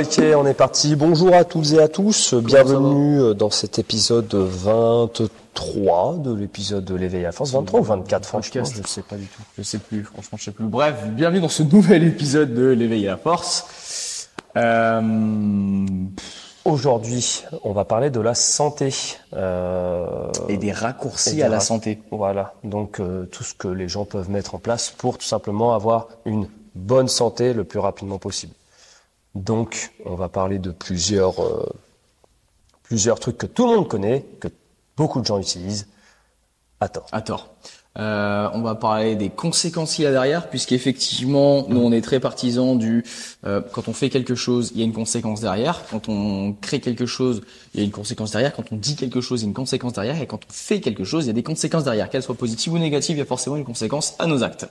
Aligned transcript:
Ok, 0.00 0.18
on 0.36 0.46
est 0.46 0.54
parti. 0.54 0.96
Bonjour 0.96 1.34
à 1.34 1.44
toutes 1.44 1.72
et 1.72 1.78
à 1.78 1.88
tous. 1.88 2.32
Bienvenue 2.34 3.20
euh, 3.20 3.34
dans 3.34 3.50
cet 3.50 3.78
épisode 3.78 4.32
23 4.34 6.16
de 6.18 6.32
l'épisode 6.32 6.84
de 6.86 6.94
l'éveil 6.94 7.26
à 7.26 7.32
force. 7.32 7.50
23 7.52 7.80
ou 7.80 7.82
24, 7.82 8.24
franchement, 8.26 8.64
je 8.64 8.86
sais 8.88 9.02
pas 9.02 9.16
du 9.16 9.26
tout. 9.26 9.42
Je 9.58 9.62
sais 9.62 9.76
plus, 9.78 10.04
franchement, 10.04 10.38
je 10.38 10.44
sais 10.44 10.50
plus. 10.52 10.64
Bref, 10.64 10.94
bienvenue 11.08 11.40
dans 11.40 11.48
ce 11.50 11.62
nouvel 11.64 12.04
épisode 12.04 12.54
de 12.54 12.64
l'éveil 12.66 13.08
à 13.08 13.12
la 13.12 13.16
force. 13.18 14.28
Euh, 14.56 15.86
Aujourd'hui, 16.64 17.42
on 17.64 17.72
va 17.72 17.84
parler 17.84 18.08
de 18.10 18.20
la 18.20 18.34
santé. 18.34 18.94
Euh, 19.34 20.30
et 20.48 20.56
des 20.56 20.72
raccourcis 20.72 21.30
et 21.30 21.34
des 21.36 21.42
à 21.42 21.48
la 21.48 21.58
rac- 21.58 21.62
santé. 21.66 22.00
Voilà, 22.10 22.54
donc 22.64 23.00
euh, 23.00 23.26
tout 23.26 23.44
ce 23.44 23.52
que 23.54 23.68
les 23.68 23.88
gens 23.88 24.04
peuvent 24.06 24.30
mettre 24.30 24.54
en 24.54 24.58
place 24.58 24.94
pour 24.96 25.18
tout 25.18 25.26
simplement 25.26 25.74
avoir 25.74 26.08
une 26.24 26.48
bonne 26.74 27.08
santé 27.08 27.52
le 27.54 27.64
plus 27.64 27.80
rapidement 27.80 28.18
possible. 28.18 28.52
Donc, 29.34 29.92
on 30.04 30.14
va 30.14 30.28
parler 30.28 30.58
de 30.58 30.70
plusieurs, 30.70 31.42
euh, 31.42 31.68
plusieurs 32.82 33.20
trucs 33.20 33.38
que 33.38 33.46
tout 33.46 33.68
le 33.68 33.76
monde 33.76 33.88
connaît, 33.88 34.26
que 34.40 34.48
beaucoup 34.96 35.20
de 35.20 35.26
gens 35.26 35.38
utilisent. 35.38 35.86
à 36.80 36.88
tort. 36.88 37.06
À 37.12 37.22
tort. 37.22 37.54
Euh, 37.98 38.48
on 38.54 38.62
va 38.62 38.76
parler 38.76 39.16
des 39.16 39.30
conséquences 39.30 39.94
qu'il 39.94 40.04
y 40.04 40.06
a 40.06 40.12
derrière, 40.12 40.48
puisqu'effectivement, 40.48 41.66
nous 41.68 41.80
on 41.80 41.90
est 41.90 42.00
très 42.02 42.20
partisans 42.20 42.78
du 42.78 43.04
euh, 43.44 43.60
quand 43.72 43.88
on 43.88 43.92
fait 43.92 44.10
quelque 44.10 44.36
chose, 44.36 44.70
il 44.74 44.78
y 44.78 44.82
a 44.82 44.84
une 44.84 44.92
conséquence 44.92 45.40
derrière. 45.40 45.82
Quand 45.90 46.08
on 46.08 46.52
crée 46.52 46.80
quelque 46.80 47.04
chose, 47.06 47.42
il 47.74 47.80
y 47.80 47.82
a 47.82 47.86
une 47.86 47.90
conséquence 47.90 48.30
derrière. 48.30 48.54
Quand 48.54 48.70
on 48.70 48.76
dit 48.76 48.94
quelque 48.94 49.20
chose, 49.20 49.40
il 49.40 49.44
y 49.44 49.46
a 49.46 49.48
une 49.48 49.54
conséquence 49.54 49.94
derrière. 49.94 50.20
Et 50.22 50.26
quand 50.26 50.38
on 50.48 50.52
fait 50.52 50.80
quelque 50.80 51.02
chose, 51.02 51.24
il 51.24 51.28
y 51.28 51.30
a 51.30 51.34
des 51.34 51.42
conséquences 51.42 51.84
derrière. 51.84 52.08
Qu'elles 52.10 52.22
soient 52.22 52.36
positives 52.36 52.72
ou 52.72 52.78
négatives, 52.78 53.16
il 53.16 53.20
y 53.20 53.22
a 53.22 53.26
forcément 53.26 53.56
une 53.56 53.64
conséquence 53.64 54.14
à 54.20 54.26
nos 54.26 54.44
actes. 54.44 54.68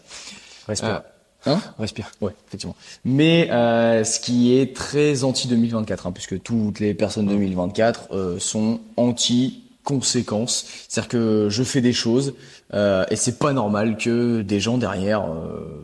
Respire. 0.67 0.89
Euh, 0.89 0.99
hein 1.45 1.59
Respire. 1.77 2.11
Ouais, 2.21 2.33
effectivement. 2.47 2.75
Mais 3.05 3.49
euh, 3.51 4.03
ce 4.03 4.19
qui 4.19 4.57
est 4.57 4.75
très 4.75 5.23
anti 5.23 5.47
2024, 5.47 6.07
hein, 6.07 6.11
puisque 6.11 6.41
toutes 6.41 6.79
les 6.79 6.93
personnes 6.93 7.27
2024 7.27 8.09
euh, 8.11 8.39
sont 8.39 8.79
anti 8.97 9.63
conséquences. 9.89 10.65
C'est-à-dire 10.87 11.09
que 11.09 11.47
je 11.49 11.63
fais 11.63 11.81
des 11.81 11.93
choses 11.93 12.35
euh, 12.73 13.05
et 13.09 13.15
c'est 13.15 13.39
pas 13.39 13.53
normal 13.53 13.97
que 13.97 14.41
des 14.41 14.59
gens 14.59 14.77
derrière 14.77 15.25
euh, 15.25 15.83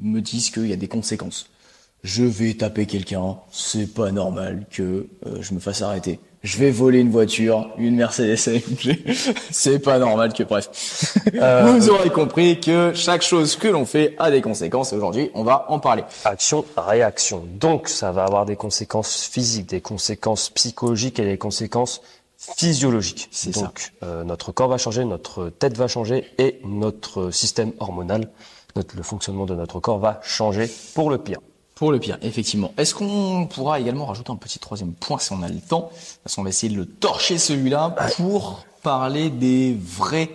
me 0.00 0.20
disent 0.20 0.50
qu'il 0.50 0.66
y 0.66 0.72
a 0.72 0.76
des 0.76 0.88
conséquences. 0.88 1.50
Je 2.02 2.24
vais 2.24 2.54
taper 2.54 2.86
quelqu'un, 2.86 3.36
c'est 3.50 3.92
pas 3.92 4.10
normal 4.10 4.66
que 4.70 5.06
euh, 5.26 5.42
je 5.42 5.54
me 5.54 5.60
fasse 5.60 5.82
arrêter. 5.82 6.18
Je 6.44 6.58
vais 6.58 6.70
voler 6.70 6.98
une 6.98 7.10
voiture, 7.10 7.70
une 7.78 7.96
Mercedes 7.96 8.36
AMG, 8.46 8.98
c'est 9.50 9.78
pas 9.78 9.98
normal 9.98 10.34
que 10.34 10.42
bref. 10.42 11.16
Euh, 11.34 11.72
Vous 11.78 11.88
aurez 11.88 12.10
compris 12.10 12.60
que 12.60 12.92
chaque 12.94 13.22
chose 13.22 13.56
que 13.56 13.66
l'on 13.66 13.86
fait 13.86 14.14
a 14.18 14.30
des 14.30 14.42
conséquences 14.42 14.92
et 14.92 14.96
aujourd'hui 14.96 15.30
on 15.32 15.42
va 15.42 15.64
en 15.70 15.78
parler. 15.78 16.04
Action, 16.26 16.66
réaction. 16.76 17.44
Donc, 17.58 17.88
ça 17.88 18.12
va 18.12 18.24
avoir 18.24 18.44
des 18.44 18.56
conséquences 18.56 19.24
physiques, 19.24 19.70
des 19.70 19.80
conséquences 19.80 20.50
psychologiques 20.50 21.18
et 21.18 21.24
des 21.24 21.38
conséquences 21.38 22.02
physiologiques. 22.36 23.28
C'est 23.30 23.54
ça. 23.54 23.62
Donc, 23.62 23.92
euh, 24.02 24.22
notre 24.22 24.52
corps 24.52 24.68
va 24.68 24.76
changer, 24.76 25.06
notre 25.06 25.48
tête 25.48 25.78
va 25.78 25.88
changer 25.88 26.26
et 26.36 26.60
notre 26.62 27.30
système 27.30 27.72
hormonal, 27.80 28.28
notre, 28.76 28.94
le 28.94 29.02
fonctionnement 29.02 29.46
de 29.46 29.54
notre 29.54 29.80
corps 29.80 29.98
va 29.98 30.20
changer 30.22 30.70
pour 30.94 31.08
le 31.08 31.16
pire. 31.16 31.40
Pour 31.74 31.90
le 31.90 31.98
pire, 31.98 32.18
effectivement. 32.22 32.72
Est-ce 32.78 32.94
qu'on 32.94 33.48
pourra 33.52 33.80
également 33.80 34.06
rajouter 34.06 34.30
un 34.30 34.36
petit 34.36 34.58
troisième 34.60 34.92
point 34.92 35.18
si 35.18 35.32
on 35.32 35.42
a 35.42 35.48
le 35.48 35.58
temps? 35.60 35.90
Parce 36.22 36.36
qu'on 36.36 36.42
va 36.44 36.50
essayer 36.50 36.72
de 36.72 36.78
le 36.78 36.86
torcher 36.86 37.36
celui-là 37.38 37.94
pour 38.16 38.64
parler 38.82 39.28
des 39.30 39.76
vraies 39.80 40.30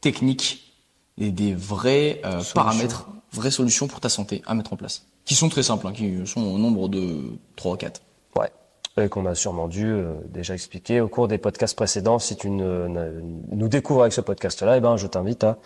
techniques 0.00 0.72
et 1.18 1.30
des 1.30 1.54
vrais 1.54 2.20
euh, 2.24 2.42
paramètres, 2.54 3.06
vraies 3.32 3.50
solutions 3.50 3.86
pour 3.88 4.00
ta 4.00 4.08
santé 4.08 4.42
à 4.46 4.54
mettre 4.54 4.72
en 4.72 4.76
place. 4.76 5.04
Qui 5.24 5.34
sont 5.34 5.48
très 5.50 5.62
simples, 5.62 5.86
hein, 5.88 5.92
qui 5.92 6.26
sont 6.26 6.40
au 6.42 6.56
nombre 6.58 6.88
de 6.88 7.32
3 7.56 7.74
ou 7.74 7.76
4. 7.76 8.00
Ouais. 8.36 8.50
Et 8.96 9.08
qu'on 9.10 9.26
a 9.26 9.34
sûrement 9.34 9.68
dû 9.68 9.84
euh, 9.86 10.14
déjà 10.28 10.54
expliquer 10.54 11.00
au 11.02 11.08
cours 11.08 11.28
des 11.28 11.36
podcasts 11.38 11.76
précédents. 11.76 12.18
Si 12.18 12.36
tu 12.36 12.48
ne, 12.48 12.86
ne- 12.88 13.20
nous 13.52 13.68
découvres 13.68 14.02
avec 14.02 14.12
ce 14.14 14.20
podcast-là, 14.22 14.78
eh 14.78 14.80
ben, 14.80 14.96
je 14.96 15.06
t'invite 15.06 15.44
à, 15.44 15.58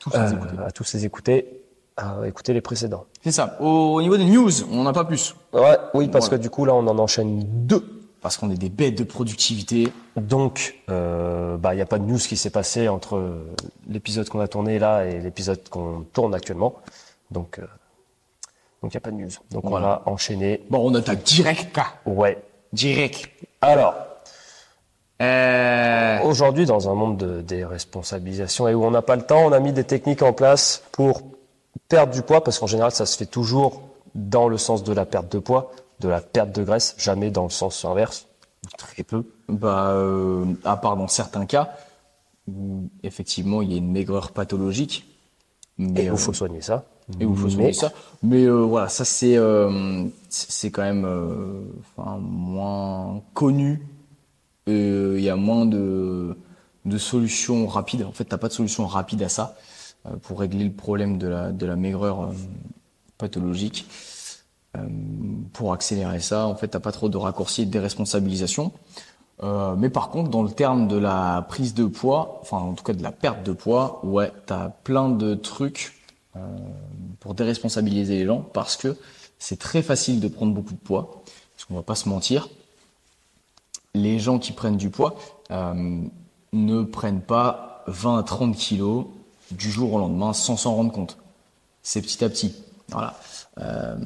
Tous 0.00 0.14
euh, 0.16 0.32
écouter. 0.32 0.56
à 0.66 0.70
tous 0.72 0.92
les 0.94 1.04
écouter, 1.04 1.62
à 1.96 2.16
écouter 2.26 2.52
les 2.52 2.60
précédents. 2.60 3.04
C'est 3.22 3.32
ça. 3.32 3.56
Au, 3.60 3.94
au 3.94 4.02
niveau 4.02 4.16
des 4.16 4.24
news, 4.26 4.50
on 4.70 4.76
n'en 4.82 4.86
a 4.86 4.92
pas 4.92 5.04
plus. 5.04 5.34
Ouais, 5.52 5.76
oui, 5.94 6.08
parce 6.08 6.26
Voilà. 6.26 6.38
que 6.38 6.42
du 6.42 6.50
coup, 6.50 6.64
là, 6.64 6.74
on 6.74 6.86
en 6.86 6.98
enchaîne 6.98 7.42
deux. 7.66 7.92
Parce 8.22 8.38
qu'on 8.38 8.50
est 8.50 8.56
des 8.56 8.70
bêtes 8.70 8.98
de 8.98 9.04
productivité. 9.04 9.92
Donc, 10.16 10.76
euh, 10.90 11.56
bah, 11.58 11.74
il 11.74 11.76
n'y 11.76 11.82
a 11.82 11.86
pas 11.86 11.98
de 11.98 12.04
news 12.04 12.18
qui 12.18 12.36
s'est 12.36 12.50
passé 12.50 12.88
entre 12.88 13.22
l'épisode 13.88 14.28
qu'on 14.28 14.40
a 14.40 14.48
tourné 14.48 14.78
là 14.80 15.04
et 15.06 15.20
l'épisode 15.20 15.68
qu'on 15.68 16.04
tourne 16.12 16.34
actuellement. 16.34 16.74
Donc, 17.30 17.58
euh, 17.60 17.62
donc 18.82 18.92
il 18.92 18.96
n'y 18.96 18.98
a 18.98 19.00
pas 19.00 19.10
de 19.12 19.16
news. 19.16 19.30
Donc, 19.52 19.64
on 19.64 19.68
Voilà. 19.70 19.86
va 19.86 20.02
enchaîner. 20.06 20.62
Bon, 20.70 20.80
on 20.90 20.94
attaque 20.96 21.22
direct, 21.22 21.72
quoi. 21.72 21.86
Ouais. 22.04 22.42
Direct. 22.72 23.28
Alors, 23.60 23.94
Euh... 25.22 26.18
aujourd'hui, 26.24 26.66
dans 26.66 26.90
un 26.90 26.94
monde 26.94 27.16
de 27.16 27.40
déresponsabilisation 27.40 28.68
et 28.68 28.74
où 28.74 28.84
on 28.84 28.90
n'a 28.90 29.02
pas 29.02 29.16
le 29.16 29.22
temps, 29.22 29.44
on 29.46 29.52
a 29.52 29.60
mis 29.60 29.72
des 29.72 29.84
techniques 29.84 30.22
en 30.22 30.32
place 30.32 30.82
pour 30.92 31.22
perdre 31.88 32.12
du 32.12 32.22
poids, 32.22 32.42
parce 32.42 32.58
qu'en 32.58 32.66
général, 32.66 32.90
ça 32.92 33.06
se 33.06 33.16
fait 33.16 33.26
toujours 33.26 33.82
dans 34.14 34.48
le 34.48 34.58
sens 34.58 34.82
de 34.84 34.92
la 34.92 35.04
perte 35.06 35.30
de 35.30 35.38
poids, 35.38 35.72
de 36.00 36.08
la 36.08 36.20
perte 36.20 36.52
de 36.52 36.62
graisse, 36.64 36.94
jamais 36.98 37.30
dans 37.30 37.44
le 37.44 37.50
sens 37.50 37.84
inverse. 37.84 38.26
Très 38.78 39.02
peu. 39.02 39.24
Bah, 39.48 39.90
euh, 39.90 40.44
à 40.64 40.76
part 40.76 40.96
dans 40.96 41.06
certains 41.08 41.46
cas 41.46 41.70
où 42.48 42.88
effectivement 43.02 43.62
il 43.62 43.70
y 43.72 43.74
a 43.74 43.78
une 43.78 43.90
maigreur 43.92 44.32
pathologique, 44.32 45.06
mais 45.78 46.04
Et 46.04 46.08
euh, 46.08 46.12
il 46.14 46.18
faut 46.18 46.32
soigner 46.32 46.60
ça. 46.62 46.84
et 47.20 47.24
où 47.26 47.32
il 47.32 47.36
faut 47.38 47.46
Mais- 47.46 47.52
soigner 47.52 47.72
ça. 47.72 47.92
Mais 48.22 48.44
euh, 48.44 48.62
voilà, 48.62 48.88
ça 48.88 49.04
c'est 49.04 49.36
euh, 49.36 50.04
c'est 50.28 50.70
quand 50.70 50.82
même 50.82 51.04
euh, 51.04 51.60
enfin, 51.96 52.18
moins 52.18 53.20
connu. 53.34 53.86
Euh, 54.68 55.14
Il 55.18 55.24
y 55.24 55.30
a 55.30 55.36
moins 55.36 55.66
de 55.66 56.36
de 56.84 56.98
solutions 56.98 57.66
rapides. 57.66 58.04
En 58.04 58.12
fait, 58.12 58.24
t'as 58.24 58.38
pas 58.38 58.48
de 58.48 58.52
solution 58.52 58.86
rapide 58.86 59.22
à 59.22 59.28
ça 59.28 59.56
pour 60.22 60.40
régler 60.40 60.64
le 60.64 60.72
problème 60.72 61.18
de 61.18 61.28
la 61.28 61.52
de 61.52 61.66
la 61.66 61.76
maigreur 61.76 62.22
euh, 62.22 62.32
pathologique. 63.18 63.86
Euh, 64.76 64.86
pour 65.52 65.72
accélérer 65.72 66.20
ça, 66.20 66.46
en 66.46 66.54
fait, 66.54 66.68
t'as 66.68 66.80
pas 66.80 66.92
trop 66.92 67.08
de 67.08 67.16
raccourcis 67.16 67.62
et 67.62 67.66
de 67.66 67.70
déresponsabilisation. 67.70 68.72
Euh, 69.42 69.74
mais 69.76 69.90
par 69.90 70.10
contre, 70.10 70.30
dans 70.30 70.42
le 70.42 70.50
terme 70.50 70.88
de 70.88 70.96
la 70.96 71.44
prise 71.48 71.74
de 71.74 71.84
poids, 71.84 72.38
enfin 72.42 72.58
en 72.58 72.72
tout 72.72 72.84
cas 72.84 72.94
de 72.94 73.02
la 73.02 73.12
perte 73.12 73.42
de 73.42 73.52
poids, 73.52 74.00
ouais, 74.04 74.32
t'as 74.46 74.70
plein 74.70 75.10
de 75.10 75.34
trucs 75.34 76.02
euh, 76.36 76.40
pour 77.20 77.34
déresponsabiliser 77.34 78.18
les 78.18 78.26
gens 78.26 78.40
parce 78.40 78.76
que 78.76 78.96
c'est 79.38 79.58
très 79.58 79.82
facile 79.82 80.20
de 80.20 80.28
prendre 80.28 80.54
beaucoup 80.54 80.72
de 80.72 80.78
poids. 80.78 81.22
Parce 81.54 81.66
qu'on 81.66 81.74
va 81.74 81.82
pas 81.82 81.94
se 81.94 82.08
mentir, 82.08 82.48
les 83.94 84.18
gens 84.18 84.38
qui 84.38 84.52
prennent 84.52 84.76
du 84.76 84.90
poids 84.90 85.16
euh, 85.50 86.00
ne 86.52 86.82
prennent 86.82 87.22
pas 87.22 87.84
20 87.88 88.18
à 88.18 88.22
30 88.22 88.56
kilos 88.56 89.06
du 89.50 89.70
jour 89.70 89.92
au 89.92 89.98
lendemain 89.98 90.32
sans 90.32 90.56
s'en 90.56 90.74
rendre 90.74 90.92
compte. 90.92 91.18
C'est 91.82 92.02
petit 92.02 92.24
à 92.24 92.28
petit. 92.28 92.54
Voilà. 92.90 93.14
Euh, 93.58 93.96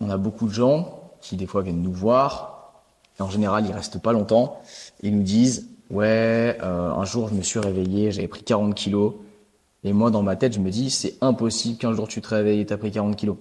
on 0.00 0.10
a 0.10 0.16
beaucoup 0.16 0.46
de 0.46 0.52
gens 0.52 1.00
qui 1.20 1.36
des 1.36 1.46
fois 1.46 1.62
viennent 1.62 1.82
nous 1.82 1.92
voir 1.92 2.72
et 3.18 3.22
en 3.22 3.30
général 3.30 3.66
ils 3.66 3.72
restent 3.72 4.00
pas 4.00 4.12
longtemps. 4.12 4.60
Ils 5.02 5.16
nous 5.16 5.22
disent 5.22 5.68
ouais 5.90 6.58
euh, 6.62 6.90
un 6.90 7.04
jour 7.04 7.28
je 7.28 7.34
me 7.34 7.42
suis 7.42 7.58
réveillé 7.58 8.10
j'avais 8.10 8.28
pris 8.28 8.42
40 8.42 8.74
kilos 8.74 9.14
et 9.84 9.92
moi 9.92 10.10
dans 10.10 10.22
ma 10.22 10.36
tête 10.36 10.54
je 10.54 10.60
me 10.60 10.70
dis 10.70 10.90
c'est 10.90 11.16
impossible 11.20 11.78
qu'un 11.78 11.92
jour 11.92 12.08
tu 12.08 12.20
te 12.20 12.28
réveilles 12.28 12.60
et 12.60 12.66
t'as 12.66 12.76
pris 12.76 12.90
40 12.90 13.16
kilos. 13.16 13.36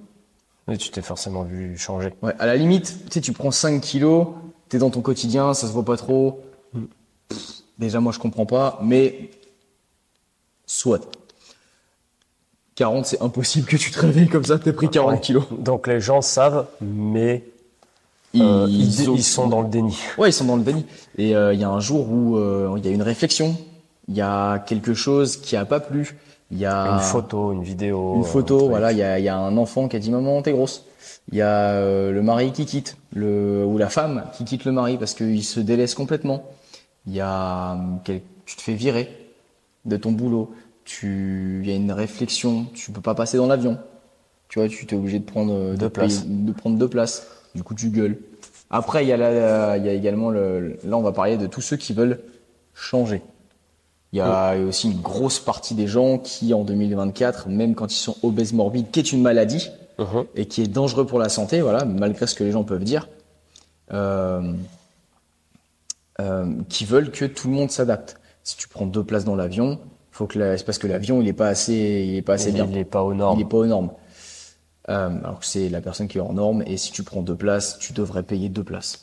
Et 0.72 0.78
tu 0.78 0.92
t'es 0.92 1.02
forcément 1.02 1.44
vu 1.44 1.78
changer. 1.78 2.14
Ouais, 2.22 2.34
à 2.40 2.46
la 2.46 2.56
limite, 2.56 2.98
tu 3.08 3.12
sais, 3.16 3.22
tu 3.22 3.34
prends 3.34 3.52
5 3.52 3.82
kilos, 3.82 4.28
t'es 4.70 4.78
dans 4.78 4.90
ton 4.90 5.02
quotidien, 5.02 5.54
ça 5.54 5.68
se 5.68 5.74
voit 5.74 5.84
pas 5.84 5.98
trop. 5.98 6.40
Pff, 7.28 7.64
Déjà, 7.80 8.00
moi, 8.00 8.12
je 8.14 8.20
comprends 8.20 8.46
pas, 8.46 8.80
mais 8.84 9.32
soit. 10.74 11.02
40, 12.76 13.06
c'est 13.06 13.22
impossible 13.22 13.68
que 13.68 13.78
tu 13.78 13.92
te 13.92 14.00
réveilles 14.00 14.28
comme 14.28 14.44
ça, 14.46 14.58
t'aies 14.58 14.74
pris 14.74 14.90
40 14.90 15.12
Ouais. 15.14 15.20
kilos. 15.20 15.44
Donc 15.60 15.88
les 15.88 16.00
gens 16.00 16.22
savent, 16.22 16.66
mais 16.82 17.44
Ils, 18.34 18.42
euh, 18.42 18.66
ils, 18.68 19.10
ont- 19.10 19.16
ils 19.16 19.24
sont 19.24 19.48
dans 19.48 19.62
le 19.62 19.68
déni. 19.70 19.96
Ouais, 20.18 20.30
ils 20.30 20.34
sont 20.34 20.46
dans 20.46 20.56
le 20.56 20.64
déni. 20.64 20.86
Et 21.20 21.36
euh, 21.36 21.54
il 21.54 21.60
y 21.60 21.64
a 21.64 21.70
un 21.70 21.80
jour 21.80 22.10
où 22.10 22.38
euh, 22.38 22.74
il 22.78 22.86
y 22.86 22.90
a 22.90 22.92
une 22.92 23.04
réflexion, 23.04 23.56
il 24.08 24.16
y 24.16 24.22
a 24.22 24.58
quelque 24.60 24.96
chose 24.96 25.38
qui 25.38 25.56
a 25.56 25.66
pas 25.66 25.80
plu, 25.80 26.18
il 26.50 26.58
y 26.58 26.66
a 26.66 26.94
Une 26.96 27.00
photo, 27.00 27.52
une 27.54 27.64
vidéo. 27.64 28.16
Une 28.16 28.22
un 28.22 28.24
photo, 28.24 28.68
voilà, 28.70 28.92
il 28.92 28.98
y 28.98 29.04
a, 29.04 29.20
y 29.20 29.30
a 29.30 29.38
un 29.38 29.56
enfant 29.58 29.88
qui 29.88 29.96
a 29.96 30.00
dit 30.00 30.10
maman 30.10 30.42
t'es 30.42 30.52
grosse. 30.52 30.86
Il 31.32 31.38
y 31.38 31.42
a 31.44 31.80
le 31.80 32.22
mari 32.24 32.52
qui 32.52 32.66
quitte, 32.66 32.98
le 33.14 33.64
ou 33.66 33.78
la 33.78 33.90
femme 33.90 34.24
qui 34.36 34.46
quitte 34.46 34.66
le 34.66 34.72
mari 34.72 34.98
parce 34.98 35.14
qu'il 35.14 35.44
se 35.44 35.60
délaisse 35.60 35.94
complètement. 35.94 36.44
Il 37.06 37.14
y 37.14 37.22
a 37.22 37.78
tu 38.04 38.56
te 38.56 38.62
fais 38.62 38.74
virer 38.74 39.10
de 39.86 39.96
ton 39.96 40.12
boulot. 40.12 40.52
Tu, 40.86 41.62
il 41.64 41.70
y 41.70 41.74
a 41.74 41.76
une 41.76 41.92
réflexion. 41.92 42.66
Tu 42.74 42.92
peux 42.92 43.02
pas 43.02 43.16
passer 43.16 43.38
dans 43.38 43.48
l'avion. 43.48 43.78
Tu 44.50 44.60
vois, 44.60 44.68
tu 44.68 44.86
t'es 44.86 44.96
obligé 44.96 45.20
de 45.20 45.24
prendre 45.26 45.54
euh, 45.54 45.76
Deux 45.76 45.90
places. 45.90 46.26
de 46.28 46.52
prendre 46.52 46.78
deux 46.78 46.88
places. 46.90 47.26
Du 47.56 47.64
coup, 47.64 47.74
tu 47.76 47.90
gueules. 47.90 48.18
Après, 48.70 49.04
il 49.06 49.08
y 49.08 49.14
a 49.14 49.18
la- 49.18 49.78
il 49.78 49.86
y 49.86 49.90
a 49.90 49.94
également 49.94 50.30
le, 50.30 50.78
là, 50.84 50.98
on 50.98 51.02
va 51.02 51.12
parler 51.12 51.38
de 51.38 51.48
tous 51.48 51.62
ceux 51.62 51.78
qui 51.78 51.94
veulent 51.94 52.20
changer. 52.74 53.22
Il 54.12 54.18
y 54.18 54.22
a 54.22 54.56
aussi 54.58 54.92
une 54.92 55.00
grosse 55.02 55.40
partie 55.40 55.74
des 55.74 55.88
gens 55.88 56.18
qui, 56.20 56.54
en 56.54 56.64
2024, 56.64 57.50
même 57.50 57.74
quand 57.76 57.92
ils 57.92 57.98
sont 57.98 58.16
obèses 58.22 58.54
morbides, 58.54 58.92
qui 58.92 59.00
est 59.00 59.12
une 59.12 59.22
maladie, 59.24 59.70
Mhm. 60.00 60.26
et 60.36 60.46
qui 60.48 60.62
est 60.62 60.68
dangereux 60.68 61.06
pour 61.06 61.18
la 61.20 61.30
santé, 61.30 61.62
voilà, 61.62 61.84
malgré 61.86 62.28
ce 62.28 62.36
que 62.36 62.44
les 62.44 62.52
gens 62.52 62.64
peuvent 62.64 62.84
dire, 62.84 63.08
euh, 63.92 64.54
euh, 66.20 66.46
qui 66.70 66.86
veulent 66.86 67.12
que 67.12 67.26
tout 67.26 67.48
le 67.48 67.56
monde 67.56 67.72
s'adapte. 67.72 68.20
Si 68.44 68.56
tu 68.58 68.68
prends 68.68 68.86
deux 68.86 69.04
places 69.04 69.26
dans 69.26 69.36
l'avion, 69.36 69.80
faut 70.14 70.28
que 70.28 70.40
la- 70.40 70.58
c'est 70.58 70.64
parce 70.64 70.78
que 70.78 70.88
l'avion 70.88 71.22
il 71.22 71.28
est 71.28 71.34
pas 71.34 71.48
assez, 71.48 72.06
il 72.08 72.16
est 72.16 72.22
pas 72.22 72.34
assez 72.34 72.52
bien. 72.52 72.66
Il 72.66 72.72
n'est 72.72 72.86
pas 72.86 73.04
aux 73.04 73.14
normes. 73.14 73.40
Il 73.40 73.44
n'est 73.44 73.50
pas 73.50 73.58
aux 73.58 73.66
normes. 73.66 73.92
Euh, 74.90 75.10
alors 75.24 75.40
que 75.40 75.46
c'est 75.46 75.70
la 75.70 75.82
personne 75.82 76.08
qui 76.08 76.18
est 76.18 76.22
en 76.22 76.34
norme, 76.34 76.64
et 76.68 76.78
si 76.78 76.92
tu 76.92 77.04
prends 77.04 77.22
deux 77.22 77.36
places, 77.36 77.78
tu 77.80 77.94
devrais 77.94 78.24
payer 78.24 78.50
deux 78.50 78.64
places. 78.64 79.02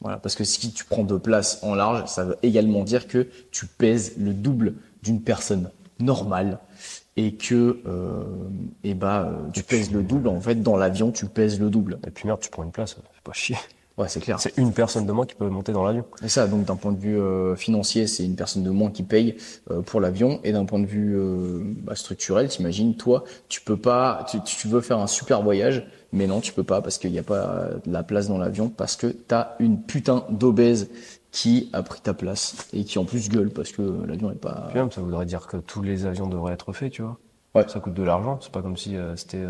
Voilà, 0.00 0.18
parce 0.18 0.34
que 0.34 0.44
si 0.44 0.70
tu 0.72 0.84
prends 0.84 1.02
deux 1.02 1.18
places 1.18 1.58
en 1.62 1.74
large, 1.74 2.08
ça 2.08 2.24
veut 2.24 2.36
également 2.42 2.84
dire 2.84 3.08
que 3.08 3.26
tu 3.50 3.66
pèses 3.66 4.14
le 4.16 4.32
double 4.32 4.74
d'une 5.02 5.20
personne 5.22 5.70
normale 5.98 6.58
et 7.16 7.34
que 7.34 7.80
euh, 7.86 8.22
et 8.84 8.94
bah 8.94 9.28
euh, 9.28 9.50
tu 9.52 9.64
pèses 9.64 9.90
le 9.90 10.04
double 10.04 10.28
en 10.28 10.40
fait 10.40 10.62
dans 10.62 10.76
l'avion 10.76 11.10
tu 11.10 11.26
pèses 11.26 11.58
le 11.58 11.68
double. 11.68 11.98
Et 12.06 12.10
puis 12.10 12.28
merde, 12.28 12.38
tu 12.40 12.48
prends 12.50 12.62
une 12.62 12.70
place, 12.70 12.94
c'est 12.96 13.22
pas 13.24 13.32
chier. 13.32 13.56
Ouais, 13.98 14.08
c'est 14.08 14.20
clair. 14.20 14.38
C'est 14.38 14.56
une 14.56 14.72
personne 14.72 15.06
de 15.06 15.12
moins 15.12 15.26
qui 15.26 15.34
peut 15.34 15.48
monter 15.48 15.72
dans 15.72 15.82
l'avion. 15.82 16.04
Et 16.22 16.28
ça, 16.28 16.46
donc 16.46 16.64
d'un 16.64 16.76
point 16.76 16.92
de 16.92 17.00
vue 17.00 17.18
euh, 17.18 17.56
financier, 17.56 18.06
c'est 18.06 18.24
une 18.24 18.36
personne 18.36 18.62
de 18.62 18.70
moins 18.70 18.90
qui 18.90 19.02
paye 19.02 19.36
euh, 19.72 19.82
pour 19.82 20.00
l'avion. 20.00 20.40
Et 20.44 20.52
d'un 20.52 20.64
point 20.64 20.78
de 20.78 20.86
vue 20.86 21.16
euh, 21.18 21.60
bah, 21.82 21.96
structurel, 21.96 22.48
t'imagines, 22.48 22.96
toi, 22.96 23.24
tu 23.48 23.60
peux 23.60 23.76
pas, 23.76 24.24
tu, 24.30 24.40
tu 24.42 24.68
veux 24.68 24.80
faire 24.80 25.00
un 25.00 25.08
super 25.08 25.42
voyage, 25.42 25.84
mais 26.12 26.28
non, 26.28 26.40
tu 26.40 26.52
peux 26.52 26.62
pas 26.62 26.80
parce 26.80 26.96
qu'il 26.98 27.10
n'y 27.10 27.18
a 27.18 27.24
pas 27.24 27.70
de 27.84 27.92
la 27.92 28.04
place 28.04 28.28
dans 28.28 28.38
l'avion 28.38 28.68
parce 28.68 28.94
que 28.94 29.08
t'as 29.08 29.56
une 29.58 29.82
putain 29.82 30.24
d'obèse 30.30 30.88
qui 31.32 31.68
a 31.72 31.82
pris 31.82 32.00
ta 32.00 32.14
place 32.14 32.68
et 32.72 32.84
qui 32.84 32.98
en 32.98 33.04
plus 33.04 33.28
gueule 33.28 33.50
parce 33.50 33.72
que 33.72 33.82
l'avion 34.06 34.30
est 34.30 34.36
pas. 34.36 34.66
Puis 34.70 34.78
même, 34.78 34.92
ça 34.92 35.00
voudrait 35.00 35.26
dire 35.26 35.48
que 35.48 35.56
tous 35.56 35.82
les 35.82 36.06
avions 36.06 36.28
devraient 36.28 36.54
être 36.54 36.72
faits, 36.72 36.92
tu 36.92 37.02
vois. 37.02 37.18
Ouais. 37.54 37.66
Ça 37.66 37.80
coûte 37.80 37.94
de 37.94 38.02
l'argent. 38.04 38.38
C'est 38.40 38.52
pas 38.52 38.62
comme 38.62 38.76
si 38.76 38.96
euh, 38.96 39.16
c'était. 39.16 39.44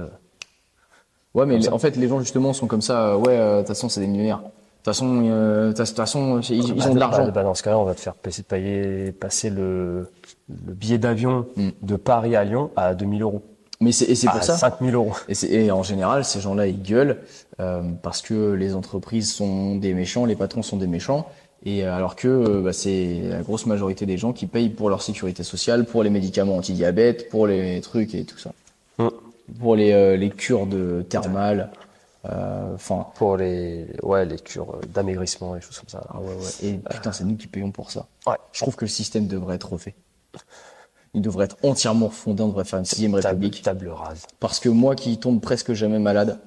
Ouais, 1.35 1.47
mais 1.47 1.69
en 1.69 1.79
fait, 1.79 1.97
les 1.97 2.09
gens 2.09 2.21
justement 2.21 2.53
sont 2.53 2.67
comme 2.67 2.83
ça. 2.83 3.09
euh, 3.11 3.17
ouais, 3.17 3.37
euh, 3.37 3.55
de 3.57 3.59
toute 3.61 3.69
façon, 3.69 3.89
c'est 3.89 4.01
des 4.01 4.07
millionnaires. 4.07 4.39
De 4.39 4.45
toute 4.45 4.85
façon, 4.85 5.23
euh, 5.25 5.75
façon, 5.75 6.41
ils, 6.41 6.51
ils 6.69 6.75
bah, 6.75 6.89
ont 6.89 6.95
de 6.95 6.99
l'argent. 7.01 7.25
bah, 7.27 7.31
bah, 7.33 7.43
dans 7.43 7.55
ce 7.55 7.63
cas-là, 7.63 7.79
on 7.79 7.85
va 7.85 7.95
te 7.95 8.01
faire 8.01 8.15
passer, 8.15 8.43
payer, 8.43 9.13
passer 9.13 9.51
le, 9.51 10.09
le 10.49 10.73
billet 10.75 10.99
d'avion 10.99 11.47
Mm. 11.57 11.69
de 11.83 11.97
Paris 11.97 12.37
à 12.37 12.45
Lyon 12.45 12.71
à 12.77 12.95
2000 12.95 13.23
euros. 13.23 13.43
Mais 13.81 13.93
c'est 13.93 14.07
et 14.07 14.15
c'est 14.15 14.29
à 14.29 14.33
pour 14.33 14.43
ça. 14.43 14.57
5000 14.57 14.95
euros. 14.95 15.13
Et, 15.29 15.65
et 15.67 15.71
en 15.71 15.83
général, 15.83 16.25
ces 16.25 16.41
gens-là, 16.41 16.67
ils 16.67 16.83
gueulent 16.83 17.19
euh, 17.61 17.83
parce 18.03 18.23
que 18.23 18.53
les 18.53 18.75
entreprises 18.75 19.33
sont 19.33 19.77
des 19.77 19.95
méchants, 19.95 20.25
les 20.25 20.35
patrons 20.37 20.63
sont 20.63 20.77
des 20.79 20.87
méchants. 20.89 21.27
Et 21.65 21.85
alors 21.85 22.17
que 22.17 22.29
euh, 22.29 22.63
bah, 22.63 22.73
c'est 22.73 23.21
la 23.29 23.43
grosse 23.43 23.67
majorité 23.67 24.07
des 24.07 24.17
gens 24.17 24.33
qui 24.33 24.47
payent 24.47 24.71
pour 24.71 24.89
leur 24.91 25.03
sécurité 25.03 25.43
sociale, 25.43 25.85
pour 25.85 26.03
les 26.03 26.11
médicaments 26.11 26.57
anti-diabète, 26.57 27.29
pour 27.29 27.47
les 27.47 27.81
trucs 27.81 28.15
et 28.15 28.25
tout 28.25 28.39
ça, 28.39 28.51
Mm. 28.99 29.09
Pour 29.61 29.77
les, 29.77 29.93
euh, 29.93 30.17
les 30.17 30.31
cures 30.31 30.67
de 30.67 31.03
thermales. 31.09 31.71
euh, 32.29 32.75
Enfin, 32.75 33.07
Pour 33.17 33.37
les, 33.37 33.87
ouais, 34.03 34.25
les 34.27 34.39
cures 34.39 34.79
d'amaigrissement 34.93 35.57
et 35.57 35.61
choses 35.61 35.79
comme 35.79 35.89
ça. 35.89 36.05
ah 36.11 36.21
ouais, 36.21 36.27
ouais. 36.35 36.69
Et 36.69 36.75
putain, 36.91 37.13
c'est 37.13 37.25
nous 37.25 37.37
qui 37.37 37.47
payons 37.47 37.71
pour 37.71 37.91
ça. 37.91 38.07
Ouais. 38.27 38.35
Je 38.53 38.61
trouve 38.61 38.77
que 38.77 38.85
le 38.85 38.91
système 38.91 39.27
devrait 39.27 39.55
être 39.57 39.73
refait. 39.73 39.95
Il 41.15 41.23
devrait 41.23 41.47
être 41.47 41.57
entièrement 41.63 42.09
refondé. 42.09 42.43
On 42.43 42.49
devrait 42.49 42.65
faire 42.65 42.79
une 42.79 42.85
sixième 42.85 43.13
Table, 43.13 43.27
république. 43.27 43.63
table 43.63 43.89
rase. 43.89 44.27
Parce 44.41 44.61
que 44.61 44.69
moi 44.69 44.95
qui 44.95 45.19
tombe 45.19 45.41
presque 45.41 45.73
jamais 45.73 45.99
malade, 45.99 46.39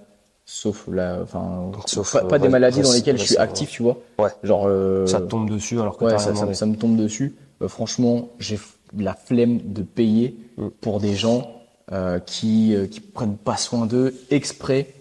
sauf 0.45 0.88
la, 0.92 1.19
enfin, 1.24 1.71
Sauf, 1.88 2.12
pas, 2.13 2.24
euh, 2.24 2.27
pas 2.27 2.39
des 2.39 2.50
maladies 2.50 2.81
dans 2.81 2.92
lesquelles 2.94 3.18
je 3.18 3.24
suis 3.25 3.38
actif, 3.38 3.71
tu 3.71 3.81
vois. 3.83 3.97
Ouais. 4.19 4.30
Genre, 4.44 4.65
euh, 4.68 5.07
Ça 5.07 5.19
te 5.19 5.25
tombe 5.25 5.50
dessus 5.50 5.80
alors 5.80 5.97
que 5.97 6.06
ouais, 6.06 6.19
ça, 6.19 6.36
ça- 6.36 6.54
ça 6.54 6.65
me 6.65 6.75
tombe 6.75 6.95
dessus. 6.95 7.36
Euh, 7.62 7.68
franchement, 7.68 8.30
j'ai 8.39 8.59
la 8.97 9.13
flemme 9.15 9.59
de 9.74 9.81
payer 9.83 10.38
Mm. 10.57 10.68
pour 10.81 11.00
des 11.00 11.15
gens 11.15 11.50
euh, 11.92 12.20
qui 12.20 12.76
euh, 12.76 12.88
qui 12.88 13.00
prennent 13.02 13.38
pas 13.38 13.58
soin 13.58 13.86
d'eux 13.86 14.14
exprès. 14.30 14.94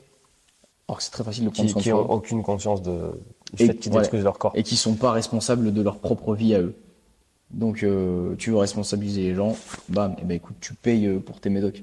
Alors 0.89 0.99
que 0.99 1.05
c'est 1.05 1.11
très 1.13 1.25
facile 1.25 1.45
de 1.45 1.51
prendre 1.51 1.67
qui, 1.69 1.73
soin 1.73 1.81
de 1.81 1.85
qui 1.85 1.91
soi. 1.91 2.03
ont 2.05 2.11
aucune 2.11 2.43
conscience 2.43 2.83
de, 2.83 3.13
du 3.55 3.63
Et- 3.63 3.67
fait 3.69 3.75
qu'ils 3.77 3.93
ouais. 3.93 4.03
détruisent 4.03 4.25
leur 4.25 4.39
corps. 4.39 4.53
et 4.55 4.63
qui 4.63 4.77
sont 4.77 4.95
pas 4.95 5.13
responsables 5.13 5.73
de 5.73 5.83
leur 5.83 5.99
propre 5.99 6.35
vie 6.35 6.55
à 6.55 6.61
eux. 6.61 6.75
Donc, 7.53 7.83
euh, 7.83 8.37
tu 8.37 8.51
veux 8.51 8.57
responsabiliser 8.59 9.23
les 9.23 9.35
gens, 9.35 9.57
bam, 9.89 10.15
eh 10.21 10.25
ben 10.25 10.35
écoute, 10.37 10.55
tu 10.61 10.75
payes 10.75 11.07
euh, 11.07 11.19
pour 11.19 11.41
tes 11.41 11.51
médocs. 11.51 11.83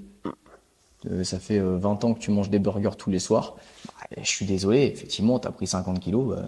Euh, 1.11 1.23
ça 1.23 1.39
fait 1.39 1.59
euh, 1.59 1.77
20 1.77 2.03
ans 2.05 2.13
que 2.13 2.19
tu 2.19 2.31
manges 2.31 2.49
des 2.49 2.59
burgers 2.59 2.95
tous 2.97 3.09
les 3.11 3.19
soirs. 3.19 3.55
Bah, 3.85 4.17
je 4.21 4.27
suis 4.27 4.45
désolé, 4.45 4.83
effectivement, 4.85 5.39
t'as 5.39 5.51
pris 5.51 5.67
50 5.67 5.99
kilos, 5.99 6.35
bah, 6.37 6.45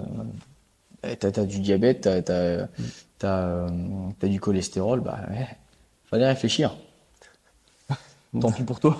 euh, 1.05 1.15
t'as, 1.19 1.31
t'as 1.31 1.45
du 1.45 1.59
diabète, 1.59 2.01
t'as, 2.25 2.33
euh, 3.23 3.67
t'as 4.19 4.27
du 4.27 4.39
cholestérol, 4.39 5.01
bah, 5.01 5.19
ouais, 5.29 5.47
fallait 6.05 6.27
réfléchir. 6.27 6.75
Tant 8.39 8.51
pis 8.51 8.63
pour 8.63 8.79
toi. 8.79 8.97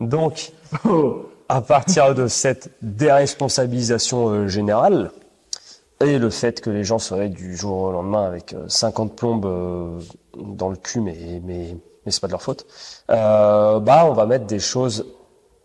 Donc, 0.00 0.52
à 1.48 1.60
partir 1.60 2.14
de 2.14 2.28
cette 2.28 2.70
déresponsabilisation 2.82 4.28
euh, 4.28 4.46
générale 4.48 5.10
et 6.00 6.18
le 6.18 6.30
fait 6.30 6.60
que 6.60 6.70
les 6.70 6.84
gens 6.84 6.98
seraient 7.00 7.28
du 7.28 7.56
jour 7.56 7.76
au 7.82 7.90
lendemain 7.92 8.24
avec 8.24 8.52
euh, 8.52 8.68
50 8.68 9.16
plombes 9.16 9.46
euh, 9.46 9.98
dans 10.36 10.68
le 10.68 10.76
cul, 10.76 11.00
mais 11.00 11.40
mais 11.44 11.76
mais 12.06 12.12
c'est 12.12 12.20
pas 12.20 12.28
de 12.28 12.32
leur 12.32 12.42
faute. 12.42 12.66
euh, 13.10 13.80
bah, 13.80 14.04
on 14.06 14.12
va 14.12 14.26
mettre 14.26 14.46
des 14.46 14.60
choses 14.60 15.06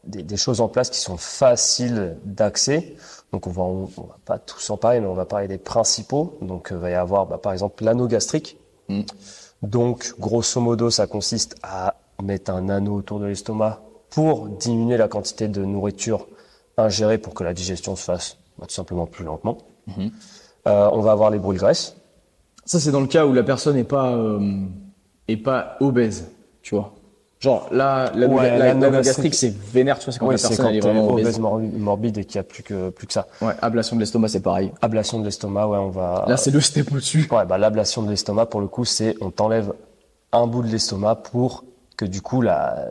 des, 0.03 0.23
des 0.23 0.35
choses 0.37 0.59
en 0.59 0.67
place 0.67 0.89
qui 0.89 0.99
sont 0.99 1.17
faciles 1.17 2.17
d'accès. 2.25 2.95
Donc 3.31 3.45
on 3.47 3.51
va 3.51 3.61
on, 3.63 3.89
on 3.97 4.03
va 4.03 4.17
pas 4.25 4.39
tous 4.39 4.69
en 4.71 4.77
parler, 4.77 4.99
mais 5.01 5.07
on 5.07 5.13
va 5.13 5.25
parler 5.25 5.47
des 5.47 5.59
principaux. 5.59 6.37
Donc 6.41 6.69
il 6.71 6.77
va 6.77 6.89
y 6.89 6.95
avoir 6.95 7.27
bah, 7.27 7.37
par 7.37 7.53
exemple 7.53 7.83
l'anneau 7.83 8.07
gastrique. 8.07 8.57
Mm. 8.89 9.01
Donc 9.61 10.15
grosso 10.19 10.59
modo, 10.59 10.89
ça 10.89 11.05
consiste 11.07 11.55
à 11.63 11.95
mettre 12.23 12.51
un 12.51 12.69
anneau 12.69 12.95
autour 12.95 13.19
de 13.19 13.25
l'estomac 13.25 13.81
pour 14.09 14.47
diminuer 14.47 14.97
la 14.97 15.07
quantité 15.07 15.47
de 15.47 15.63
nourriture 15.63 16.27
ingérée 16.77 17.17
pour 17.17 17.33
que 17.33 17.43
la 17.43 17.53
digestion 17.53 17.95
se 17.95 18.03
fasse 18.03 18.37
bah, 18.57 18.65
tout 18.67 18.73
simplement 18.73 19.05
plus 19.05 19.25
lentement. 19.25 19.57
Mhm. 19.87 20.11
Euh, 20.67 20.89
on 20.93 21.01
va 21.01 21.11
avoir 21.11 21.29
les 21.29 21.39
brûles-graisses. 21.39 21.95
Ça, 22.65 22.79
c'est 22.79 22.91
dans 22.91 23.01
le 23.01 23.07
cas 23.07 23.25
où 23.25 23.33
la 23.33 23.43
personne 23.43 23.75
n'est 23.75 23.83
pas, 23.83 24.13
euh, 24.13 24.39
est 25.27 25.37
pas 25.37 25.75
obèse, 25.81 26.29
tu 26.61 26.75
vois. 26.75 26.93
Genre, 27.39 27.67
là, 27.71 28.09
la, 28.15 28.27
Ouais, 28.27 28.57
la, 28.57 28.57
la, 28.57 28.73
la 28.73 28.89
gastrique, 29.01 29.03
gastrique, 29.03 29.35
c'est 29.35 29.53
vénère, 29.53 29.99
tu 29.99 30.05
vois, 30.05 30.13
c'est 30.13 30.19
quand 30.19 30.27
Oui, 30.27 30.35
la 30.35 30.39
personne 30.39 30.57
quand 30.65 30.69
elle 30.69 30.77
est 30.77 30.79
vraiment 30.79 31.07
obèse 31.09 31.25
obèse. 31.25 31.39
mor- 31.39 31.59
morbide 31.59 32.17
et 32.19 32.23
qu'il 32.23 32.37
n'y 32.37 32.39
a 32.39 32.43
plus 32.43 32.63
que, 32.63 32.89
plus 32.89 33.05
que 33.05 33.11
ça. 33.11 33.27
Ouais, 33.41 33.51
ablation 33.61 33.97
de 33.97 33.99
l'estomac, 33.99 34.29
c'est 34.29 34.39
pareil. 34.39 34.71
Ablation 34.81 35.19
de 35.19 35.25
l'estomac, 35.25 35.67
ouais, 35.67 35.77
on 35.77 35.89
va. 35.89 36.23
Là, 36.29 36.37
c'est 36.37 36.51
le 36.51 36.61
step 36.61 36.89
au-dessus. 36.93 37.27
Ouais, 37.29 37.45
bah, 37.45 37.57
l'ablation 37.57 38.01
de 38.01 38.09
l'estomac, 38.09 38.45
pour 38.45 38.61
le 38.61 38.67
coup, 38.67 38.85
c'est 38.85 39.17
on 39.19 39.29
t'enlève 39.29 39.73
un 40.31 40.47
bout 40.47 40.61
de 40.63 40.69
l'estomac 40.69 41.15
pour 41.15 41.65
que 41.95 42.05
du 42.05 42.21
coup, 42.21 42.41
la, 42.41 42.87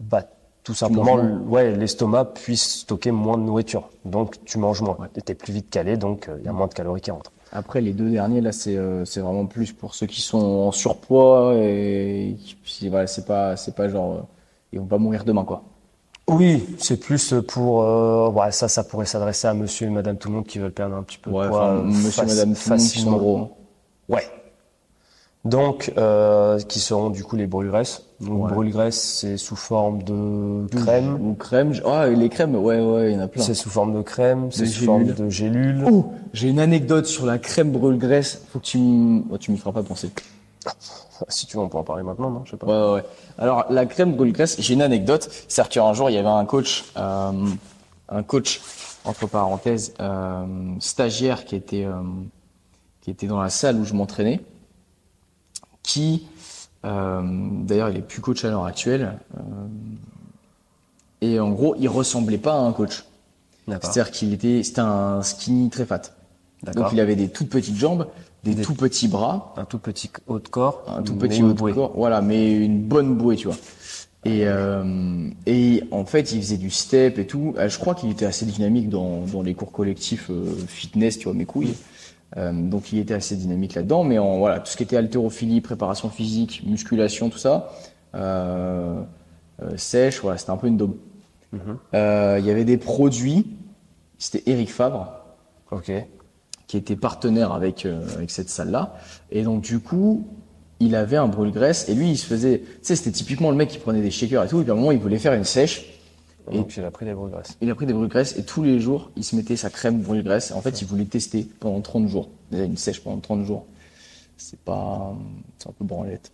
bah, 0.00 0.22
tout 0.62 0.74
simplement, 0.74 1.16
ouais, 1.46 1.74
l'estomac 1.76 2.24
puisse 2.34 2.80
stocker 2.80 3.10
moins 3.10 3.36
de 3.38 3.42
nourriture. 3.42 3.90
Donc, 4.04 4.42
tu 4.44 4.58
manges 4.58 4.80
moins. 4.82 4.96
Et 5.16 5.20
t'es 5.22 5.34
plus 5.34 5.52
vite 5.52 5.70
calé, 5.70 5.96
donc 5.96 6.28
il 6.38 6.44
y 6.44 6.48
a 6.48 6.52
moins 6.52 6.66
de 6.66 6.74
calories 6.74 7.00
qui 7.00 7.10
rentrent. 7.10 7.32
Après, 7.52 7.80
les 7.80 7.92
deux 7.92 8.10
derniers, 8.10 8.40
là, 8.40 8.50
c'est 8.50 8.76
euh, 8.76 9.04
c'est 9.04 9.20
vraiment 9.20 9.46
plus 9.46 9.72
pour 9.72 9.94
ceux 9.94 10.06
qui 10.06 10.20
sont 10.22 10.38
en 10.40 10.72
surpoids 10.72 11.52
et 11.56 12.36
qui, 12.42 12.56
puis, 12.56 12.88
voilà, 12.88 13.06
c'est 13.06 13.24
pas, 13.26 13.56
c'est 13.56 13.74
pas 13.76 13.88
genre, 13.88 14.12
euh, 14.14 14.20
ils 14.72 14.80
vont 14.80 14.86
pas 14.86 14.98
mourir 14.98 15.24
demain, 15.24 15.44
quoi. 15.44 15.62
Oui, 16.26 16.64
c'est 16.78 16.96
plus 16.98 17.34
pour, 17.46 17.82
euh, 17.82 18.30
ouais, 18.30 18.50
ça, 18.50 18.66
ça 18.66 18.82
pourrait 18.82 19.04
s'adresser 19.06 19.46
à 19.46 19.52
monsieur 19.54 19.86
et 19.86 19.90
madame 19.90 20.16
tout 20.16 20.28
le 20.30 20.36
monde 20.36 20.46
qui 20.46 20.58
veulent 20.58 20.72
perdre 20.72 20.96
un 20.96 21.02
petit 21.02 21.18
peu 21.18 21.30
Ouais, 21.30 21.44
de 21.44 21.48
poids. 21.50 21.58
enfin, 21.64 21.68
euh, 21.76 21.82
monsieur, 21.82 22.22
faci- 22.22 22.26
madame, 22.28 22.54
qui 22.54 22.60
sont 22.60 22.68
facilement. 22.70 23.16
gros. 23.18 23.38
hein. 23.38 23.48
Ouais. 24.08 24.24
Donc, 25.44 25.92
euh, 25.98 26.58
qui 26.60 26.80
seront 26.80 27.10
du 27.10 27.22
coup 27.22 27.36
les 27.36 27.46
brûles-graisses. 27.46 28.02
Donc, 28.20 28.50
Ouais. 28.56 28.90
c'est 28.90 29.36
sous 29.36 29.56
forme 29.56 30.02
de 30.02 30.66
crème. 30.74 31.18
Ou 31.20 31.34
crème. 31.34 31.72
Ah, 31.84 32.06
les 32.06 32.30
crèmes, 32.30 32.54
ouais, 32.56 32.80
ouais, 32.80 33.12
il 33.12 33.14
y 33.14 33.18
en 33.18 33.20
a 33.20 33.28
plein. 33.28 33.42
C'est 33.42 33.52
sous 33.54 33.68
forme 33.68 33.94
de 33.94 34.00
crème, 34.00 34.50
c'est 34.50 34.64
sous 34.64 34.86
forme 34.86 35.04
de 35.04 35.28
gélules. 35.28 35.84
Oh, 35.90 36.06
j'ai 36.32 36.48
une 36.48 36.60
anecdote 36.60 37.04
sur 37.04 37.26
la 37.26 37.38
crème 37.38 37.72
brûle-graisse. 37.72 38.42
Faut 38.52 38.58
que 38.58 38.64
tu 38.64 38.78
me, 38.78 39.22
oh, 39.30 39.36
tu 39.36 39.50
m'y 39.52 39.58
feras 39.58 39.72
pas 39.72 39.82
penser. 39.82 40.10
Si 41.28 41.46
tu 41.46 41.56
veux, 41.56 41.62
on 41.62 41.68
peut 41.68 41.78
en 41.78 41.84
parler 41.84 42.02
maintenant, 42.02 42.28
non 42.28 42.42
Je 42.44 42.50
sais 42.50 42.56
pas. 42.56 42.66
Ouais, 42.66 42.88
ouais, 42.88 42.94
ouais. 42.96 43.04
Alors, 43.38 43.66
la 43.70 43.86
crème 43.86 44.14
brûle-graisse, 44.14 44.56
j'ai 44.58 44.74
une 44.74 44.82
anecdote. 44.82 45.28
C'est-à-dire 45.46 45.70
qu'un 45.70 45.92
jour, 45.92 46.10
il 46.10 46.14
y 46.14 46.18
avait 46.18 46.26
un 46.26 46.44
coach, 46.44 46.84
euh, 46.96 47.30
un 48.08 48.22
coach, 48.24 48.60
entre 49.04 49.28
parenthèses, 49.28 49.94
euh, 50.00 50.44
stagiaire 50.80 51.44
qui 51.44 51.54
était, 51.54 51.84
euh, 51.84 51.92
qui 53.00 53.10
était 53.12 53.28
dans 53.28 53.40
la 53.40 53.48
salle 53.48 53.76
où 53.76 53.84
je 53.84 53.94
m'entraînais, 53.94 54.40
qui, 55.84 56.26
euh, 56.84 57.22
d'ailleurs, 57.62 57.90
il 57.90 57.98
est 57.98 58.02
plus 58.02 58.20
coach 58.20 58.44
à 58.44 58.50
l'heure 58.50 58.64
actuelle. 58.64 59.18
euh, 59.36 59.40
et 61.20 61.40
en 61.40 61.50
gros, 61.52 61.74
il 61.78 61.88
ressemblait 61.88 62.38
pas 62.38 62.54
à 62.54 62.58
un 62.58 62.72
coach. 62.72 63.04
C'est-à-dire 63.66 64.10
qu'il 64.10 64.32
était, 64.34 64.62
c'était 64.62 64.80
un 64.80 65.22
skinny 65.22 65.70
très 65.70 65.86
fat. 65.86 66.02
Donc, 66.74 66.86
il 66.92 67.00
avait 67.00 67.16
des 67.16 67.28
toutes 67.28 67.48
petites 67.48 67.76
jambes, 67.76 68.06
des, 68.42 68.54
Des- 68.54 68.62
tout 68.62 68.74
petits 68.74 69.08
bras, 69.08 69.54
Un 69.56 69.64
tout 69.64 69.78
petit 69.78 70.10
haut 70.26 70.38
de 70.38 70.48
corps. 70.48 70.82
un 70.86 71.02
tout 71.02 71.14
petit 71.14 71.42
haut 71.42 71.48
de 71.48 71.52
bouée. 71.54 71.72
corps, 71.72 71.92
voilà, 71.94 72.20
mais 72.20 72.52
une 72.52 72.82
bonne 72.82 73.14
bouée, 73.16 73.36
tu 73.36 73.46
vois. 73.48 73.56
Et, 74.26 74.46
euh, 74.46 75.28
et 75.46 75.82
en 75.90 76.04
fait, 76.06 76.32
il 76.32 76.40
faisait 76.42 76.56
du 76.58 76.70
step 76.70 77.18
et 77.18 77.26
tout. 77.26 77.54
Euh, 77.58 77.68
Je 77.70 77.78
crois 77.78 77.94
qu'il 77.94 78.10
était 78.10 78.24
assez 78.26 78.44
dynamique 78.46 78.88
dans, 78.90 79.20
dans 79.32 79.42
les 79.42 79.54
cours 79.54 79.72
collectifs 79.72 80.28
euh, 80.30 80.44
fitness, 80.66 81.18
tu 81.18 81.24
vois, 81.24 81.34
mes 81.34 81.44
couilles. 81.46 81.74
Euh, 82.36 82.52
donc, 82.52 82.92
il 82.92 82.98
était 82.98 83.14
assez 83.14 83.36
dynamique 83.36 83.74
là-dedans. 83.74 84.04
Mais 84.04 84.18
en 84.18 84.38
voilà, 84.38 84.58
tout 84.60 84.66
ce 84.70 84.76
qui 84.76 84.82
était 84.82 84.96
haltérophilie, 84.96 85.60
préparation 85.60 86.10
physique, 86.10 86.62
musculation, 86.66 87.30
tout 87.30 87.38
ça, 87.38 87.70
euh, 88.14 89.00
euh, 89.62 89.76
sèche, 89.76 90.20
voilà, 90.20 90.38
c'était 90.38 90.50
un 90.50 90.56
peu 90.56 90.66
une 90.66 90.76
daube. 90.76 90.96
Euh, 91.94 92.36
Il 92.40 92.46
y 92.46 92.50
avait 92.50 92.64
des 92.64 92.76
produits. 92.78 93.46
C'était 94.18 94.42
Eric 94.50 94.70
Favre 94.72 95.12
Ok. 95.70 95.92
qui 96.66 96.76
était 96.76 96.96
partenaire 96.96 97.52
avec 97.52 97.84
euh, 97.86 98.02
avec 98.16 98.30
cette 98.30 98.48
salle-là. 98.48 98.96
Et 99.30 99.42
donc 99.42 99.62
du 99.62 99.78
coup, 99.80 100.26
il 100.80 100.96
avait 100.96 101.16
un 101.16 101.28
brûle-graisse 101.28 101.88
et 101.88 101.94
lui, 101.94 102.10
il 102.10 102.16
se 102.16 102.26
faisait. 102.26 102.60
Tu 102.60 102.66
sais, 102.82 102.96
c'était 102.96 103.12
typiquement 103.12 103.50
le 103.50 103.56
mec 103.56 103.68
qui 103.68 103.78
prenait 103.78 104.00
des 104.02 104.10
shakers 104.10 104.42
et 104.44 104.48
tout. 104.48 104.60
Et 104.60 104.62
puis 104.62 104.70
à 104.70 104.74
un 104.74 104.76
moment, 104.76 104.90
il 104.92 104.98
voulait 104.98 105.18
faire 105.18 105.34
une 105.34 105.44
sèche. 105.44 105.84
Et 106.52 106.62
puis 106.62 106.80
il 106.80 106.84
a 106.84 106.90
pris 106.90 107.06
des 107.06 107.14
brûles-graisses. 107.14 107.56
Il 107.60 107.70
a 107.70 107.74
pris 107.74 107.86
des 107.86 107.92
brûle-graisse 107.94 108.36
et 108.36 108.44
tous 108.44 108.62
les 108.62 108.78
jours, 108.80 109.10
il 109.16 109.24
se 109.24 109.34
mettait 109.34 109.56
sa 109.56 109.70
crème 109.70 110.00
brûle-graisse. 110.00 110.52
En 110.52 110.60
fait, 110.60 110.82
il 110.82 110.86
voulait 110.86 111.04
tester 111.06 111.48
pendant 111.60 111.80
30 111.80 112.08
jours. 112.08 112.28
Déjà 112.50 112.64
une 112.64 112.76
sèche 112.76 113.00
pendant 113.02 113.18
30 113.20 113.44
jours. 113.44 113.64
C'est 114.36 114.58
pas, 114.58 115.14
c'est 115.58 115.68
un 115.68 115.72
peu 115.72 115.84
branlette. 115.84 116.32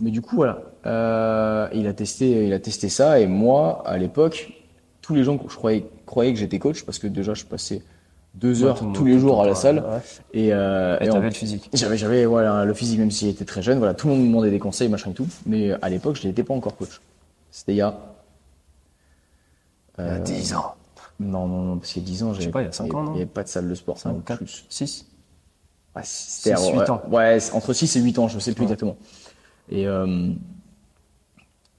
Mais 0.00 0.10
du 0.10 0.20
coup, 0.20 0.36
voilà. 0.36 0.60
Euh, 0.86 1.68
il 1.72 1.86
a 1.86 1.94
testé, 1.94 2.46
il 2.46 2.52
a 2.52 2.58
testé 2.58 2.88
ça. 2.88 3.20
Et 3.20 3.26
moi, 3.26 3.82
à 3.86 3.96
l'époque, 3.96 4.52
tous 5.00 5.14
les 5.14 5.24
gens 5.24 5.38
je 5.48 5.56
croyais, 5.56 5.86
croyaient 6.06 6.32
que 6.32 6.38
j'étais 6.38 6.58
coach 6.58 6.84
parce 6.84 6.98
que 6.98 7.06
déjà, 7.06 7.34
je 7.34 7.44
passais 7.44 7.82
deux 8.34 8.64
heures 8.64 8.80
tous 8.92 9.04
les 9.04 9.18
jours 9.18 9.42
à 9.42 9.46
la 9.46 9.54
salle. 9.54 9.78
ouais. 9.78 10.00
Et, 10.34 10.52
euh, 10.52 10.98
Et 11.00 11.08
t'avais 11.08 11.28
le 11.28 11.34
physique. 11.34 11.68
j'avais, 11.72 11.96
j'avais, 11.96 12.26
voilà, 12.26 12.64
le 12.64 12.74
physique, 12.74 12.98
même 12.98 13.10
s'il 13.10 13.28
était 13.28 13.44
très 13.44 13.62
jeune. 13.62 13.78
Voilà, 13.78 13.94
tout 13.94 14.06
le 14.08 14.14
monde 14.14 14.22
me 14.22 14.28
demandait 14.28 14.50
des 14.50 14.58
conseils, 14.58 14.88
machin 14.88 15.10
et 15.10 15.14
tout. 15.14 15.26
Mais 15.46 15.72
à 15.82 15.88
l'époque, 15.88 16.16
je 16.20 16.28
n'étais 16.28 16.44
pas 16.44 16.54
encore 16.54 16.76
coach. 16.76 17.00
C'était 17.50 17.72
il 17.72 17.76
y 17.76 17.80
a, 17.82 17.98
Il 19.98 20.04
y 20.04 20.08
a 20.08 20.18
10 20.18 20.54
ans. 20.54 20.74
non, 21.20 21.46
non, 21.46 21.62
non, 21.62 21.78
parce 21.78 21.92
qu'il 21.92 22.02
y 22.02 22.04
a 22.06 22.08
10 22.08 22.22
ans, 22.24 22.34
j'avais 22.34 22.50
pas, 22.50 22.62
il 22.62 22.66
y 22.66 22.68
a 22.68 22.72
cinq 22.72 22.92
ans, 22.94 23.04
Il 23.08 23.10
n'y 23.12 23.16
avait 23.18 23.26
pas 23.26 23.42
de 23.44 23.48
salle 23.48 23.68
de 23.68 23.74
sport, 23.74 23.98
ça, 23.98 24.10
ou 24.12 24.20
4, 24.20 24.38
plus. 24.38 24.64
6 24.68 25.06
Ouais, 25.94 26.02
c'était 26.04 26.56
Six, 26.56 26.72
ouais, 26.72 26.72
huit 26.72 26.90
ans. 26.90 27.02
Ouais, 27.10 27.38
entre 27.52 27.72
6 27.72 27.96
et 27.96 28.00
8 28.00 28.18
ans, 28.18 28.28
je 28.28 28.38
sais 28.38 28.54
plus 28.54 28.62
exactement. 28.64 28.96
Et, 29.70 29.86
euh, 29.86 30.32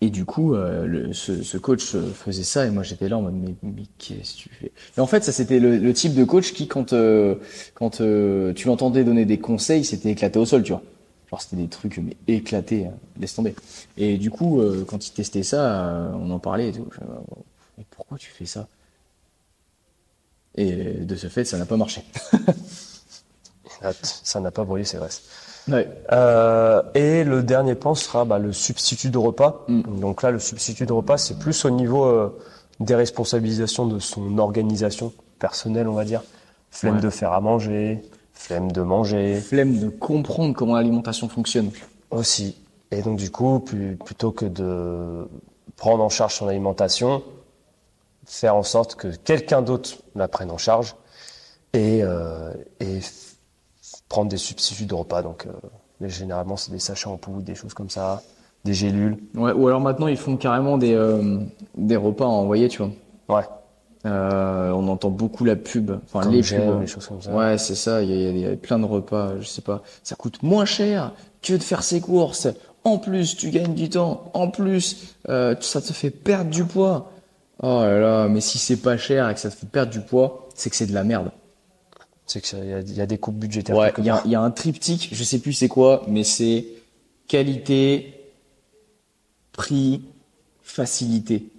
et 0.01 0.09
du 0.09 0.25
coup, 0.25 0.53
euh, 0.53 0.85
le, 0.85 1.13
ce, 1.13 1.43
ce 1.43 1.57
coach 1.57 1.95
euh, 1.95 2.11
faisait 2.11 2.43
ça 2.43 2.65
et 2.65 2.71
moi 2.71 2.83
j'étais 2.83 3.07
là 3.07 3.17
en 3.17 3.21
mode 3.21 3.35
mais, 3.35 3.55
mais 3.63 3.83
qu'est-ce 3.97 4.33
que 4.35 4.39
tu 4.39 4.49
fais? 4.49 4.71
Et 4.97 4.99
en 4.99 5.07
fait, 5.07 5.23
ça 5.23 5.31
c'était 5.31 5.59
le, 5.59 5.77
le 5.77 5.93
type 5.93 6.13
de 6.13 6.25
coach 6.25 6.51
qui, 6.53 6.67
quand, 6.67 6.91
euh, 6.91 7.35
quand 7.73 8.01
euh, 8.01 8.51
tu 8.53 8.67
l'entendais 8.67 9.05
donner 9.05 9.23
des 9.25 9.39
conseils, 9.39 9.85
c'était 9.85 10.11
éclaté 10.11 10.39
au 10.39 10.45
sol, 10.45 10.63
tu 10.63 10.73
vois. 10.73 10.83
Genre 11.31 11.41
c'était 11.41 11.55
des 11.55 11.69
trucs 11.69 11.97
mais 11.99 12.17
éclatés, 12.27 12.87
hein, 12.87 12.93
laisse 13.17 13.33
tomber. 13.33 13.55
Et 13.97 14.17
du 14.17 14.29
coup, 14.29 14.59
euh, 14.59 14.83
quand 14.85 15.07
il 15.07 15.11
testait 15.13 15.43
ça, 15.43 15.87
euh, 15.89 16.11
on 16.15 16.29
en 16.31 16.39
parlait 16.39 16.69
et 16.69 16.71
tout. 16.73 16.87
Je, 16.91 16.99
euh, 16.99 17.05
mais 17.77 17.85
pourquoi 17.91 18.17
tu 18.17 18.29
fais 18.29 18.45
ça? 18.45 18.67
Et 20.55 20.73
de 20.73 21.15
ce 21.15 21.27
fait, 21.27 21.45
ça 21.45 21.57
n'a 21.57 21.65
pas 21.65 21.77
marché. 21.77 22.03
Ça 24.01 24.39
n'a 24.39 24.51
pas 24.51 24.63
brûlé 24.63 24.85
ses 24.85 24.97
graisses. 24.97 25.23
Ouais. 25.67 25.89
Euh, 26.13 26.81
et 26.93 27.25
le 27.25 27.43
dernier 27.43 27.75
plan 27.75 27.95
sera 27.95 28.23
bah, 28.23 28.39
le 28.39 28.53
substitut 28.53 29.09
de 29.09 29.17
repas. 29.17 29.65
Mm. 29.67 29.99
Donc 29.99 30.21
là, 30.23 30.31
le 30.31 30.39
substitut 30.39 30.85
de 30.85 30.93
repas, 30.93 31.17
c'est 31.17 31.37
plus 31.37 31.65
au 31.65 31.69
niveau 31.69 32.05
euh, 32.05 32.39
des 32.79 32.95
responsabilisations 32.95 33.85
de 33.85 33.99
son 33.99 34.37
organisation 34.37 35.11
personnelle, 35.39 35.89
on 35.89 35.93
va 35.93 36.05
dire. 36.05 36.21
Flemme 36.71 36.95
Ouais. 36.95 37.01
de 37.01 37.09
faire 37.09 37.33
à 37.33 37.41
manger, 37.41 38.01
flemme 38.33 38.71
de 38.71 38.81
manger 38.81 39.39
flemme 39.41 39.77
de 39.79 39.89
comprendre 39.89 40.55
comment 40.55 40.75
l'alimentation 40.75 41.27
fonctionne. 41.27 41.69
aussi. 42.09 42.55
Et 42.91 43.01
donc 43.01 43.17
du 43.17 43.31
coup, 43.31 43.59
plus- 43.59 43.97
plutôt 43.97 44.31
que 44.31 44.45
de 44.45 45.27
prendre 45.75 46.03
en 46.03 46.09
charge 46.09 46.35
son 46.35 46.47
alimentation, 46.47 47.21
faire 48.25 48.55
en 48.55 48.63
sorte 48.63 48.95
que 48.95 49.07
quelqu'un 49.07 49.61
d'autre 49.61 49.97
la 50.15 50.27
prenne 50.27 50.51
en 50.51 50.57
charge 50.57 50.95
et, 51.73 52.01
euh, 52.03 52.53
et 52.79 52.99
prendre 54.09 54.29
des 54.29 54.37
substituts 54.37 54.85
de 54.85 54.93
repas. 54.93 55.21
Donc 55.21 55.45
euh, 55.45 55.51
mais 55.99 56.09
généralement, 56.09 56.57
c'est 56.57 56.71
des 56.71 56.79
sachets 56.79 57.07
en 57.07 57.17
poudre, 57.17 57.41
des 57.41 57.55
choses 57.55 57.73
comme 57.73 57.89
ça, 57.89 58.21
des 58.65 58.73
gélules. 58.73 59.17
Ouais, 59.35 59.51
ou 59.51 59.67
alors 59.67 59.79
maintenant 59.79 60.07
ils 60.07 60.17
font 60.17 60.37
carrément 60.37 60.77
des, 60.77 60.93
euh, 60.93 61.39
des 61.75 61.95
repas 61.95 62.25
à 62.25 62.29
envoyer, 62.29 62.67
tu 62.69 62.79
vois. 62.79 62.91
Ouais. 63.37 63.45
On 64.05 64.87
entend 64.89 65.09
beaucoup 65.09 65.45
la 65.45 65.55
pub, 65.55 65.91
enfin 66.03 66.29
les 66.29 66.41
pubs. 66.41 66.81
les 66.81 66.87
choses 66.87 67.07
comme 67.07 67.21
ça. 67.21 67.31
Ouais, 67.33 67.57
c'est 67.57 67.75
ça. 67.75 68.01
Il 68.01 68.09
y, 68.09 68.27
a, 68.27 68.29
il 68.31 68.37
y 68.39 68.45
a 68.45 68.55
plein 68.57 68.77
de 68.77 68.85
repas, 68.85 69.39
je 69.39 69.47
sais 69.47 69.61
pas. 69.61 69.81
Ça 70.03 70.15
coûte 70.15 70.43
moins 70.43 70.65
cher 70.65 71.13
que 71.41 71.53
de 71.53 71.63
faire 71.63 71.83
ses 71.83 72.01
courses. 72.01 72.47
En 72.83 72.97
plus, 72.97 73.37
tu 73.37 73.49
gagnes 73.49 73.75
du 73.75 73.89
temps. 73.89 74.29
En 74.33 74.49
plus, 74.49 75.15
ça 75.25 75.81
te 75.81 75.93
fait 75.93 76.09
perdre 76.09 76.49
du 76.49 76.65
poids. 76.65 77.11
Oh 77.61 77.81
là 77.81 77.99
là, 77.99 78.27
mais 78.27 78.41
si 78.41 78.57
c'est 78.57 78.77
pas 78.77 78.97
cher 78.97 79.29
et 79.29 79.33
que 79.33 79.39
ça 79.39 79.49
te 79.49 79.55
fait 79.55 79.67
perdre 79.67 79.91
du 79.91 80.01
poids, 80.01 80.49
c'est 80.55 80.69
que 80.69 80.75
c'est 80.75 80.87
de 80.87 80.93
la 80.93 81.03
merde. 81.03 81.31
C'est 82.25 82.41
que 82.41 82.47
ça- 82.47 82.57
il 82.57 82.69
y, 82.69 82.73
a- 82.73 82.79
y 82.81 83.01
a 83.01 83.05
des 83.05 83.17
coupes 83.17 83.35
budgétaires. 83.35 83.75
Ouais, 83.75 83.93
il 83.97 84.05
y, 84.05 84.09
a- 84.09 84.21
y 84.25 84.35
un 84.35 84.49
triptyque, 84.51 85.09
je 85.11 85.23
sais 85.23 85.39
plus 85.39 85.53
c'est 85.53 85.67
quoi, 85.67 86.03
mais 86.07 86.23
c'est 86.23 86.65
qualité, 87.27 88.31
prix, 89.51 90.01
facilité. 90.61 91.49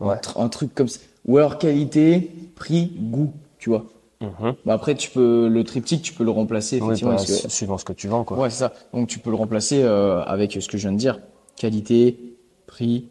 Un 0.00 0.06
Ouais. 0.06 0.16
Un, 0.36 0.48
truc 0.48 0.74
comme 0.74 0.88
ça. 0.88 1.00
Ou 1.26 1.38
alors 1.38 1.58
qualité, 1.58 2.30
prix, 2.54 2.92
goût, 2.98 3.32
tu 3.58 3.70
vois. 3.70 3.86
Mhm. 4.20 4.54
Bah 4.64 4.72
après, 4.74 4.94
tu 4.94 5.10
peux 5.10 5.48
le 5.48 5.64
triptyque, 5.64 6.02
tu 6.02 6.12
peux 6.14 6.24
le 6.24 6.30
remplacer 6.30 6.76
effectivement. 6.76 7.10
bah, 7.12 7.16
parce 7.16 7.42
que- 7.42 7.48
suivant 7.50 7.76
ce 7.78 7.84
que 7.84 7.92
tu 7.92 8.08
vends, 8.08 8.24
quoi. 8.24 8.38
Ouais, 8.38 8.50
c'est 8.50 8.58
ça. 8.60 8.72
Donc 8.94 9.08
tu 9.08 9.18
peux 9.18 9.30
le 9.30 9.36
remplacer 9.36 9.82
euh, 9.82 10.22
avec 10.22 10.52
ce 10.52 10.66
que 10.68 10.78
je 10.78 10.82
viens 10.88 10.92
de 10.92 10.98
dire 10.98 11.20
qualité, 11.56 12.16
prix 12.66 13.08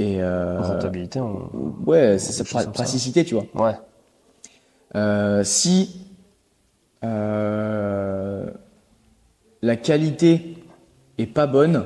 et 0.00 0.22
euh, 0.22 0.60
Rentabilité, 0.60 1.20
on- 1.20 1.50
ouais, 1.86 2.18
c'est 2.18 2.32
choses 2.44 2.60
pra- 2.60 2.64
ça. 2.64 2.70
praticité, 2.70 3.24
tu 3.24 3.34
vois. 3.34 3.44
ouais. 3.54 3.74
Euh, 4.96 5.44
si 5.44 6.06
euh, 7.04 8.50
la 9.62 9.76
qualité 9.76 10.56
est 11.18 11.26
pas 11.26 11.46
bonne, 11.46 11.84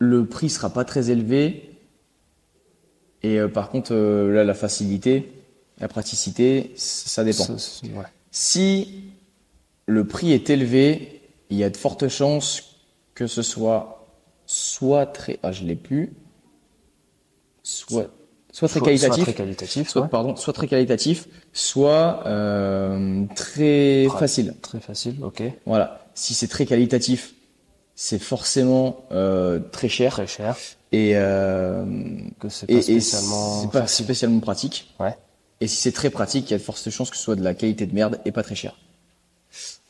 le 0.00 0.24
prix 0.24 0.48
sera 0.50 0.70
pas 0.70 0.84
très 0.84 1.10
élevé. 1.10 1.64
Et 3.22 3.40
par 3.52 3.68
contre, 3.70 3.94
là, 3.94 4.44
la 4.44 4.54
facilité, 4.54 5.32
la 5.80 5.88
praticité, 5.88 6.72
ça 6.76 7.24
dépend. 7.24 7.44
Ça, 7.44 7.58
c'est- 7.58 7.86
ouais. 7.88 8.04
Si 8.30 9.04
le 9.86 10.06
prix 10.06 10.32
est 10.32 10.50
élevé, 10.50 11.22
il 11.50 11.56
y 11.56 11.64
a 11.64 11.70
de 11.70 11.76
fortes 11.76 12.08
chances 12.08 12.76
que 13.14 13.26
ce 13.26 13.42
soit 13.42 13.97
soit 14.50 15.04
très, 15.06 15.38
ah 15.42 15.52
je 15.52 15.62
l'ai 15.64 15.76
plus, 15.76 16.14
soit 17.62 18.08
soit 18.50 18.66
très 18.66 18.78
Soit- 18.80 18.86
qualitatif, 18.86 19.14
Soit 19.24 19.24
très 19.24 19.34
qualitatif, 19.34 19.88
soit 19.90 20.02
ouais. 20.02 20.08
pardon, 20.08 20.34
soit 20.36 20.52
très 20.54 20.66
qualitatif, 20.66 21.28
soit 21.52 22.26
euh, 22.26 23.24
très 23.36 24.08
facile. 24.18 24.54
Très 24.62 24.80
facile, 24.80 25.16
ok. 25.22 25.42
Voilà. 25.66 26.00
Si 26.14 26.32
c'est 26.34 26.48
très 26.48 26.64
qualitatif, 26.64 27.34
c'est 27.94 28.18
forcément 28.18 29.04
euh, 29.12 29.60
très 29.70 29.88
cher 29.90 30.14
Très 30.14 30.26
cher. 30.26 30.56
et 30.92 31.12
euh, 31.14 31.84
Que 32.40 32.48
c'est 32.48 32.68
et, 32.70 32.76
pas 32.76 32.82
spécialement. 32.82 33.60
c'est 33.60 33.70
pas 33.70 33.86
spécialement 33.86 34.40
pratique. 34.40 34.92
Ouais. 34.98 35.14
Et 35.60 35.66
si 35.66 35.76
c'est 35.76 35.92
très 35.92 36.08
pratique, 36.10 36.48
il 36.48 36.52
y 36.52 36.54
a 36.54 36.58
de 36.58 36.62
fortes 36.62 36.88
chances 36.90 37.10
que 37.10 37.16
ce 37.16 37.22
soit 37.22 37.36
de 37.36 37.44
la 37.44 37.52
qualité 37.54 37.84
de 37.86 37.94
merde 37.94 38.18
et 38.24 38.32
pas 38.32 38.42
très 38.42 38.54
cher. 38.54 38.76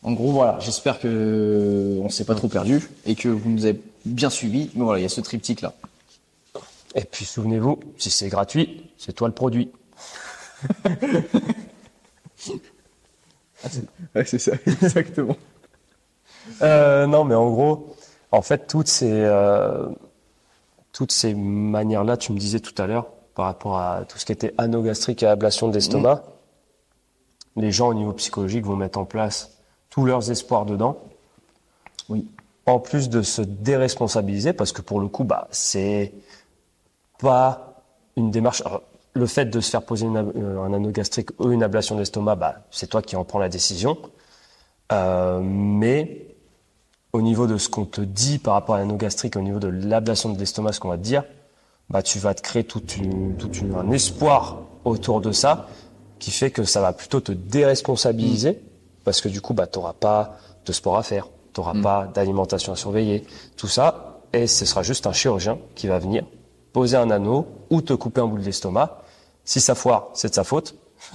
En 0.02 0.12
gros, 0.12 0.32
voilà, 0.32 0.58
j'espère 0.60 0.98
que 1.00 1.98
on 2.02 2.08
s'est 2.08 2.24
pas 2.24 2.34
trop 2.34 2.48
perdu 2.48 2.88
et 3.06 3.14
que 3.14 3.28
vous 3.28 3.50
nous 3.50 3.64
avez 3.66 3.80
bien 4.04 4.30
suivis. 4.30 4.70
Mais 4.74 4.84
voilà, 4.84 5.00
il 5.00 5.02
y 5.02 5.06
a 5.06 5.08
ce 5.08 5.20
triptyque 5.20 5.60
là. 5.60 5.74
Et 6.94 7.04
puis 7.04 7.24
souvenez-vous, 7.24 7.80
si 7.98 8.10
c'est 8.10 8.28
gratuit, 8.28 8.90
c'est 8.96 9.12
toi 9.12 9.28
le 9.28 9.34
produit. 9.34 9.70
Ouais, 14.14 14.24
c'est 14.24 14.38
ça, 14.38 14.52
exactement. 14.66 15.36
Euh, 16.62 17.06
non, 17.06 17.24
mais 17.24 17.34
en 17.34 17.50
gros, 17.50 17.96
en 18.30 18.42
fait, 18.42 18.66
toutes 18.66 18.88
ces, 18.88 19.10
euh, 19.10 19.88
toutes 20.92 21.12
ces 21.12 21.34
manières-là, 21.34 22.16
tu 22.16 22.32
me 22.32 22.38
disais 22.38 22.60
tout 22.60 22.80
à 22.80 22.86
l'heure, 22.86 23.08
par 23.34 23.46
rapport 23.46 23.78
à 23.78 24.04
tout 24.04 24.18
ce 24.18 24.24
qui 24.24 24.32
était 24.32 24.54
anogastrique 24.58 25.22
et 25.22 25.26
ablation 25.26 25.68
d'estomac, 25.68 26.22
les 27.56 27.72
gens 27.72 27.88
au 27.88 27.94
niveau 27.94 28.12
psychologique 28.12 28.64
vont 28.64 28.76
mettre 28.76 28.98
en 28.98 29.04
place 29.04 29.58
tous 29.90 30.04
leurs 30.04 30.30
espoirs 30.30 30.64
dedans. 30.64 30.98
En 32.68 32.78
plus 32.78 33.08
de 33.08 33.22
se 33.22 33.40
déresponsabiliser, 33.42 34.52
parce 34.52 34.72
que 34.72 34.82
pour 34.82 35.00
le 35.00 35.08
coup, 35.08 35.24
bah, 35.24 35.48
c'est 35.50 36.12
pas 37.18 37.82
une 38.16 38.30
démarche. 38.30 38.62
le 39.14 39.26
fait 39.26 39.46
de 39.46 39.60
se 39.60 39.70
faire 39.70 39.82
poser 39.82 40.06
euh, 40.06 40.60
un 40.62 40.72
anneau 40.72 40.90
gastrique 40.90 41.30
ou 41.40 41.50
une 41.50 41.62
ablation 41.62 41.96
d'estomac, 41.96 42.36
bah, 42.36 42.56
c'est 42.70 42.86
toi 42.88 43.02
qui 43.02 43.16
en 43.16 43.24
prends 43.24 43.38
la 43.40 43.48
décision. 43.48 43.96
Euh, 44.92 45.40
mais 45.42 46.26
au 47.12 47.20
niveau 47.22 47.46
de 47.46 47.56
ce 47.58 47.68
qu'on 47.68 47.84
te 47.84 48.00
dit 48.00 48.38
par 48.38 48.54
rapport 48.54 48.76
à 48.76 48.78
l'anneau 48.78 48.96
gastrique, 48.96 49.34
au 49.36 49.40
niveau 49.40 49.58
de 49.58 49.68
l'ablation 49.68 50.32
de 50.32 50.38
l'estomac, 50.38 50.72
ce 50.72 50.80
qu'on 50.80 50.88
va 50.90 50.96
te 50.98 51.02
dire, 51.02 51.24
bah, 51.90 52.02
tu 52.02 52.18
vas 52.18 52.34
te 52.34 52.42
créer 52.42 52.66
une- 52.98 53.34
un 53.76 53.90
espoir 53.90 54.58
autour 54.84 55.20
de 55.20 55.32
ça 55.32 55.68
qui 56.18 56.30
fait 56.30 56.50
que 56.50 56.64
ça 56.64 56.80
va 56.80 56.92
plutôt 56.92 57.20
te 57.20 57.32
déresponsabiliser 57.32 58.60
parce 59.04 59.20
que 59.20 59.28
du 59.28 59.40
coup, 59.40 59.54
bah, 59.54 59.66
tu 59.66 59.78
n'auras 59.78 59.94
pas 59.94 60.36
de 60.66 60.72
sport 60.72 60.96
à 60.96 61.02
faire, 61.02 61.28
tu 61.52 61.60
n'auras 61.60 61.80
pas 61.80 62.06
d'alimentation 62.06 62.72
à 62.72 62.76
surveiller, 62.76 63.24
tout 63.56 63.68
ça, 63.68 64.20
et 64.32 64.46
ce 64.46 64.64
sera 64.64 64.82
juste 64.82 65.06
un 65.06 65.12
chirurgien 65.12 65.58
qui 65.74 65.86
va 65.86 65.98
venir 65.98 66.24
poser 66.72 66.96
un 66.96 67.10
anneau 67.10 67.46
ou 67.70 67.80
te 67.82 67.92
couper 67.92 68.20
un 68.20 68.26
bout 68.26 68.38
de 68.38 68.44
l'estomac. 68.44 69.02
Si 69.44 69.60
ça 69.60 69.74
foire, 69.74 70.08
c'est 70.14 70.28
de 70.28 70.34
sa 70.34 70.44
faute. 70.44 70.74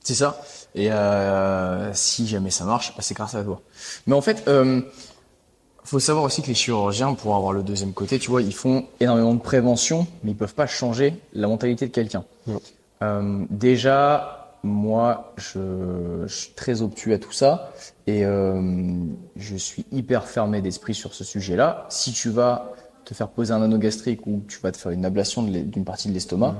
C'est 0.00 0.14
ça. 0.14 0.40
Et 0.74 0.90
euh, 0.90 1.92
si 1.92 2.26
jamais 2.26 2.50
ça 2.50 2.64
marche, 2.64 2.94
bah, 2.96 3.02
c'est 3.02 3.14
grâce 3.14 3.34
à 3.34 3.42
toi. 3.42 3.60
Mais 4.06 4.14
en 4.14 4.22
fait, 4.22 4.44
euh, 4.48 4.80
faut 5.84 5.98
savoir 5.98 6.24
aussi 6.24 6.40
que 6.40 6.46
les 6.46 6.54
chirurgiens, 6.54 7.12
pour 7.12 7.36
avoir 7.36 7.52
le 7.52 7.62
deuxième 7.62 7.92
côté, 7.92 8.18
tu 8.18 8.30
vois, 8.30 8.40
ils 8.40 8.54
font 8.54 8.86
énormément 9.00 9.34
de 9.34 9.40
prévention, 9.40 10.06
mais 10.22 10.30
ils 10.30 10.36
peuvent 10.36 10.54
pas 10.54 10.66
changer 10.66 11.14
la 11.34 11.46
mentalité 11.46 11.86
de 11.86 11.92
quelqu'un. 11.92 12.24
Euh, 13.02 13.44
déjà, 13.50 14.37
moi, 14.62 15.32
je, 15.36 16.24
je 16.26 16.34
suis 16.34 16.52
très 16.52 16.82
obtus 16.82 17.12
à 17.12 17.18
tout 17.18 17.32
ça 17.32 17.72
et 18.06 18.24
euh, 18.24 19.04
je 19.36 19.56
suis 19.56 19.86
hyper 19.92 20.26
fermé 20.26 20.60
d'esprit 20.60 20.94
sur 20.94 21.14
ce 21.14 21.24
sujet-là. 21.24 21.86
Si 21.90 22.12
tu 22.12 22.30
vas 22.30 22.72
te 23.04 23.14
faire 23.14 23.28
poser 23.28 23.52
un 23.52 23.62
anneau 23.62 23.78
gastrique 23.78 24.26
ou 24.26 24.42
tu 24.48 24.58
vas 24.60 24.72
te 24.72 24.76
faire 24.76 24.92
une 24.92 25.04
ablation 25.04 25.42
d'une 25.42 25.84
partie 25.84 26.08
de 26.08 26.14
l'estomac, 26.14 26.56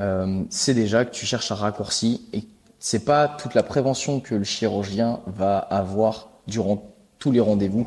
euh, 0.00 0.42
c'est 0.50 0.74
déjà 0.74 1.04
que 1.04 1.10
tu 1.10 1.26
cherches 1.26 1.52
un 1.52 1.56
raccourci 1.56 2.26
et 2.32 2.44
c'est 2.78 3.04
pas 3.04 3.28
toute 3.28 3.54
la 3.54 3.62
prévention 3.62 4.20
que 4.20 4.34
le 4.34 4.44
chirurgien 4.44 5.20
va 5.26 5.58
avoir 5.58 6.30
durant 6.46 6.90
tous 7.18 7.30
les 7.30 7.40
rendez-vous 7.40 7.86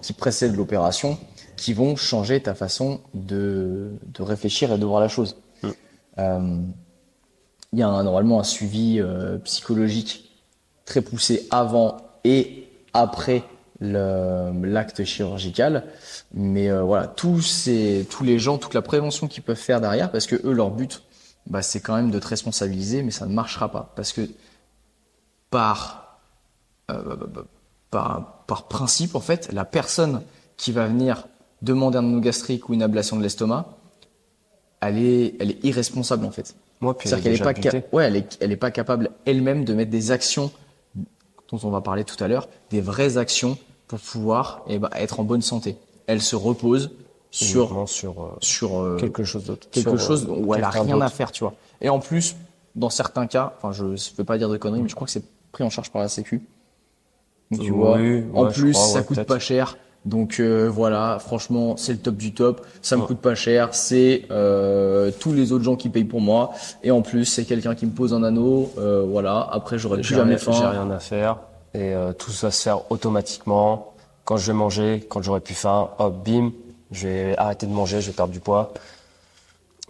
qui 0.00 0.12
précèdent 0.12 0.56
l'opération 0.56 1.18
qui 1.56 1.72
vont 1.72 1.96
changer 1.96 2.40
ta 2.40 2.54
façon 2.54 3.00
de, 3.14 3.92
de 4.06 4.22
réfléchir 4.22 4.72
et 4.72 4.78
de 4.78 4.84
voir 4.84 5.00
la 5.00 5.08
chose. 5.08 5.36
Euh, 6.18 6.58
Il 7.74 7.80
y 7.80 7.82
a 7.82 8.04
normalement 8.04 8.38
un 8.38 8.44
suivi 8.44 9.00
euh, 9.00 9.36
psychologique 9.38 10.30
très 10.84 11.02
poussé 11.02 11.48
avant 11.50 11.96
et 12.22 12.68
après 12.92 13.42
l'acte 13.80 15.02
chirurgical. 15.02 15.82
Mais 16.32 16.70
euh, 16.70 16.82
voilà, 16.82 17.08
tous, 17.08 17.66
les 17.66 18.38
gens, 18.38 18.58
toute 18.58 18.74
la 18.74 18.82
prévention 18.82 19.26
qu'ils 19.26 19.42
peuvent 19.42 19.56
faire 19.56 19.80
derrière, 19.80 20.12
parce 20.12 20.28
que 20.28 20.36
eux, 20.46 20.52
leur 20.52 20.70
but, 20.70 21.02
bah, 21.48 21.62
c'est 21.62 21.80
quand 21.80 21.96
même 21.96 22.12
de 22.12 22.20
te 22.20 22.28
responsabiliser, 22.28 23.02
mais 23.02 23.10
ça 23.10 23.26
ne 23.26 23.34
marchera 23.34 23.72
pas. 23.72 23.92
Parce 23.96 24.12
que 24.12 24.20
par, 25.50 26.20
euh, 26.92 27.16
par, 27.90 28.44
par 28.46 28.68
principe, 28.68 29.16
en 29.16 29.20
fait, 29.20 29.52
la 29.52 29.64
personne 29.64 30.22
qui 30.56 30.70
va 30.70 30.86
venir 30.86 31.26
demander 31.60 31.98
un 31.98 32.04
anneau 32.04 32.20
gastrique 32.20 32.68
ou 32.68 32.74
une 32.74 32.84
ablation 32.84 33.16
de 33.16 33.22
l'estomac, 33.22 33.66
elle 34.80 34.98
est, 34.98 35.34
elle 35.40 35.50
est 35.50 35.64
irresponsable, 35.64 36.24
en 36.24 36.30
fait. 36.30 36.54
Moi, 36.84 36.96
puis 36.96 37.08
C'est-à-dire 37.08 37.24
qu'elle 37.24 37.32
est 37.34 37.62
déjà 37.62 37.80
pas, 37.80 37.96
ouais, 37.96 38.04
elle 38.04 38.16
est, 38.16 38.38
elle 38.40 38.52
est 38.52 38.56
pas 38.56 38.70
capable 38.70 39.10
elle-même 39.24 39.64
de 39.64 39.74
mettre 39.74 39.90
des 39.90 40.10
actions 40.10 40.52
dont 41.50 41.58
on 41.62 41.70
va 41.70 41.80
parler 41.80 42.04
tout 42.04 42.22
à 42.22 42.28
l'heure, 42.28 42.48
des 42.70 42.80
vraies 42.80 43.16
actions 43.16 43.58
pour 43.88 43.98
pouvoir 43.98 44.64
eh 44.68 44.78
ben, 44.78 44.90
être 44.94 45.20
en 45.20 45.24
bonne 45.24 45.42
santé. 45.42 45.76
Elle 46.06 46.20
se 46.20 46.36
repose 46.36 46.90
sur 47.30 47.88
sur 47.88 48.22
euh, 48.22 48.36
sur 48.40 48.78
euh, 48.78 48.96
quelque 48.96 49.24
chose 49.24 49.44
d'autre. 49.44 49.68
quelque 49.70 49.96
Sur, 49.96 50.06
chose 50.06 50.26
euh, 50.28 50.34
où 50.42 50.54
elle 50.54 50.62
a 50.62 50.70
rien 50.70 51.00
à 51.00 51.08
faire, 51.08 51.32
tu 51.32 51.42
vois. 51.42 51.54
Et 51.80 51.88
en 51.88 51.98
plus, 51.98 52.36
dans 52.74 52.90
certains 52.90 53.26
cas, 53.26 53.54
enfin, 53.56 53.72
je 53.72 53.84
ne 53.84 54.16
veux 54.16 54.24
pas 54.24 54.38
dire 54.38 54.48
de 54.48 54.56
conneries, 54.56 54.82
mais 54.82 54.88
je 54.88 54.94
crois 54.94 55.06
que 55.06 55.12
c'est 55.12 55.24
pris 55.52 55.64
en 55.64 55.70
charge 55.70 55.90
par 55.90 56.02
la 56.02 56.08
Sécu. 56.08 56.42
Donc, 57.50 57.60
tu 57.60 57.70
Oui, 57.70 58.20
vois, 58.20 58.46
en 58.46 58.50
plus, 58.50 58.72
crois, 58.72 58.86
ça 58.86 58.98
ouais, 59.00 59.04
coûte 59.04 59.22
pas 59.24 59.38
cher. 59.38 59.76
Donc 60.04 60.38
euh, 60.38 60.68
voilà, 60.70 61.18
franchement, 61.18 61.76
c'est 61.78 61.92
le 61.92 61.98
top 61.98 62.16
du 62.16 62.34
top. 62.34 62.66
Ça 62.82 62.96
me 62.96 63.02
Ouais. 63.02 63.06
coûte 63.08 63.20
pas 63.20 63.34
cher. 63.34 63.74
C'est 63.74 64.26
euh, 64.30 65.10
tous 65.18 65.32
les 65.32 65.52
autres 65.52 65.64
gens 65.64 65.76
qui 65.76 65.88
payent 65.88 66.04
pour 66.04 66.20
moi. 66.20 66.50
Et 66.82 66.90
en 66.90 67.00
plus, 67.00 67.24
c'est 67.24 67.44
quelqu'un 67.44 67.74
qui 67.74 67.86
me 67.86 67.92
pose 67.92 68.12
un 68.12 68.22
anneau. 68.22 68.70
euh, 68.78 69.04
voilà. 69.08 69.48
Après, 69.50 69.78
j'aurais 69.78 70.00
plus 70.02 70.14
jamais 70.14 70.36
rien, 70.36 70.52
j'ai 70.52 70.60
faim. 70.60 70.70
rien 70.70 70.90
à 70.90 70.98
faire 70.98 71.38
et 71.72 71.92
euh, 71.94 72.12
tout 72.12 72.30
ça 72.30 72.50
se 72.50 72.62
faire 72.62 72.90
automatiquement. 72.92 73.94
Quand 74.24 74.36
je 74.36 74.46
vais 74.46 74.52
manger, 74.56 75.04
quand 75.08 75.22
j'aurai 75.22 75.40
plus 75.40 75.54
faim, 75.54 75.88
hop, 75.98 76.24
bim, 76.24 76.52
je 76.92 77.08
vais 77.08 77.34
arrêter 77.38 77.66
de 77.66 77.72
manger, 77.72 78.00
je 78.00 78.08
vais 78.08 78.12
perdre 78.12 78.32
du 78.32 78.40
poids. 78.40 78.72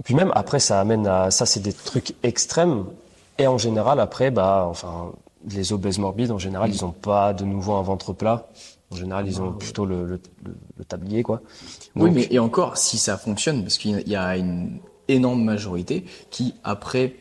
Puis 0.04 0.14
même 0.14 0.32
après, 0.34 0.58
ça 0.60 0.80
amène 0.80 1.06
à 1.06 1.30
ça, 1.30 1.44
c'est 1.46 1.60
des 1.60 1.72
trucs 1.72 2.14
extrêmes. 2.22 2.84
Et 3.38 3.46
en 3.46 3.58
général, 3.58 4.00
après, 4.00 4.30
bah, 4.30 4.64
enfin, 4.68 5.10
les 5.50 5.72
obèses 5.72 5.98
morbides, 5.98 6.30
en 6.30 6.38
général, 6.38 6.70
ils 6.72 6.84
ont 6.84 6.90
pas 6.92 7.32
de 7.32 7.44
nouveau 7.44 7.74
un 7.74 7.82
ventre 7.82 8.12
plat. 8.12 8.46
En 8.94 8.96
général, 8.96 9.26
ils 9.26 9.42
ont 9.42 9.50
plutôt 9.52 9.84
le, 9.86 10.04
le, 10.06 10.20
le- 10.44 10.56
le 10.78 10.84
tablier, 10.84 11.24
quoi. 11.24 11.42
Oui, 11.96 12.10
mais 12.12 12.28
et 12.30 12.38
encore, 12.38 12.76
si 12.76 12.96
ça 12.96 13.16
fonctionne, 13.18 13.62
parce 13.62 13.76
qu'il 13.76 14.06
y 14.08 14.14
a- 14.14 14.36
une 14.36 14.78
énorme 15.08 15.42
majorité 15.42 16.04
qui, 16.30 16.54
après, 16.62 17.16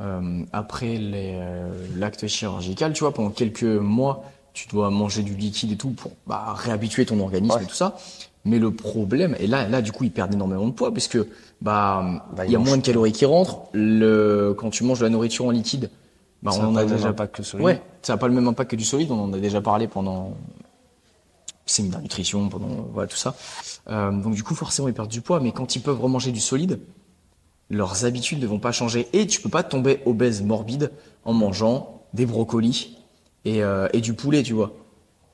euh, 0.00 0.42
après 0.52 0.98
euh, 1.00 1.70
l'acte 1.96 2.26
chirurgical, 2.26 2.92
tu 2.92 3.00
vois, 3.04 3.14
pendant 3.14 3.30
quelques 3.30 3.62
mois, 3.62 4.24
tu 4.54 4.66
dois 4.68 4.90
manger 4.90 5.22
du 5.22 5.34
liquide 5.34 5.72
et 5.72 5.76
tout 5.76 5.90
pour 5.90 6.10
bah, 6.26 6.52
réhabituer 6.56 7.06
ton 7.06 7.18
organisme 7.20 7.56
Ouais. 7.56 7.62
et 7.62 7.66
tout 7.66 7.74
ça. 7.74 7.96
Mais 8.44 8.58
le 8.58 8.72
problème, 8.72 9.36
et 9.38 9.46
là, 9.46 9.68
là, 9.68 9.80
du 9.82 9.90
coup, 9.92 10.04
ils 10.04 10.10
perdent 10.10 10.34
énormément 10.34 10.66
de 10.66 10.72
poids, 10.72 10.92
parce 10.92 11.06
que 11.08 11.28
bah, 11.62 12.04
Bah, 12.36 12.44
il 12.44 12.52
y 12.52 12.56
a 12.56 12.58
moins 12.58 12.76
de 12.76 12.82
calories 12.82 13.12
qui 13.12 13.24
rentrent. 13.24 13.60
Le, 13.72 14.54
quand 14.58 14.70
tu 14.70 14.82
manges 14.84 14.98
de 14.98 15.04
la 15.04 15.10
nouriture 15.10 15.46
en 15.46 15.50
liquide, 15.50 15.90
bah, 16.42 16.50
ça 16.50 16.60
on 16.60 16.72
en 16.72 16.76
a 16.76 16.84
pas 16.84 16.90
déjà 16.90 17.08
impact 17.08 17.36
que 17.36 17.42
solide. 17.42 17.64
Ouais, 17.64 17.82
ça 18.02 18.12
n'a 18.12 18.16
pas 18.18 18.28
le 18.28 18.34
même 18.34 18.46
impact 18.48 18.72
que 18.72 18.76
du 18.76 18.84
solide. 18.84 19.10
On 19.12 19.18
en 19.18 19.32
a 19.32 19.38
déjà 19.38 19.62
parlé 19.62 19.86
pendant 19.88 20.34
séminaire 21.66 22.00
nutrition, 22.00 22.48
pendant 22.48 22.88
voilà 22.92 23.08
tout 23.08 23.16
ça. 23.16 23.34
Euh, 23.88 24.10
donc 24.10 24.34
du 24.34 24.42
coup, 24.42 24.54
forcément, 24.54 24.88
ils 24.88 24.94
perdent 24.94 25.10
du 25.10 25.20
poids. 25.20 25.40
Mais 25.40 25.52
quand 25.52 25.76
ils 25.76 25.82
peuvent 25.82 26.00
remanger 26.00 26.32
du 26.32 26.40
solide, 26.40 26.80
leurs 27.70 28.04
habitudes 28.04 28.40
ne 28.40 28.46
vont 28.46 28.58
pas 28.58 28.72
changer. 28.72 29.08
Et 29.12 29.26
tu 29.26 29.40
peux 29.40 29.48
pas 29.48 29.62
tomber 29.62 30.00
obèse 30.06 30.42
morbide 30.42 30.92
en 31.24 31.32
mangeant 31.32 32.02
des 32.12 32.26
brocolis 32.26 32.96
et, 33.44 33.62
euh, 33.62 33.88
et 33.92 34.00
du 34.00 34.14
poulet, 34.14 34.42
tu 34.42 34.52
vois. 34.52 34.72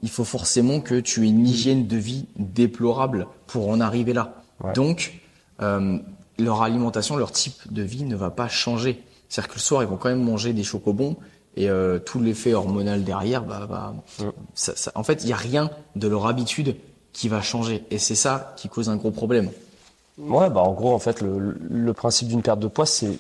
Il 0.03 0.09
faut 0.09 0.25
forcément 0.25 0.81
que 0.81 0.99
tu 0.99 1.25
aies 1.25 1.29
une 1.29 1.47
hygiène 1.47 1.87
de 1.87 1.97
vie 1.97 2.27
déplorable 2.37 3.27
pour 3.47 3.69
en 3.69 3.81
arriver 3.81 4.13
là. 4.13 4.43
Ouais. 4.63 4.73
Donc, 4.73 5.21
euh, 5.61 5.99
leur 6.39 6.63
alimentation, 6.63 7.17
leur 7.17 7.33
type 7.33 7.71
de 7.71 7.83
vie 7.83 8.05
ne 8.05 8.17
va 8.17 8.31
pas 8.31 8.49
changer. 8.49 9.03
C'est-à-dire 9.29 9.51
que 9.51 9.57
le 9.57 9.61
soir, 9.61 9.83
ils 9.83 9.89
vont 9.89 9.97
quand 9.97 10.09
même 10.09 10.25
manger 10.25 10.53
des 10.53 10.65
chocobons 10.65 11.17
et 11.57 11.69
euh, 11.69 11.99
tout 11.99 12.21
l'effet 12.21 12.55
hormonal 12.55 13.05
derrière, 13.05 13.43
bah, 13.45 13.67
bah, 13.69 13.95
ça, 14.55 14.75
ça- 14.77 14.93
en 14.95 15.03
fait, 15.03 15.23
il 15.23 15.27
n'y 15.27 15.33
a 15.33 15.37
rien 15.37 15.71
de 15.97 16.09
leur 16.09 16.27
habitude 16.27 16.77
qui 17.13 17.29
va 17.29 17.43
changer. 17.43 17.85
Et 17.91 17.99
c'est 17.99 18.15
ça 18.15 18.55
qui 18.57 18.69
cause 18.69 18.89
un 18.89 18.97
gros 18.97 19.11
problème. 19.11 19.51
Ouais, 20.19 20.51
bah 20.51 20.61
en 20.61 20.73
gros, 20.73 20.93
en 20.95 20.99
fait, 20.99 21.21
le, 21.23 21.57
le 21.71 21.93
principe 21.95 22.29
d'une 22.29 22.43
perte 22.43 22.61
de 22.61 22.69
poids, 22.69 22.87
c'est 22.87 23.19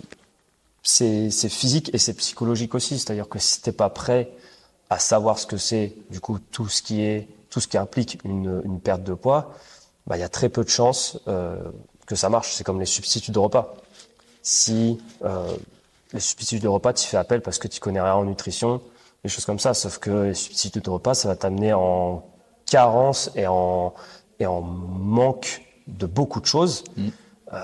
c'est 0.82 1.30
c'est 1.30 1.48
physique 1.48 1.90
et 1.94 1.98
c'est 1.98 2.14
psychologique 2.14 2.74
aussi. 2.74 2.98
C'est-à-dire 2.98 3.28
que 3.28 3.38
si 3.38 3.60
t'es 3.62 3.72
pas 3.72 3.88
prêt 3.90 4.30
à 4.90 4.98
savoir 4.98 5.38
ce 5.38 5.46
que 5.46 5.56
c'est, 5.56 5.94
du 6.10 6.20
coup, 6.20 6.38
tout 6.52 6.68
ce 6.68 6.82
qui 6.82 7.00
est 7.02 7.28
tout 7.50 7.60
ce 7.60 7.68
qui 7.68 7.78
implique 7.78 8.18
une, 8.24 8.62
une 8.64 8.80
perte 8.80 9.02
de 9.02 9.14
poids, 9.14 9.54
bah 10.06 10.16
il 10.16 10.20
y 10.20 10.24
a 10.24 10.28
très 10.28 10.48
peu 10.48 10.62
de 10.64 10.68
chances 10.68 11.18
euh, 11.28 11.56
que 12.06 12.14
ça 12.16 12.28
marche. 12.28 12.52
C'est 12.54 12.64
comme 12.64 12.80
les 12.80 12.86
substituts 12.86 13.32
de 13.32 13.38
repas. 13.38 13.74
Si 14.42 14.98
euh, 15.24 15.54
les 16.12 16.20
substituts 16.20 16.60
de 16.60 16.68
repas, 16.68 16.92
tu 16.92 17.06
fais 17.06 17.16
appel 17.16 17.40
parce 17.40 17.58
que 17.58 17.68
tu 17.68 17.80
connais 17.80 18.00
rien 18.00 18.14
en 18.14 18.24
nutrition, 18.24 18.80
des 19.22 19.28
choses 19.28 19.44
comme 19.44 19.58
ça. 19.58 19.74
Sauf 19.74 19.98
que 19.98 20.10
les 20.10 20.34
substituts 20.34 20.80
de 20.80 20.90
repas, 20.90 21.14
ça 21.14 21.28
va 21.28 21.36
t'amener 21.36 21.72
en 21.72 22.24
carence 22.66 23.30
et 23.34 23.46
en 23.46 23.94
et 24.38 24.46
en 24.46 24.62
manque 24.62 25.62
de 25.86 26.06
beaucoup 26.06 26.40
de 26.40 26.46
choses. 26.46 26.84
Euh, 27.52 27.58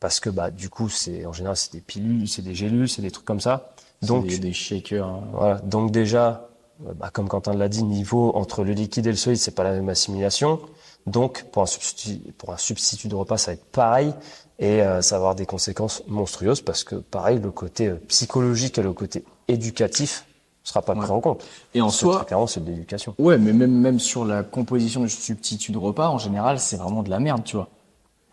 parce 0.00 0.20
que 0.20 0.30
bah 0.30 0.50
du 0.50 0.68
coup 0.68 0.88
c'est 0.88 1.24
en 1.26 1.32
général 1.32 1.56
c'est 1.56 1.72
des 1.72 1.80
pilules, 1.80 2.28
c'est 2.28 2.42
des 2.42 2.54
gélules, 2.54 2.88
c'est 2.88 3.02
des 3.02 3.10
trucs 3.10 3.24
comme 3.26 3.40
ça. 3.40 3.72
Donc 4.02 4.26
des 4.26 4.52
shakers. 4.52 5.06
hein. 5.06 5.22
voilà, 5.32 5.58
donc 5.60 5.92
déjà 5.92 6.48
euh, 6.86 6.92
bah, 6.94 7.10
comme 7.12 7.28
Quentin 7.28 7.54
l'a 7.54 7.68
dit, 7.68 7.84
niveau 7.84 8.34
entre 8.34 8.64
le 8.64 8.72
liquide 8.72 9.06
et 9.06 9.10
le 9.10 9.16
solide, 9.16 9.38
c'est 9.38 9.54
pas 9.54 9.62
la 9.62 9.72
même 9.72 9.88
assimilation. 9.88 10.60
Donc 11.06 11.44
pour 11.52 11.62
un 11.62 11.66
substitut 11.66 12.32
pour 12.32 12.52
un 12.52 12.56
substitut 12.56 13.08
de 13.08 13.14
repas, 13.14 13.38
ça 13.38 13.52
va 13.52 13.54
être 13.54 13.64
pareil 13.70 14.12
et 14.58 14.82
euh, 14.82 15.02
ça 15.02 15.16
va 15.16 15.18
avoir 15.20 15.34
des 15.34 15.46
conséquences 15.46 16.02
monstrueuses 16.08 16.60
parce 16.60 16.84
que 16.84 16.96
pareil 16.96 17.38
le 17.40 17.50
côté 17.50 17.88
euh, 17.88 17.96
psychologique 18.08 18.78
et 18.78 18.82
le 18.82 18.92
côté 18.92 19.24
éducatif 19.48 20.26
sera 20.64 20.82
pas 20.82 20.94
Ouais. 20.94 21.00
pris 21.00 21.10
en 21.10 21.20
compte. 21.20 21.44
Et 21.74 21.80
en 21.80 21.90
soi, 21.90 22.24
clairement 22.24 22.46
c'est 22.46 22.64
de 22.64 22.70
l'éducation. 22.70 23.14
Ouais, 23.18 23.38
mais 23.38 23.52
même, 23.52 23.72
même 23.72 23.98
sur 23.98 24.24
la 24.24 24.42
composition 24.44 25.00
du 25.02 25.08
substitut 25.08 25.72
de 25.72 25.78
repas, 25.78 26.08
en 26.08 26.18
général, 26.18 26.60
c'est 26.60 26.76
vraiment 26.76 27.02
de 27.02 27.10
la 27.10 27.18
merde, 27.18 27.42
tu 27.44 27.56
vois. 27.56 27.68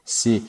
C'est, 0.06 0.42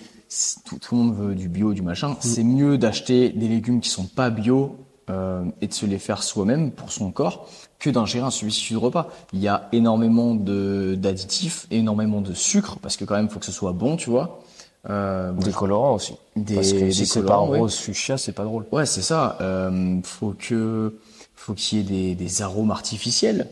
tout, 0.65 0.79
tout 0.79 0.95
le 0.95 1.03
monde 1.03 1.17
veut 1.17 1.35
du 1.35 1.49
bio, 1.49 1.73
du 1.73 1.83
machin. 1.83 2.17
C'est 2.21 2.45
mieux 2.45 2.77
d'acheter 2.79 3.31
des 3.31 3.49
légumes 3.49 3.81
qui 3.81 3.89
sont 3.91 4.05
pas 4.05 4.31
bio 4.31 4.77
euh, 5.09 5.45
et 5.61 5.67
de 5.69 5.73
se 5.73 5.87
les 5.87 5.99
faire 5.99 6.23
soi-même 6.23 6.71
pour 6.71 6.93
son 6.93 7.11
corps 7.13 7.49
que 7.79 7.89
d'ingérer 7.91 8.27
un 8.27 8.31
substitut 8.31 8.75
de 8.75 8.79
repas. 8.79 9.09
Il 9.33 9.41
y 9.41 9.49
a 9.49 9.69
énormément 9.73 10.35
de 10.35 10.95
d'additifs, 10.99 11.67
énormément 11.71 12.21
de 12.21 12.33
sucre 12.35 12.77
parce 12.81 12.97
que 12.97 13.05
quand 13.07 13.17
même, 13.17 13.29
faut 13.31 13.39
que 13.41 13.47
ce 13.47 13.53
soit 13.53 13.73
bon, 13.73 13.97
tu 13.97 14.11
vois. 14.11 14.41
Euh, 14.89 15.33
Des 15.33 15.53
colorants 15.53 15.95
aussi. 15.95 16.15
Des- 16.37 16.55
parce 16.55 16.73
que 16.73 16.91
si 16.91 17.05
c'est 17.07 17.23
pas 17.23 17.37
rose 17.37 17.77
fuchsia, 17.77 18.17
c'est 18.17 18.33
pas 18.33 18.45
drôle. 18.45 18.65
Ouais, 18.73 18.87
c'est 18.87 19.03
ça. 19.03 19.37
Euh, 19.43 19.99
faut 20.05 20.35
que, 20.39 20.97
faut 21.35 21.53
qu'il 21.55 21.79
y 21.79 21.81
ait 21.83 21.85
des, 21.85 22.15
des 22.15 22.41
arômes 22.43 22.71
artificiels, 22.71 23.49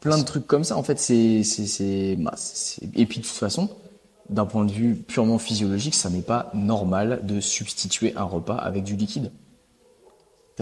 plein 0.00 0.18
de 0.18 0.24
trucs 0.24 0.46
comme 0.46 0.64
ça. 0.64 0.76
En 0.76 0.82
fait, 0.82 0.98
c'est, 0.98 1.42
c'est, 1.44 1.66
c'est, 1.66 2.16
bah, 2.18 2.34
c'est- 2.36 2.82
et 2.94 3.06
puis 3.06 3.20
de 3.20 3.24
toute 3.24 3.36
façon, 3.36 3.68
d'un 4.28 4.46
point 4.46 4.64
de 4.64 4.72
vue 4.72 4.94
purement 4.96 5.38
physiologique, 5.38 5.94
ça 5.94 6.10
n'est 6.10 6.22
pas 6.22 6.50
normal 6.54 7.20
de 7.22 7.40
substituer 7.40 8.12
un 8.16 8.24
repas 8.24 8.56
avec 8.56 8.82
du 8.82 8.96
liquide. 8.96 9.30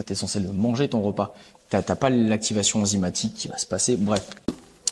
T'es 0.04 0.14
censé 0.14 0.40
le 0.40 0.52
manger 0.52 0.88
ton 0.88 1.00
repas. 1.00 1.34
T'as, 1.70 1.80
t'as 1.80 1.94
pas 1.94 2.10
l'activation 2.10 2.82
enzymatique 2.82 3.32
qui 3.34 3.48
va 3.48 3.56
se 3.56 3.66
passer. 3.66 3.96
Bref. 3.96 4.28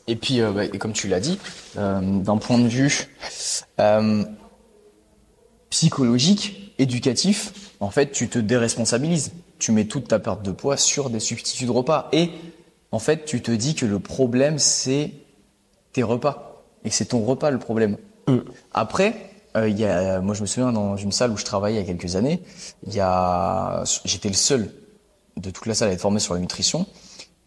Et 0.06 0.16
puis, 0.16 0.40
euh, 0.40 0.50
bah, 0.52 0.64
et 0.64 0.78
comme 0.78 0.92
tu 0.94 1.08
l'as 1.08 1.20
dit, 1.20 1.38
d'un 1.76 2.36
point 2.38 2.58
de 2.58 2.68
vue 2.68 3.08
psychologique, 5.72 6.74
éducatif, 6.78 7.72
en 7.80 7.90
fait, 7.90 8.12
tu 8.12 8.28
te 8.28 8.38
déresponsabilises. 8.38 9.32
Tu 9.58 9.72
mets 9.72 9.86
toute 9.86 10.08
ta 10.08 10.18
perte 10.18 10.42
de 10.42 10.52
poids 10.52 10.76
sur 10.76 11.08
des 11.08 11.18
substituts 11.18 11.64
de 11.64 11.70
repas. 11.70 12.08
Et 12.12 12.30
en 12.90 12.98
fait, 12.98 13.24
tu 13.24 13.40
te 13.40 13.50
dis 13.50 13.74
que 13.74 13.86
le 13.86 13.98
problème, 13.98 14.58
c'est 14.58 15.12
tes 15.92 16.02
repas 16.02 16.62
et 16.84 16.90
que 16.90 16.94
c'est 16.94 17.06
ton 17.06 17.24
repas 17.24 17.50
le 17.50 17.58
problème. 17.58 17.96
Mm. 18.28 18.38
Après, 18.74 19.30
euh, 19.56 19.68
il 19.68 19.78
y 19.78 19.86
a, 19.86 20.20
moi 20.20 20.34
je 20.34 20.42
me 20.42 20.46
souviens 20.46 20.72
dans 20.72 20.96
une 20.96 21.12
salle 21.12 21.30
où 21.30 21.38
je 21.38 21.44
travaillais 21.44 21.80
il 21.80 21.86
y 21.86 21.90
a 21.90 21.94
quelques 21.94 22.16
années, 22.16 22.42
il 22.86 22.94
y 22.94 23.00
a, 23.00 23.82
j'étais 24.04 24.28
le 24.28 24.34
seul 24.34 24.70
de 25.36 25.50
toute 25.50 25.66
la 25.66 25.74
salle 25.74 25.88
à 25.88 25.92
être 25.92 26.00
formé 26.00 26.20
sur 26.20 26.34
la 26.34 26.40
nutrition 26.40 26.86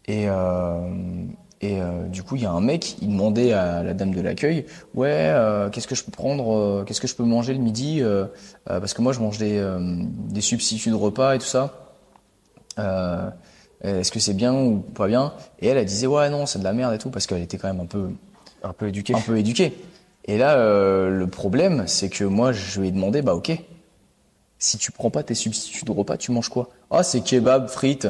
et 0.06 0.28
euh, 0.28 0.80
et 1.62 1.80
euh, 1.80 2.04
du 2.08 2.22
coup 2.22 2.36
il 2.36 2.42
y 2.42 2.46
a 2.46 2.50
un 2.52 2.60
mec, 2.60 2.96
il 3.00 3.08
demandait 3.08 3.52
à 3.52 3.82
la 3.82 3.94
dame 3.94 4.14
de 4.14 4.20
l'accueil, 4.20 4.66
ouais, 4.94 5.08
euh, 5.12 5.70
qu'est-ce 5.70 5.86
que 5.86 5.94
je 5.94 6.04
peux 6.04 6.10
prendre, 6.12 6.54
euh, 6.54 6.84
qu'est-ce 6.84 7.00
que 7.00 7.06
je 7.08 7.14
peux 7.14 7.24
manger 7.24 7.52
le 7.54 7.60
midi, 7.60 8.00
euh, 8.02 8.26
euh, 8.70 8.78
parce 8.80 8.92
que 8.94 9.02
moi 9.02 9.12
je 9.12 9.20
mange 9.20 9.38
des 9.38 9.56
euh, 9.58 9.78
des 9.80 10.40
substituts 10.42 10.90
de 10.90 10.94
repas 10.94 11.34
et 11.34 11.38
tout 11.38 11.46
ça. 11.46 11.94
Euh, 12.78 13.30
est-ce 13.82 14.10
que 14.10 14.20
c'est 14.20 14.34
bien 14.34 14.54
ou 14.54 14.78
pas 14.80 15.06
bien? 15.06 15.32
Et 15.60 15.68
elle, 15.68 15.76
elle 15.78 15.84
disait 15.86 16.06
ouais 16.06 16.28
non 16.30 16.46
c'est 16.46 16.58
de 16.58 16.64
la 16.64 16.72
merde 16.72 16.94
et 16.94 16.98
tout 16.98 17.10
parce 17.10 17.26
qu'elle 17.26 17.42
était 17.42 17.56
quand 17.58 17.68
même 17.68 17.80
un 17.80 17.86
peu 17.86 18.08
Un 18.62 18.72
peu 18.72 18.88
éduqué. 18.88 19.14
un 19.14 19.20
peu 19.20 19.38
éduquée. 19.38 19.76
Et 20.28 20.38
là, 20.38 20.56
euh, 20.58 21.08
le 21.08 21.26
problème, 21.28 21.84
c'est 21.86 22.08
que 22.08 22.24
moi, 22.24 22.50
je 22.52 22.80
lui 22.80 22.88
ai 22.88 22.90
demandé, 22.90 23.22
bah 23.22 23.34
ok, 23.34 23.52
si 24.58 24.76
tu 24.76 24.90
prends 24.90 25.08
pas 25.10 25.22
tes 25.22 25.34
substituts 25.34 25.84
de 25.84 25.92
repas, 25.92 26.16
tu 26.16 26.32
manges 26.32 26.48
quoi 26.48 26.68
Ah, 26.90 27.04
c'est 27.04 27.20
kebab, 27.20 27.68
frites. 27.68 28.08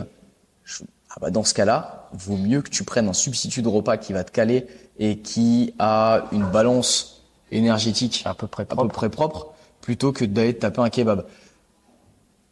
Je- 0.64 0.82
Ah 1.10 1.16
bah 1.20 1.30
dans 1.30 1.44
ce 1.44 1.52
cas-là, 1.52 1.95
vaut 2.12 2.36
mieux 2.36 2.62
que 2.62 2.70
tu 2.70 2.84
prennes 2.84 3.08
un 3.08 3.12
substitut 3.12 3.62
de 3.62 3.68
repas 3.68 3.96
qui 3.96 4.12
va 4.12 4.24
te 4.24 4.30
caler 4.32 4.66
et 4.98 5.18
qui 5.18 5.74
a 5.78 6.24
une 6.32 6.44
balance 6.46 7.24
énergétique 7.52 8.22
À 8.24 8.34
peu 8.34 8.46
près 8.46 8.62
à 8.64 8.66
peu 8.66 8.76
propre. 8.76 8.94
près 8.94 9.08
propre, 9.10 9.46
plutôt 9.80 10.12
que 10.12 10.24
d'aller 10.24 10.54
te 10.54 10.60
taper 10.60 10.80
un 10.80 10.90
kebab. 10.90 11.24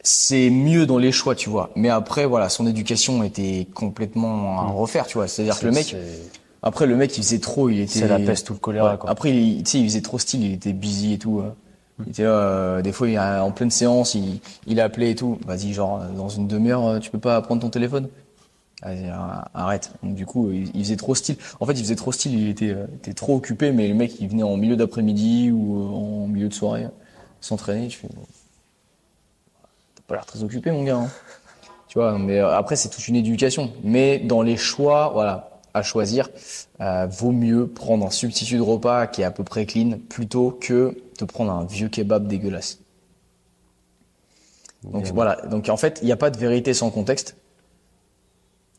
C'est 0.07 0.51
mieux 0.51 0.85
dans 0.87 0.99
les 0.99 1.13
choix, 1.13 1.35
tu 1.35 1.49
vois. 1.49 1.71
Mais 1.77 1.89
après, 1.89 2.27
voilà, 2.27 2.51
son 2.51 2.67
éducation 2.67 3.23
était 3.23 3.67
complètement 3.73 4.61
à 4.61 4.65
refaire, 4.67 5.07
tu 5.07 5.17
vois. 5.17 5.29
C'est-à-dire 5.29 5.59
que 5.59 5.65
le 5.65 5.73
mec, 5.73 5.97
après, 6.63 6.87
le 6.87 6.95
mec, 6.95 7.17
il 7.17 7.23
faisait 7.23 7.39
trop, 7.39 7.71
il 7.71 7.81
était. 7.81 8.01
C'est 8.01 8.09
la 8.09 8.19
peste 8.19 8.51
ou 8.51 8.53
le 8.53 8.59
choléra, 8.59 8.93
Ouais. 8.93 8.99
quoi. 8.99 9.09
Après, 9.09 9.35
il, 9.35 9.63
tu 9.63 9.71
sais, 9.71 9.79
il 9.81 9.85
faisait 9.89 10.03
trop 10.03 10.19
style, 10.19 10.45
il 10.45 10.53
était 10.53 10.75
busy 10.75 11.15
et 11.15 11.19
tout. 11.19 11.41
euh. 11.41 11.51
Il 12.05 12.11
était 12.11 12.25
là, 12.25 12.29
euh, 12.31 12.83
des 12.83 12.93
fois, 12.93 13.09
il, 13.09 13.19
en 13.19 13.51
pleine 13.53 13.71
séance, 13.71 14.15
il, 14.15 14.41
il 14.67 14.79
appelait 14.81 15.13
et 15.13 15.15
tout. 15.15 15.39
Vas-y, 15.47 15.73
genre, 15.73 16.01
dans 16.17 16.29
une 16.29 16.49
demi-heure, 16.49 16.85
euh, 16.87 16.99
tu 16.99 17.11
peux 17.11 17.21
pas 17.21 17.41
prendre 17.41 17.63
ton 17.63 17.71
téléphone 17.71 18.09
arrête. 19.55 19.93
Donc, 20.03 20.15
du 20.15 20.27
coup, 20.27 20.51
il, 20.51 20.85
faisait 20.85 20.97
trop 20.97 21.15
style. 21.15 21.37
En 21.61 21.67
fait, 21.67 21.73
il 21.73 21.81
faisait 21.81 21.97
trop 21.97 22.13
style, 22.13 22.39
il 22.39 22.49
était, 22.49 22.71
euh, 22.71 22.87
était 22.97 23.15
trop 23.15 23.37
occupé, 23.37 23.73
mais 23.73 23.89
le 23.89 23.95
mec, 23.95 24.21
il 24.21 24.29
venait 24.29 24.43
en 24.43 24.57
milieu 24.57 24.77
d'après-midi 24.77 25.51
ou 25.51 25.81
euh, 25.81 25.97
en 25.97 26.27
milieu 26.29 26.49
de 26.49 26.55
soirée 26.55 26.89
s'entraîner. 27.41 27.89
Tu 27.89 27.99
fais, 27.99 28.09
t'as 28.09 30.03
pas 30.07 30.15
l'air 30.15 30.27
très 30.27 30.43
occupé, 30.43 30.71
mon 30.71 30.85
gars. 30.85 30.97
hein. 30.97 31.09
Tu 31.95 32.01
vois, 32.01 32.19
mais 32.19 32.41
euh, 32.41 32.57
après, 32.57 32.75
c'est 32.75 32.89
toute 32.89 33.07
une 33.07 33.15
éducation. 33.15 33.73
Mais 33.85 34.19
dans 34.19 34.43
les 34.43 34.57
choix, 34.57 35.11
voilà, 35.13 35.61
à 35.75 35.83
choisir, 35.83 36.29
euh, 36.81 37.07
vaut 37.07 37.31
mieux 37.31 37.69
prendre 37.69 38.05
un 38.05 38.11
substitut 38.11 38.57
de 38.57 38.63
repas 38.63 39.07
qui 39.07 39.23
est 39.23 39.25
à 39.25 39.31
peu 39.31 39.45
près 39.45 39.65
clean 39.65 39.99
plutôt 40.09 40.51
que 40.51 40.97
de 41.21 41.25
prendre 41.25 41.53
un 41.53 41.65
vieux 41.65 41.89
kebab 41.89 42.27
dégueulasse. 42.27 42.81
Donc 44.83 45.05
Bien. 45.05 45.13
voilà, 45.13 45.37
donc 45.47 45.69
en 45.69 45.77
fait, 45.77 46.01
il 46.03 46.07
n'y 46.07 46.13
a 46.13 46.17
pas 46.17 46.31
de 46.31 46.37
vérité 46.37 46.75
sans 46.75 46.91
contexte. 46.91 47.37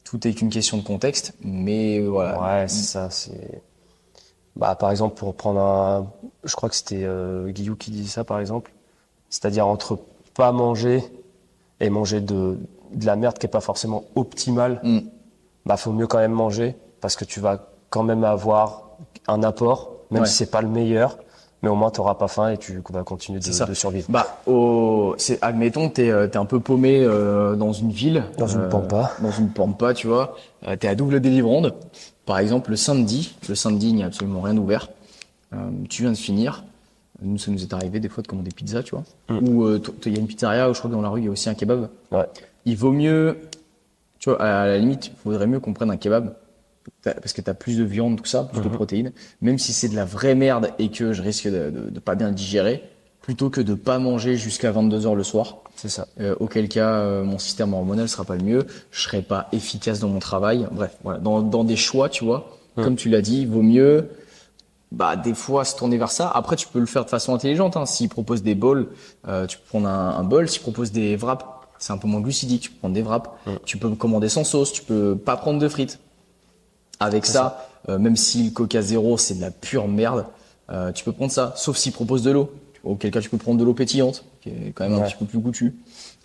Tout 0.05 0.25
est 0.27 0.33
qu'une 0.33 0.49
question 0.49 0.77
de 0.77 0.83
contexte, 0.83 1.33
mais 1.41 1.97
euh, 1.99 2.07
voilà. 2.07 2.41
Ouais, 2.61 2.67
c'est 2.69 2.83
ça, 2.83 3.09
c'est. 3.09 3.61
Bah, 4.55 4.75
par 4.75 4.89
exemple, 4.91 5.15
pour 5.15 5.35
prendre 5.35 5.59
un. 5.59 6.07
Je 6.45 6.55
crois 6.55 6.69
que 6.69 6.75
c'était 6.75 7.03
euh, 7.03 7.49
Guillaume 7.49 7.75
qui 7.75 7.91
disait 7.91 8.09
ça, 8.09 8.23
par 8.23 8.39
exemple. 8.39 8.71
C'est-à-dire 9.29 9.67
entre 9.67 9.99
pas 10.35 10.51
manger 10.53 11.03
et 11.81 11.89
manger 11.89 12.21
de, 12.21 12.57
de 12.93 13.05
la 13.05 13.15
merde 13.17 13.37
qui 13.37 13.47
est 13.47 13.49
pas 13.49 13.59
forcément 13.61 14.05
optimale, 14.15 14.79
Mm. 14.83 14.99
bah, 15.65 15.75
faut 15.75 15.91
mieux 15.91 16.07
quand 16.07 16.19
même 16.19 16.31
manger 16.31 16.75
parce 17.01 17.15
que 17.17 17.25
tu 17.25 17.39
vas 17.41 17.67
quand 17.89 18.03
même 18.03 18.23
avoir 18.23 18.83
un 19.27 19.43
apport, 19.43 19.91
même 20.11 20.21
Ouais. 20.21 20.27
si 20.29 20.35
c'est 20.35 20.51
pas 20.51 20.61
le 20.61 20.69
meilleur, 20.69 21.17
mais 21.61 21.69
au 21.69 21.75
moins 21.75 21.89
tu 21.89 22.01
pas 22.01 22.27
faim 22.27 22.49
et 22.49 22.57
tu 22.57 22.81
vas 22.89 23.03
continuer 23.03 23.39
de, 23.39 23.73
survivre. 23.73 24.07
Bah, 24.09 24.41
c'est, 25.17 25.41
admettons, 25.41 25.89
t'es, 25.89 26.09
euh, 26.09 26.27
t'es 26.27 26.37
un 26.37 26.45
peu 26.45 26.59
paumé 26.59 26.99
euh, 27.01 27.55
dans 27.55 27.73
une 27.73 27.91
ville. 27.91 28.23
Dans 28.37 28.47
une 28.47 28.61
euh, 28.61 28.69
pampa. 28.69 29.13
Dans 29.21 29.31
une 29.31 29.49
pampa, 29.49 29.93
tu 29.93 30.07
vois. 30.07 30.35
Euh, 30.67 30.75
t'es 30.75 30.87
à 30.87 30.95
double 30.95 31.19
délivrande. 31.19 31.73
Par 32.25 32.39
exemple, 32.39 32.71
le 32.71 32.75
samedi, 32.75 33.35
le 33.47 33.55
samedi, 33.55 33.89
il 33.89 33.95
n'y 33.95 34.03
a 34.03 34.07
absolument 34.07 34.41
rien 34.41 34.57
ouvert. 34.57 34.89
Euh, 35.53 35.57
tu 35.89 36.03
viens 36.03 36.11
de 36.11 36.17
finir. 36.17 36.63
Nous, 37.21 37.37
ça 37.37 37.51
nous 37.51 37.61
est 37.61 37.73
arrivé 37.73 37.99
des 37.99 38.09
fois 38.09 38.21
de 38.21 38.27
commander 38.27 38.51
pizza, 38.51 38.83
tu 38.83 38.95
vois. 38.95 39.03
Mm. 39.29 39.47
Ou 39.47 39.63
euh, 39.63 39.81
il 40.05 40.13
y 40.13 40.17
a 40.17 40.19
une 40.19 40.27
pizzeria 40.27 40.69
où 40.69 40.73
je 40.73 40.79
crois 40.79 40.89
que 40.89 40.95
dans 40.95 41.01
la 41.01 41.09
rue, 41.09 41.21
il 41.21 41.25
y 41.25 41.27
a 41.27 41.31
aussi 41.31 41.49
un 41.49 41.53
kebab. 41.53 41.89
Ouais. 42.11 42.25
Il 42.65 42.77
vaut 42.77 42.91
mieux, 42.91 43.37
tu 44.19 44.29
vois, 44.29 44.41
à 44.41 44.67
la 44.67 44.77
limite, 44.77 45.07
il 45.07 45.13
faudrait 45.23 45.47
mieux 45.47 45.59
qu'on 45.59 45.73
prenne 45.73 45.91
un 45.91 45.97
kebab. 45.97 46.33
Parce 47.03 47.33
que 47.33 47.41
tu 47.41 47.49
as 47.49 47.53
plus 47.53 47.77
de 47.77 47.83
viande, 47.83 48.17
tout 48.17 48.25
ça, 48.25 48.43
plus 48.43 48.61
de 48.61 48.67
Mhm. 48.69 48.75
protéines. 48.75 49.11
Même 49.41 49.57
si 49.59 49.73
c'est 49.73 49.89
de 49.89 49.95
la 49.95 50.05
vraie 50.05 50.35
merde 50.35 50.71
et 50.79 50.89
que 50.89 51.13
je 51.13 51.21
risque 51.21 51.47
de, 51.47 51.69
de, 51.69 51.89
de 51.89 51.99
pas 51.99 52.15
bien 52.15 52.29
le 52.29 52.33
digérer, 52.35 52.83
plutôt 53.21 53.49
que 53.49 53.61
de 53.61 53.73
pas 53.73 53.97
manger 53.99 54.37
jusqu'à 54.37 54.71
22h 54.71 55.15
le 55.15 55.23
soir. 55.23 55.57
C'est 55.75 55.89
ça. 55.89 56.07
Euh, 56.19 56.35
auquel 56.39 56.69
cas, 56.69 56.99
euh, 56.99 57.23
mon 57.23 57.37
système 57.39 57.73
hormonal 57.73 58.07
sera 58.07 58.23
pas 58.23 58.35
le 58.35 58.43
mieux, 58.43 58.65
je 58.91 59.01
serai 59.01 59.21
pas 59.21 59.47
efficace 59.51 59.99
dans 59.99 60.09
mon 60.09 60.19
travail. 60.19 60.67
Bref, 60.71 60.95
voilà, 61.03 61.19
dans, 61.19 61.41
dans 61.41 61.63
des 61.63 61.75
choix, 61.75 62.07
tu 62.09 62.23
vois, 62.23 62.57
comme 62.75 62.95
tu 62.95 63.09
l'as 63.09 63.21
dit, 63.21 63.41
il 63.41 63.47
vaut 63.47 63.61
mieux, 63.61 64.09
bah, 64.91 65.15
des 65.15 65.33
fois 65.33 65.65
se 65.65 65.75
tourner 65.75 65.97
vers 65.97 66.11
ça. 66.11 66.29
Après, 66.29 66.55
tu 66.55 66.67
peux 66.67 66.79
le 66.79 66.85
faire 66.85 67.03
de 67.05 67.09
façon 67.09 67.33
intelligente. 67.33 67.75
Hein. 67.77 67.85
S'il 67.85 68.09
propose 68.09 68.43
des 68.43 68.55
bols, 68.55 68.89
euh, 69.27 69.45
tu 69.47 69.57
peux 69.57 69.63
prendre 69.69 69.87
un, 69.87 70.09
un 70.17 70.23
bol. 70.23 70.47
S'il 70.47 70.61
propose 70.61 70.91
des 70.91 71.15
wraps, 71.17 71.45
c'est 71.79 71.93
un 71.93 71.97
peu 71.97 72.07
moins 72.07 72.21
glucidique. 72.21 72.61
Tu 72.61 72.69
peux 72.71 72.77
prendre 72.79 72.93
des 72.95 73.01
wraps. 73.01 73.29
Tu 73.65 73.77
peux 73.77 73.89
commander 73.95 74.29
sans 74.29 74.43
sauce. 74.43 74.71
Tu 74.71 74.81
peux 74.83 75.15
pas 75.17 75.35
prendre 75.35 75.59
de 75.59 75.67
frites. 75.67 75.99
Avec 76.99 77.25
ça, 77.25 77.67
euh, 77.89 77.97
même 77.97 78.15
si 78.15 78.43
le 78.43 78.51
Coca 78.51 78.81
Zéro 78.81 79.17
c'est 79.17 79.35
de 79.35 79.41
la 79.41 79.51
pure 79.51 79.87
merde, 79.87 80.25
euh, 80.69 80.91
tu 80.91 81.03
peux 81.03 81.11
prendre 81.11 81.31
ça. 81.31 81.53
Sauf 81.55 81.77
s'il 81.77 81.91
propose 81.91 82.23
de 82.23 82.31
l'eau. 82.31 82.51
Auquel 82.83 83.09
cas, 83.09 83.19
tu 83.19 83.29
peux 83.29 83.37
prendre 83.37 83.59
de 83.59 83.63
l'eau 83.63 83.73
pétillante, 83.73 84.23
qui 84.41 84.49
est 84.49 84.71
quand 84.75 84.87
même 84.87 85.01
un 85.01 85.05
petit 85.07 85.15
peu 85.15 85.25
plus 85.25 85.39
goûtu. 85.39 85.75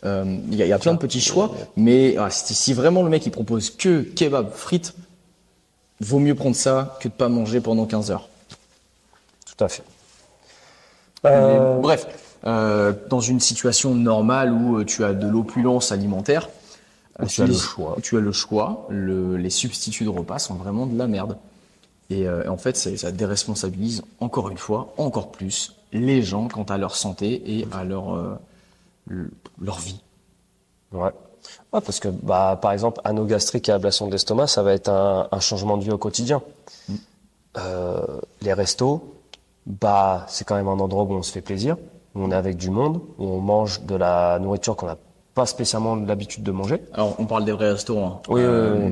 Euh, 0.05 0.39
Il 0.51 0.57
y, 0.57 0.63
a, 0.63 0.67
il 0.67 0.69
y 0.69 0.73
a 0.73 0.79
plein 0.79 0.93
de 0.93 0.99
petits 0.99 1.21
choix, 1.21 1.55
mais 1.77 2.17
ah, 2.19 2.29
si, 2.31 2.55
si 2.55 2.75
vraiment 2.75 3.03
le 3.03 3.09
mec 3.09 3.25
il 3.25 3.31
propose 3.31 3.71
que 3.71 4.03
kebab, 4.03 4.53
frites, 4.53 4.95
vaut 6.01 6.19
mieux 6.19 6.35
prendre 6.35 6.57
ça 6.57 6.99
que 7.01 7.09
de 7.09 7.15
pas 7.15 7.29
manger 7.31 7.61
pendant 7.61 7.87
15 7.87 8.11
heures. 8.11 8.29
Tout 9.47 9.65
à 9.65 9.69
fait. 9.69 9.83
Mais 11.25 11.59
bref, 11.81 12.07
euh, 12.47 12.93
dans 13.09 13.21
une 13.21 13.41
situation 13.41 13.95
normale 13.95 14.53
où 14.53 14.83
tu 14.85 15.05
as 15.05 15.13
de 15.13 15.27
l'opulence 15.27 15.93
alimentaire, 15.93 16.49
tu 17.27 17.43
as 17.43 17.47
le 17.47 17.55
choix. 17.55 17.97
tu 18.03 18.17
as 18.17 18.21
le 18.21 18.33
choix, 18.33 18.87
le- 18.89 19.37
les 19.37 19.51
substituts 19.51 20.05
de 20.05 20.09
repas 20.11 20.39
sont 20.39 20.55
vraiment 20.55 20.87
de 20.87 20.97
la 20.97 21.07
merde. 21.07 21.37
Et 22.11 22.27
euh, 22.27 22.51
en 22.51 22.57
fait, 22.57 22.77
ça, 22.77 22.97
ça 22.97 23.13
déresponsabilise 23.13 24.03
encore 24.21 24.51
une 24.51 24.59
fois, 24.59 24.93
encore 24.97 25.31
plus, 25.31 25.77
les 25.93 26.23
gens 26.23 26.49
quant 26.49 26.65
à 26.65 26.77
leur 26.79 26.97
santé 26.97 27.43
et 27.59 27.69
à 27.73 27.85
leur, 27.85 28.15
euh, 28.17 28.35
le- 29.07 29.31
leur 29.61 29.79
vie. 29.79 30.01
Ouais. 30.93 31.11
Ouais, 31.73 31.81
parce 31.81 32.01
que 32.01 32.09
bah, 32.09 32.59
par 32.61 32.73
exemple, 32.73 33.01
anogastrique 33.05 33.69
et 33.69 33.73
ablation 33.73 34.07
de 34.07 34.13
l'estomac, 34.13 34.47
ça 34.49 34.63
va 34.63 34.73
être 34.75 34.89
un, 34.89 35.29
un 35.31 35.41
changement 35.41 35.77
de 35.77 35.85
vie 35.85 35.91
au 35.91 35.99
quotidien. 35.99 36.43
Euh, 37.59 38.01
les 38.43 38.53
restos, 38.53 39.03
bah, 39.67 40.27
c'est 40.29 40.45
quand 40.47 40.55
même 40.55 40.69
un 40.69 40.79
endroit 40.79 41.05
où 41.05 41.13
on 41.13 41.23
se 41.23 41.33
fait 41.33 41.41
plaisir, 41.41 41.77
où 42.15 42.23
on 42.23 42.31
est 42.31 42.35
avec 42.35 42.57
du 42.57 42.71
monde, 42.71 43.01
où 43.19 43.25
on 43.27 43.41
mange 43.41 43.83
de 43.83 43.95
la 43.95 44.39
nourriture 44.39 44.77
qu'on 44.77 44.87
n'a 44.87 44.97
pas 45.41 45.47
spécialement 45.47 45.97
l'habitude 45.97 46.43
de 46.43 46.53
manger. 46.53 46.83
Alors, 46.93 47.15
on 47.19 47.25
parle 47.25 47.45
des 47.47 47.53
vrais 47.53 47.73
restaurants. 47.73 48.21
Oui, 48.29 48.41
oui, 48.43 48.47
euh, 48.47 48.91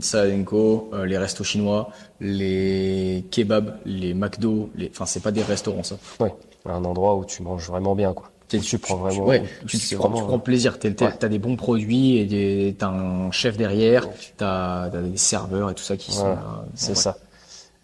Salenko, 0.00 0.90
euh, 0.94 1.04
les 1.04 1.18
restos 1.18 1.44
chinois, 1.44 1.90
les 2.20 3.24
kebabs, 3.30 3.76
les 3.84 4.14
McDo, 4.14 4.70
les... 4.76 4.90
enfin, 4.90 5.04
c'est 5.06 5.20
pas 5.22 5.30
des 5.30 5.42
restaurants, 5.42 5.82
ça. 5.82 5.96
Ouais. 6.20 6.34
Un 6.66 6.84
endroit 6.84 7.16
où 7.16 7.24
tu 7.26 7.42
manges 7.42 7.68
vraiment 7.68 7.94
bien, 7.94 8.12
quoi. 8.14 8.30
Tu 8.48 8.78
prends 8.78 8.96
vraiment. 8.96 9.26
Ouais, 9.26 9.44
tu, 9.66 9.78
tu 9.78 9.94
prends, 9.96 10.08
tu 10.08 10.14
vraiment- 10.14 10.26
prends 10.26 10.38
plaisir. 10.40 10.78
T'as, 10.78 10.88
Ouais. 10.88 11.28
des 11.28 11.38
bons 11.38 11.56
produits 11.56 12.16
et 12.18 12.24
des- 12.24 12.74
t'as 12.78 12.88
un 12.88 13.30
chef 13.30 13.56
derrière, 13.56 14.08
t'as, 14.38 14.88
t'as 14.90 15.00
des 15.02 15.16
serveurs 15.18 15.70
et 15.70 15.74
tout 15.74 15.84
ça 15.84 15.96
qui 15.96 16.10
sont 16.12 16.22
Voilà, 16.22 16.34
là. 16.36 16.64
c'est 16.74 16.88
Ouais. 16.90 16.94
ça. 16.96 17.16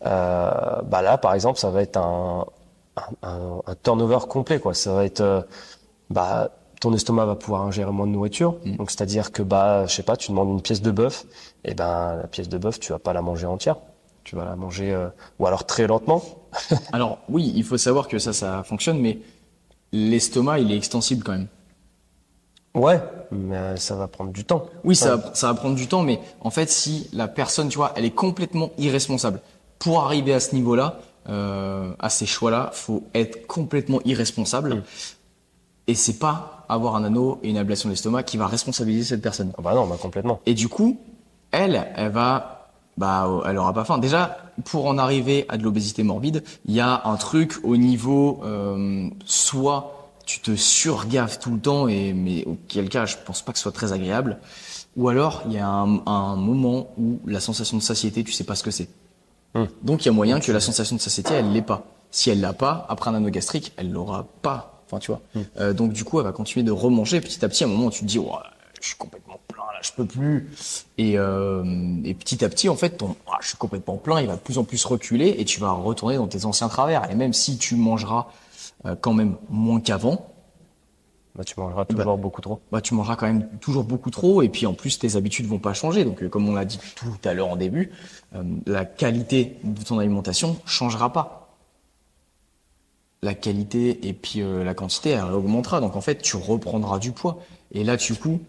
Euh, 0.07 0.83
bah 0.91 1.03
là, 1.03 1.19
par 1.19 1.35
exemple, 1.35 1.59
ça 1.59 1.71
va 1.71 1.83
être 1.83 1.97
un, 1.99 2.47
un, 2.97 3.29
un- 3.29 3.61
un 3.67 3.75
turnover 3.83 4.19
complet, 4.29 4.59
quoi. 4.59 4.75
Ça 4.75 4.93
va 4.93 5.05
être, 5.05 5.21
euh, 5.21 5.41
bah, 6.11 6.51
ton 6.81 6.93
estomac 6.93 7.25
va 7.27 7.35
pouvoir 7.35 7.63
ingérer 7.63 7.91
moins 7.91 8.07
de 8.07 8.13
nourriture. 8.13 8.57
Mm. 8.65 8.77
Donc, 8.77 8.91
c'est-à-dire 8.91 9.33
que, 9.33 9.43
bah, 9.43 9.87
je 9.87 9.95
sais 9.95 10.03
pas, 10.03 10.17
tu 10.17 10.31
demandes 10.31 10.51
une 10.51 10.63
pièce 10.63 10.83
de 10.83 10.91
bœuf, 10.91 11.25
et 11.65 11.75
ben, 11.75 12.17
la 12.17 12.27
pièce 12.27 12.49
de 12.49 12.59
bœuf, 12.59 12.81
tu 12.81 12.93
vas 12.93 12.99
pas 12.99 13.13
la 13.13 13.23
manger 13.23 13.47
entière. 13.47 13.77
Tu 14.25 14.35
vas 14.35 14.45
la 14.45 14.57
manger, 14.57 14.93
euh, 14.93 15.09
ou 15.39 15.47
alors 15.47 15.67
très 15.67 15.87
lentement. 15.87 16.23
Alors 16.93 17.19
oui, 17.29 17.53
il 17.55 17.63
faut 17.63 17.79
savoir 17.79 18.09
que 18.09 18.19
ça, 18.19 18.33
ça 18.33 18.65
fonctionne, 18.65 18.99
mais 18.99 19.19
l'estomac, 19.93 20.59
il 20.59 20.73
est 20.73 20.77
extensible 20.77 21.23
quand 21.23 21.33
même. 21.33 21.47
Ouais, 22.75 23.01
mais 23.31 23.77
ça 23.77 23.95
va 23.95 24.09
prendre 24.09 24.33
du 24.33 24.45
temps. 24.45 24.67
Oui, 24.85 24.97
ça, 24.97 25.17
va- 25.17 25.35
ça 25.35 25.47
va 25.47 25.55
prendre 25.55 25.77
du 25.77 25.87
temps, 25.87 26.03
mais 26.03 26.19
en 26.41 26.51
fait, 26.51 26.69
si 26.69 27.09
la 27.13 27.29
personne, 27.29 27.69
tu 27.69 27.79
vois, 27.79 27.93
elle 27.97 28.05
est 28.05 28.11
complètement 28.11 28.71
irresponsable. 28.79 29.41
Pour 29.79 30.01
arriver 30.03 30.35
à 30.35 30.41
ce 30.41 30.55
niveau-là, 30.55 30.99
euh, 31.29 31.93
à 31.99 32.11
ces 32.11 32.27
choix-là, 32.27 32.71
faut 32.73 33.05
être 33.15 33.47
complètement 33.47 34.01
irresponsable. 34.05 34.83
Et 35.87 35.95
c'est 35.95 36.19
pas 36.19 36.56
avoir 36.69 36.97
un 36.97 37.05
anneau 37.05 37.39
et 37.43 37.51
une 37.51 37.59
ablation 37.59 37.89
de 37.89 37.93
l'estomac 37.93 38.25
qui 38.25 38.37
va 38.37 38.47
responsabiliser 38.47 39.05
cette 39.05 39.23
personne. 39.23 39.53
Ah 39.59 39.63
bah 39.63 39.75
non, 39.75 39.87
bah 39.87 39.97
complètement. 40.01 40.41
Et 40.47 40.55
du 40.55 40.69
coup, 40.69 40.99
elle, 41.51 41.87
elle 41.97 42.11
va 42.11 42.53
bah 42.97 43.29
elle 43.47 43.59
aura 43.59 43.73
pas 43.73 43.85
faim. 43.85 43.99
Déjà, 43.99 44.39
pour 44.65 44.87
en 44.87 44.99
arriver 44.99 45.45
à 45.49 45.59
de 45.59 45.63
l'obésité 45.63 46.03
morbide, 46.03 46.43
il 46.65 46.75
y 46.75 46.81
a 46.81 47.03
un 47.05 47.17
truc 47.17 47.55
au 47.63 47.77
niveau 47.77 48.41
euh, 48.45 49.09
soit 49.25 50.13
tu 50.25 50.41
te 50.41 50.57
surgaves 50.57 51.39
tout 51.39 51.53
le 51.53 51.61
temps 51.61 51.89
et 51.89 52.13
mais 52.13 52.45
auquel 52.47 52.89
cas 52.89 53.07
je 53.07 53.17
pense 53.25 53.43
pas 53.43 53.53
que 53.53 53.59
ce 53.59 53.63
soit 53.63 53.73
très 53.73 53.93
agréable, 53.93 54.39
ou 54.97 55.09
alors 55.09 55.43
il 55.47 55.53
y 55.53 55.59
a 55.59 55.69
un, 55.69 56.01
un 56.07 56.37
moment 56.37 56.89
où 56.99 57.21
la 57.27 57.41
sensation 57.41 57.77
de 57.77 57.83
satiété 57.83 58.25
tu 58.25 58.33
sais 58.33 58.45
pas 58.45 58.55
ce 58.55 58.63
que 58.63 58.71
c'est. 58.71 58.89
Hum. 59.55 59.69
Donc 59.83 60.05
il 60.05 60.07
y 60.07 60.09
a 60.09 60.13
moyen 60.13 60.41
que 60.41 60.51
la 60.51 60.61
sensation 60.61 60.97
de 60.97 61.01
satiété 61.01 61.35
elle 61.35 61.53
l'ait 61.53 61.63
pas. 61.63 61.85
Si 62.11 62.31
elle 62.31 62.41
l'a 62.41 62.53
pas, 62.53 62.87
après 62.89 63.11
un 63.11 63.15
anneau 63.15 63.29
gastrique, 63.29 63.73
elle 63.77 63.93
l'aura 63.93 64.27
pas. 64.41 64.76
Enfin 64.87 64.99
tu 64.99 65.11
vois. 65.11 65.21
Euh, 65.59 65.73
donc 65.73 65.93
du 65.93 66.05
coup 66.05 66.19
elle 66.21 66.27
va 66.27 66.33
continuer 66.33 66.65
de 66.65 66.71
remanger 66.73 67.21
petit 67.21 67.45
à 67.45 67.49
petit. 67.49 67.65
À 67.65 67.67
un 67.67 67.71
moment 67.71 67.87
où 67.87 67.91
tu 67.91 68.01
te 68.01 68.05
dis 68.07 68.19
ouais, 68.19 68.29
je 68.81 68.87
suis 68.89 68.97
complètement 68.97 69.39
plein 69.49 69.65
là, 69.65 69.81
je 69.83 69.91
peux 69.93 70.07
plus. 70.07 70.49
Et, 70.99 71.19
euh, 71.19 71.65
et 72.05 72.15
petit 72.15 72.45
à 72.45 72.49
petit 72.49 72.69
en 72.69 72.77
fait 72.77 72.91
ton 72.91 73.17
ah, 73.29 73.39
je 73.41 73.49
suis 73.49 73.57
complètement 73.59 73.97
plein, 73.97 74.21
il 74.21 74.27
va 74.29 74.35
de 74.37 74.41
plus 74.41 74.59
en 74.59 74.65
plus 74.65 74.85
reculer 74.85 75.35
et 75.39 75.45
tu 75.45 75.61
vas 75.61 75.73
retourner 75.73 76.17
dans 76.17 76.29
tes 76.29 76.45
anciens 76.45 76.69
travers. 76.69 77.11
Et 77.11 77.15
même 77.15 77.33
si 77.33 77.59
tu 77.59 77.75
mangeras 77.77 78.29
euh, 78.85 78.95
quand 79.01 79.13
même 79.13 79.37
moins 79.51 79.81
qu'avant, 79.81 80.27
Bah, 81.35 81.45
tu 81.45 81.59
mangeras 81.61 81.85
toujours 81.85 82.17
beaucoup 82.17 82.41
trop. 82.41 82.61
bah 82.73 82.81
tu 82.81 82.95
mangeras 82.95 83.17
quand 83.17 83.27
même 83.27 83.47
toujours 83.61 83.85
beaucoup 83.85 84.11
trop 84.11 84.41
et 84.43 84.49
puis 84.49 84.65
en 84.67 84.73
plus 84.73 84.99
tes 84.99 85.17
habitudes 85.17 85.47
vont 85.47 85.59
pas 85.59 85.75
changer. 85.75 86.05
Donc 86.05 86.23
euh, 86.23 86.29
comme 86.29 86.49
on 86.49 86.55
l'a 86.55 86.65
dit 86.65 86.79
tout 86.95 87.19
à 87.25 87.35
l'heure 87.35 87.49
en 87.49 87.57
début, 87.57 87.91
euh, 88.35 88.43
la 88.67 88.85
qualité 88.87 89.57
de 89.65 89.83
ton 89.83 89.99
alimentation 89.99 90.57
changera 90.65 91.13
pas. 91.13 91.46
La 93.23 93.35
qualité 93.35 94.07
et 94.09 94.13
puis 94.13 94.41
euh, 94.43 94.63
la 94.65 94.75
quantité 94.75 95.11
elle 95.11 95.33
augmentera. 95.33 95.81
Donc 95.81 95.97
en 95.97 96.01
fait 96.01 96.21
tu 96.23 96.37
reprendras 96.37 96.99
du 96.99 97.13
poids 97.13 97.39
et 97.73 97.83
là 97.85 97.97
du 97.97 98.15
coup 98.15 98.41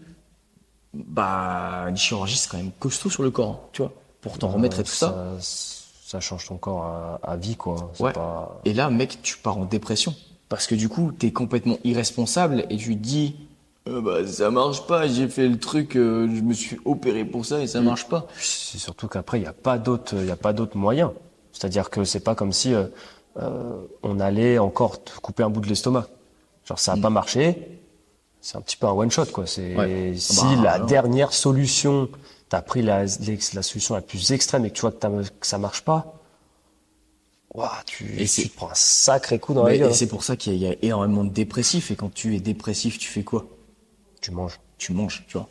bah 0.94 1.86
une 1.88 1.96
chirurgie 1.96 2.36
c'est 2.36 2.50
quand 2.50 2.56
même 2.56 2.70
costaud 2.78 3.10
sur 3.10 3.22
le 3.22 3.30
corps, 3.30 3.50
hein, 3.50 3.68
tu 3.72 3.82
vois, 3.82 3.92
pour 4.20 4.38
t'en 4.38 4.48
remettre 4.48 4.80
et 4.80 4.84
tout 4.84 4.90
ça. 4.90 5.36
Ça 5.40 6.20
change 6.20 6.46
ton 6.46 6.56
corps 6.56 6.84
à, 6.84 7.20
à 7.22 7.36
vie, 7.36 7.54
quoi. 7.56 7.92
Ouais. 8.00 8.14
pas- 8.14 8.58
Et 8.64 8.72
là, 8.72 8.88
mec, 8.88 9.18
tu 9.22 9.36
pars 9.36 9.58
en 9.58 9.66
dépression. 9.66 10.14
Parce 10.48 10.66
que 10.66 10.74
du 10.74 10.88
coup, 10.88 11.12
t'es 11.12 11.32
complètement 11.32 11.76
irresponsable 11.84 12.64
et 12.70 12.78
tu 12.78 12.96
te 12.96 13.02
dis, 13.02 13.36
Euh, 13.86 14.00
bah, 14.00 14.26
ça 14.26 14.50
marche 14.50 14.86
pas, 14.86 15.06
j'ai 15.06 15.28
fait 15.28 15.46
le 15.46 15.58
truc, 15.58 15.96
euh, 15.96 16.26
je 16.34 16.40
me 16.40 16.54
suis 16.54 16.78
opéré 16.86 17.26
pour 17.26 17.44
ça 17.44 17.60
et 17.60 17.66
ça 17.66 17.82
marche 17.82 18.08
pas. 18.08 18.26
C'est 18.40 18.78
surtout 18.78 19.06
qu'après, 19.06 19.36
il 19.38 19.42
n'y 19.42 19.46
a 19.48 19.52
pas 19.52 19.76
d'autres, 19.76 20.14
il 20.16 20.24
y 20.26 20.30
a 20.30 20.36
pas 20.36 20.54
d'autres 20.54 20.78
moyens. 20.78 21.10
C'est-à-dire 21.52 21.90
que 21.90 22.04
c'est 22.04 22.20
pas 22.20 22.34
comme 22.34 22.52
si 22.54 22.72
euh, 22.72 22.86
euh, 23.38 23.86
on 24.02 24.20
allait 24.20 24.58
encore 24.58 25.02
te 25.02 25.18
couper 25.20 25.42
un 25.42 25.50
bout 25.50 25.60
de 25.60 25.68
l'estomac. 25.68 26.06
Genre, 26.64 26.78
ça 26.78 26.94
n'a 26.94 27.02
pas 27.02 27.10
marché. 27.10 27.80
C'est 28.40 28.56
un 28.56 28.60
petit 28.60 28.76
peu 28.76 28.86
un 28.86 28.92
one 28.92 29.10
shot, 29.10 29.26
quoi. 29.26 29.46
C'est 29.46 29.74
Ouais. 29.76 30.12
si 30.16 30.36
Bah, 30.56 30.62
la 30.62 30.78
dernière 30.80 31.32
solution, 31.32 32.08
t'as 32.48 32.62
pris 32.62 32.82
la, 32.82 33.06
solution 33.08 33.94
la 33.94 34.00
plus 34.00 34.32
extrême 34.32 34.64
et 34.64 34.70
que 34.70 34.74
tu 34.74 34.82
vois 34.82 34.92
que, 34.92 35.06
ça 35.46 35.58
marche 35.58 35.82
pas. 35.82 36.14
Ouah, 37.54 37.72
tu, 37.86 38.20
Et 38.20 38.26
tu 38.28 38.48
te 38.48 38.56
prends 38.56 38.70
un 38.70 38.74
sacré 38.74 39.38
coup 39.38 39.54
dans 39.54 39.64
Mais- 39.64 39.72
la 39.72 39.78
gueule. 39.78 39.88
et 39.88 39.90
hein. 39.92 39.94
c'est 39.96 40.06
pour 40.06 40.22
ça 40.22 40.36
qu'il 40.36 40.52
y, 40.54 40.58
y 40.58 40.66
a 40.68 40.74
énormément 40.82 41.24
de 41.24 41.30
dépressifs 41.30 41.90
et 41.90 41.96
quand 41.96 42.12
tu 42.12 42.36
es 42.36 42.40
dépressif, 42.40 42.98
tu 42.98 43.08
fais 43.08 43.22
quoi? 43.24 43.46
Tu 44.20 44.30
manges. 44.32 44.60
tu 44.76 44.92
manges, 44.92 45.24
tu 45.26 45.36
vois. 45.38 45.48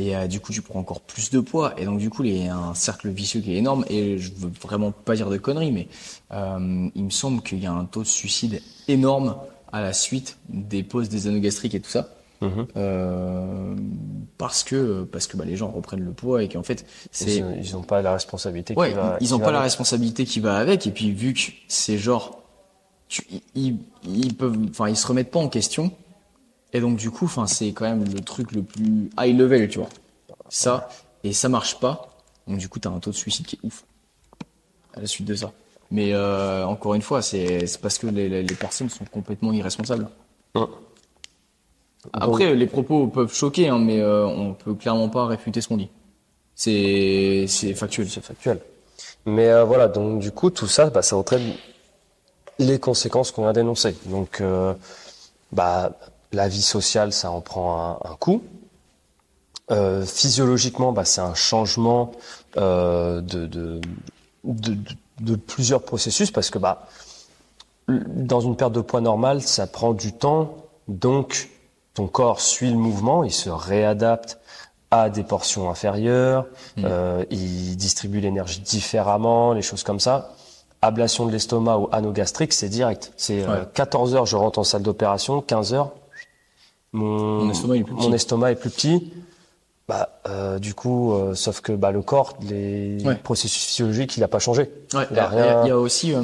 Et 0.00 0.14
euh, 0.14 0.28
du 0.28 0.38
coup, 0.38 0.52
tu 0.52 0.62
prends 0.62 0.78
encore 0.78 1.00
plus 1.00 1.30
de 1.30 1.40
poids. 1.40 1.74
Et 1.76 1.84
donc, 1.84 1.98
du 1.98 2.08
coup, 2.08 2.22
il 2.22 2.44
y 2.44 2.46
a 2.46 2.56
un 2.56 2.74
cercle 2.74 3.08
vicieux 3.08 3.40
qui 3.40 3.52
est 3.54 3.56
énorme. 3.56 3.84
Et 3.90 4.16
je 4.18 4.30
veux 4.36 4.50
vraiment 4.62 4.92
pas 4.92 5.16
dire 5.16 5.28
de 5.28 5.36
conneries, 5.38 5.72
mais 5.72 5.88
euh, 6.32 6.88
il 6.94 7.04
me 7.04 7.10
semble 7.10 7.42
qu'il 7.42 7.58
y 7.60 7.66
a 7.66 7.72
un 7.72 7.84
taux 7.84 8.02
de 8.02 8.06
suicide 8.06 8.62
énorme 8.86 9.34
à 9.72 9.80
la 9.82 9.92
suite 9.92 10.38
des 10.48 10.82
pauses 10.84 11.08
des 11.08 11.26
anneaux 11.26 11.40
gastriques 11.40 11.74
et 11.74 11.80
tout 11.80 11.90
ça. 11.90 12.08
Mhm. 12.40 12.66
Euh, 12.76 13.74
parce 14.38 14.62
que 14.62 15.02
parce 15.02 15.26
que 15.26 15.36
bah, 15.36 15.44
les 15.44 15.56
gens 15.56 15.72
reprennent 15.72 16.04
le 16.04 16.12
poids 16.12 16.40
et 16.44 16.48
qu'en 16.48 16.62
fait 16.62 16.86
c'est 17.10 17.38
Ils, 17.38 17.56
ils 17.58 17.76
ont 17.76 17.82
pas 17.82 18.00
la 18.00 18.12
responsabilité. 18.12 18.74
qui 18.74 18.80
va- 18.80 19.16
ils 19.20 19.26
qui 19.26 19.34
ont 19.34 19.38
va 19.38 19.44
pas 19.46 19.50
la 19.50 19.58
avec. 19.58 19.70
responsabilité 19.70 20.24
qui 20.24 20.38
va 20.38 20.56
avec, 20.56 20.86
et 20.86 20.92
puis 20.92 21.10
vu 21.10 21.34
que 21.34 21.40
c'est 21.66 21.98
genre, 21.98 22.40
tu, 23.08 23.26
ils, 23.56 23.78
ils 24.06 24.34
peuvent, 24.36 24.56
enfin, 24.70 24.88
ils 24.88 24.96
se 24.96 25.04
remettent 25.08 25.32
pas 25.32 25.40
en 25.40 25.48
question, 25.48 25.90
et 26.72 26.80
donc 26.80 26.96
du 26.96 27.10
coup, 27.10 27.26
enfin, 27.26 27.46
c'est 27.46 27.72
quand 27.72 27.84
même 27.84 28.04
le 28.04 28.20
truc 28.20 28.52
le 28.52 28.62
plus 28.62 29.10
high 29.18 29.36
level, 29.36 29.68
tu 29.68 29.78
vois. 29.78 29.88
Ça, 30.48 30.88
et 31.24 31.32
ça 31.32 31.48
marche 31.48 31.78
pas, 31.78 32.16
donc 32.46 32.58
du 32.58 32.68
coup, 32.68 32.78
t'as 32.78 32.90
un 32.90 33.00
taux 33.00 33.10
de 33.10 33.16
suicide 33.16 33.46
qui 33.46 33.56
est 33.56 33.66
ouf 33.66 33.84
à 34.94 35.00
la 35.00 35.06
suite 35.06 35.26
de 35.26 35.34
ça. 35.34 35.52
Mais 35.90 36.12
euh, 36.12 36.66
encore 36.66 36.94
une 36.94 37.02
fois, 37.02 37.22
c'est 37.22 37.66
c'est 37.66 37.80
parce 37.80 37.98
que 37.98 38.06
les, 38.06 38.28
les 38.28 38.42
les 38.42 38.54
personnes 38.54 38.90
sont 38.90 39.04
complètement 39.06 39.52
irresponsables. 39.52 40.08
Ouais. 40.54 40.66
Après, 42.12 42.54
les 42.54 42.66
propos 42.66 43.06
peuvent 43.08 43.32
choquer, 43.32 43.68
hein, 43.68 43.78
mais 43.78 44.00
euh, 44.00 44.26
on 44.26 44.54
peut 44.54 44.74
clairement 44.74 45.08
pas 45.08 45.26
réfuter 45.26 45.60
ce 45.60 45.68
qu'on 45.68 45.76
dit. 45.76 45.90
C'est 46.54 47.46
c'est 47.48 47.74
factuel. 47.74 48.08
c'est 48.08 48.20
factuel. 48.24 48.60
Mais 49.26 49.48
euh, 49.48 49.64
voilà, 49.64 49.88
donc 49.88 50.20
du 50.20 50.30
coup, 50.30 50.50
tout 50.50 50.66
ça, 50.66 50.90
bah, 50.90 51.02
ça 51.02 51.16
entraîne 51.16 51.52
les 52.58 52.78
conséquences 52.78 53.30
qu'on 53.30 53.42
vient 53.42 53.52
d'énoncer. 53.52 53.96
Donc, 54.06 54.40
euh, 54.40 54.74
bah, 55.52 55.92
la 56.32 56.48
vie 56.48 56.62
sociale, 56.62 57.12
ça 57.12 57.30
en 57.30 57.40
prend 57.40 57.98
un, 58.04 58.10
un 58.10 58.14
coup. 58.16 58.42
Euh, 59.70 60.04
physiologiquement, 60.04 60.92
bah, 60.92 61.04
c'est 61.04 61.20
un 61.20 61.34
changement 61.34 62.12
euh, 62.56 63.20
de, 63.20 63.46
de, 63.46 63.80
de, 64.44 64.74
de- 64.74 64.94
de 65.20 65.34
plusieurs 65.36 65.82
processus 65.82 66.30
parce 66.30 66.48
que 66.48 66.58
bah, 66.58 66.86
dans 67.88 68.40
une 68.40 68.56
perte 68.56 68.72
de 68.72 68.80
poids 68.80 69.00
normale, 69.00 69.42
ça 69.42 69.66
prend 69.66 69.92
du 69.92 70.12
temps, 70.12 70.54
donc 70.86 71.48
ton 71.94 72.06
corps 72.06 72.40
suit 72.40 72.70
le 72.70 72.76
mouvement, 72.76 73.24
il 73.24 73.32
se 73.32 73.50
réadapte 73.50 74.38
à 74.90 75.10
des 75.10 75.22
portions 75.24 75.68
inférieures, 75.68 76.46
euh, 76.78 77.24
il 77.30 77.76
distribue 77.76 78.20
l'énergie 78.20 78.60
différemment, 78.60 79.52
les 79.52 79.62
choses 79.62 79.82
comme 79.82 80.00
ça. 80.00 80.32
Ablation 80.80 81.26
de 81.26 81.32
l'estomac 81.32 81.76
ou 81.78 81.88
anneau 81.90 82.12
gastrique, 82.12 82.52
c'est 82.52 82.68
direct. 82.68 83.12
C'est 83.16 83.44
Ouais. 83.46 83.64
14 83.74 84.14
heures, 84.14 84.26
je 84.26 84.36
rentre 84.36 84.60
en 84.60 84.64
salle 84.64 84.82
d'opération, 84.82 85.40
15 85.42 85.74
heures, 85.74 85.90
mon, 86.92 87.44
Mon 87.44 87.50
estomac 87.50 87.76
est 87.76 87.84
plus 87.84 87.92
mon 87.94 88.06
petit. 88.06 88.14
estomac 88.14 88.52
est 88.52 88.56
plus 88.56 88.70
petit. 88.70 89.12
Bah, 89.88 90.20
euh, 90.28 90.58
du 90.58 90.74
coup, 90.74 91.12
euh, 91.14 91.34
sauf 91.34 91.60
que 91.62 91.72
bah, 91.72 91.90
le 91.92 92.02
corps, 92.02 92.36
les 92.42 93.02
Ouais. 93.04 93.14
processus 93.16 93.64
physiologiques, 93.64 94.16
il 94.16 94.20
n'a 94.20 94.28
pas 94.28 94.38
changé. 94.38 94.70
Ouais, 94.94 95.06
Il 95.10 95.16
y, 95.16 95.20
a 95.20 95.24
a- 95.24 95.28
rien- 95.28 95.64
il 95.64 95.68
y 95.68 95.70
a 95.70 95.78
aussi, 95.78 96.12
euh, 96.14 96.22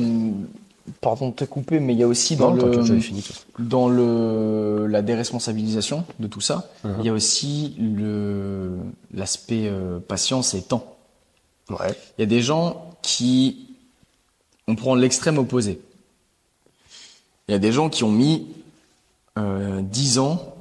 pardon 1.00 1.30
de 1.30 1.34
te 1.34 1.44
couper, 1.46 1.80
mais 1.80 1.94
il 1.94 1.98
y 1.98 2.02
a 2.02 2.06
aussi 2.06 2.36
dans 2.36 2.52
Non, 2.54 2.66
le 2.66 3.00
fini, 3.00 3.24
dans 3.58 3.88
le 3.88 4.86
la 4.86 5.00
déresponsabilisation 5.00 6.04
de 6.20 6.26
tout 6.26 6.42
ça, 6.42 6.68
Mhm. 6.84 6.94
il 7.00 7.06
y 7.06 7.08
a 7.08 7.12
aussi 7.14 7.74
le 7.80 8.76
l'aspect 9.14 9.66
euh, 9.68 9.98
patience 9.98 10.52
et 10.52 10.60
temps. 10.60 10.84
Ouais. 11.70 11.96
Il 12.18 12.20
y 12.20 12.24
a 12.24 12.26
des 12.28 12.42
gens 12.42 12.90
qui 13.00 13.68
on 14.68 14.76
prend 14.76 14.94
l'extrême 14.94 15.38
opposé. 15.38 15.80
Il 17.48 17.52
y 17.52 17.54
a 17.54 17.58
des 17.58 17.72
gens 17.72 17.88
qui 17.88 18.04
ont 18.04 18.10
mis 18.12 18.46
euh, 19.38 19.80
10 19.82 20.18
ans 20.18 20.53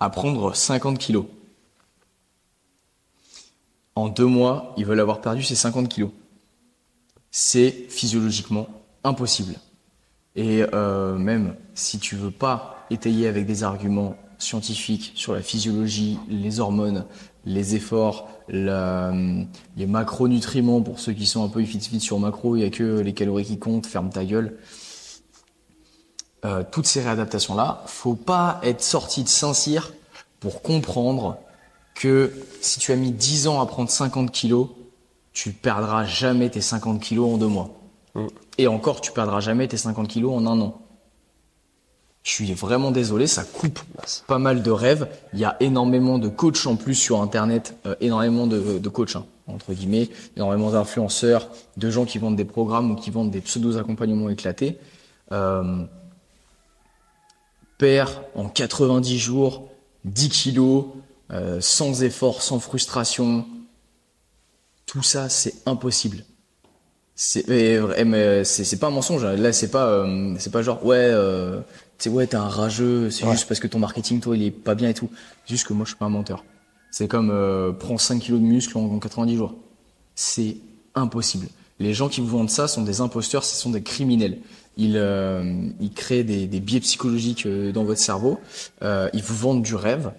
à 0.00 0.10
prendre 0.10 0.54
50 0.54 0.98
kilos. 0.98 1.26
En 3.94 4.08
deux 4.08 4.26
mois, 4.26 4.74
ils 4.76 4.84
veulent 4.84 5.00
avoir 5.00 5.20
perdu 5.20 5.42
ces 5.42 5.54
50 5.54 5.88
kilos. 5.88 6.10
C'est 7.30 7.70
physiologiquement 7.88 8.66
impossible. 9.04 9.54
Et 10.34 10.64
euh, 10.74 11.16
même 11.16 11.56
si 11.74 11.98
tu 11.98 12.14
veux 12.16 12.30
pas 12.30 12.86
étayer 12.90 13.26
avec 13.26 13.46
des 13.46 13.62
arguments 13.62 14.16
scientifiques 14.38 15.12
sur 15.14 15.32
la 15.32 15.40
physiologie, 15.40 16.18
les 16.28 16.60
hormones, 16.60 17.06
les 17.46 17.74
efforts, 17.74 18.28
la- 18.48 19.14
les 19.76 19.86
macronutriments 19.86 20.82
pour 20.82 21.00
ceux 21.00 21.12
qui 21.14 21.26
sont 21.26 21.42
un 21.42 21.48
peu 21.48 21.64
fit 21.64 21.80
fit 21.80 22.00
sur 22.00 22.18
macro, 22.18 22.54
il 22.56 22.60
y 22.62 22.64
a 22.64 22.70
que 22.70 23.00
les 23.00 23.14
calories 23.14 23.44
qui 23.46 23.58
comptent, 23.58 23.86
ferme 23.86 24.10
ta 24.10 24.24
gueule. 24.26 24.58
Euh, 26.44 26.62
toutes 26.70 26.86
ces 26.86 27.00
réadaptations 27.00 27.54
là, 27.54 27.82
faut 27.86 28.14
pas 28.14 28.60
être 28.62 28.82
sorti 28.82 29.24
de 29.24 29.28
Saint-Cyr 29.28 29.92
pour 30.38 30.62
comprendre 30.62 31.38
que 31.94 32.32
si 32.60 32.78
tu 32.78 32.92
as 32.92 32.96
mis 32.96 33.10
10 33.10 33.48
ans 33.48 33.60
à 33.60 33.66
prendre 33.66 33.90
50 33.90 34.30
kilos, 34.30 34.68
tu 35.32 35.52
perdras 35.52 36.04
jamais 36.04 36.50
tes 36.50 36.60
50 36.60 37.00
kilos 37.00 37.34
en 37.34 37.38
deux 37.38 37.46
mois. 37.46 37.70
Et 38.58 38.66
encore, 38.66 39.00
tu 39.00 39.12
perdras 39.12 39.40
jamais 39.40 39.68
tes 39.68 39.76
50 39.76 40.08
kilos 40.08 40.32
en 40.34 40.46
un 40.46 40.60
an. 40.60 40.80
Je 42.22 42.32
suis 42.32 42.52
vraiment 42.54 42.90
désolé, 42.90 43.26
ça 43.26 43.44
coupe 43.44 43.80
pas 44.26 44.38
mal 44.38 44.62
de 44.62 44.70
rêves. 44.70 45.08
Il 45.32 45.38
y 45.38 45.44
a 45.44 45.56
énormément 45.60 46.18
de 46.18 46.28
coachs 46.28 46.66
en 46.66 46.76
plus 46.76 46.94
sur 46.94 47.22
Internet, 47.22 47.76
euh, 47.86 47.94
énormément 48.00 48.46
de, 48.46 48.78
de 48.78 48.88
coachs, 48.88 49.16
hein, 49.16 49.24
entre 49.46 49.72
guillemets, 49.72 50.08
énormément 50.36 50.70
d'influenceurs, 50.70 51.48
de 51.76 51.90
gens 51.90 52.04
qui 52.04 52.18
vendent 52.18 52.36
des 52.36 52.44
programmes 52.44 52.90
ou 52.90 52.94
qui 52.96 53.10
vendent 53.10 53.30
des 53.30 53.40
pseudo-accompagnements 53.40 54.28
éclatés. 54.28 54.78
Euh, 55.32 55.84
perd 57.78 58.10
en 58.34 58.48
90 58.48 59.18
jours 59.18 59.68
10 60.04 60.28
kilos, 60.28 60.84
euh, 61.32 61.60
sans 61.60 62.02
effort, 62.02 62.42
sans 62.42 62.58
frustration. 62.60 63.44
Tout 64.86 65.02
ça, 65.02 65.28
c'est 65.28 65.54
impossible. 65.66 66.24
C'est 67.18 67.48
mais 67.48 68.44
c'est 68.44 68.62
c'est 68.64 68.76
pas 68.78 68.88
un 68.88 68.90
mensonge. 68.90 69.24
hein. 69.24 69.36
Là, 69.36 69.52
c'est 69.52 69.70
pas 69.70 69.86
euh, 69.86 70.34
c'est 70.38 70.52
pas 70.52 70.62
genre 70.62 70.84
ouais 70.84 70.96
euh, 70.98 71.60
tu 71.98 72.10
ouais 72.10 72.26
t'es 72.26 72.36
un 72.36 72.48
rageux. 72.48 73.10
C'est 73.10 73.24
Ouais. 73.24 73.32
juste 73.32 73.48
parce 73.48 73.58
que 73.58 73.66
ton 73.66 73.78
marketing 73.78 74.20
toi 74.20 74.36
il 74.36 74.42
est 74.44 74.50
pas 74.50 74.74
bien 74.74 74.90
et 74.90 74.94
tout. 74.94 75.08
C'est 75.46 75.54
juste 75.54 75.66
que 75.66 75.72
moi 75.72 75.84
je 75.84 75.90
suis 75.90 75.96
pas 75.98 76.04
un 76.04 76.10
menteur. 76.10 76.44
C'est 76.90 77.08
comme 77.08 77.30
euh, 77.30 77.72
prends 77.72 77.96
5 77.98 78.20
kilos 78.20 78.38
de 78.40 78.44
muscle 78.44 78.76
en, 78.76 78.82
en 78.84 78.98
90 78.98 79.36
jours. 79.36 79.54
C'est 80.14 80.58
impossible. 80.94 81.48
Les 81.78 81.94
gens 81.94 82.08
qui 82.10 82.20
vous 82.20 82.28
vendent 82.28 82.50
ça 82.50 82.68
sont 82.68 82.82
des 82.82 83.00
imposteurs, 83.00 83.44
ce 83.44 83.56
sont 83.56 83.70
des 83.70 83.82
criminels. 83.82 84.38
Ils, 84.76 84.96
euh, 84.96 85.68
ils 85.80 85.92
créent 85.92 86.24
des, 86.24 86.46
des 86.46 86.60
biais 86.60 86.80
psychologiques 86.80 87.46
euh, 87.46 87.72
dans 87.72 87.84
votre 87.84 88.00
cerveau. 88.00 88.38
Euh, 88.82 89.08
ils 89.14 89.22
vous 89.22 89.36
vendent 89.36 89.62
du 89.62 89.74
rêve. 89.74 90.12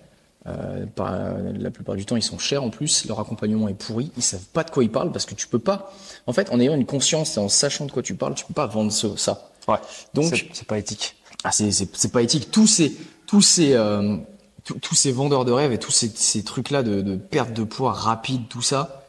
Euh, 0.47 0.85
par, 0.95 1.13
la 1.59 1.69
plupart 1.71 1.95
du 1.95 2.05
temps, 2.05 2.15
ils 2.15 2.23
sont 2.23 2.39
chers 2.39 2.63
en 2.63 2.69
plus. 2.69 3.05
Leur 3.05 3.19
accompagnement 3.19 3.67
est 3.67 3.73
pourri. 3.73 4.11
Ils 4.15 4.23
savent 4.23 4.45
pas 4.53 4.63
de 4.63 4.71
quoi 4.71 4.83
ils 4.83 4.89
parlent 4.91 5.11
parce 5.11 5.25
que 5.25 5.35
tu 5.35 5.47
peux 5.47 5.59
pas. 5.59 5.93
En 6.25 6.31
fait, 6.33 6.49
en 6.51 6.59
ayant 6.59 6.73
une 6.73 6.85
conscience 6.85 7.35
et 7.35 7.39
en 7.41 7.49
sachant 7.49 7.85
de 7.85 7.91
quoi 7.91 8.01
tu 8.01 8.15
parles, 8.15 8.33
tu 8.33 8.45
peux 8.45 8.53
pas 8.53 8.65
vendre 8.65 8.91
ce- 8.91 9.15
ça. 9.17 9.51
Ouais. 9.67 9.75
Donc, 10.13 10.45
C'est- 10.53 10.63
pas 10.65 10.77
éthique. 10.77 11.17
ah, 11.43 11.51
c'est 11.51 11.69
c'est 11.71 11.89
c'est 11.95 12.11
pas 12.13 12.21
éthique. 12.21 12.49
Tous 12.49 12.65
ces 12.65 12.95
tous 13.25 13.41
ces 13.41 13.73
euh, 13.73 14.15
tous, 14.63 14.95
ces 14.95 15.11
vendeurs 15.11 15.43
de 15.45 15.51
rêves 15.51 15.73
et 15.73 15.77
tous 15.79 15.91
ces, 15.91 16.07
ces 16.15 16.43
trucs 16.43 16.69
là 16.71 16.81
de, 16.81 17.01
de 17.01 17.15
perte 17.17 17.51
de 17.53 17.63
poids 17.65 17.91
rapide, 17.91 18.47
tout 18.49 18.61
ça, 18.61 19.03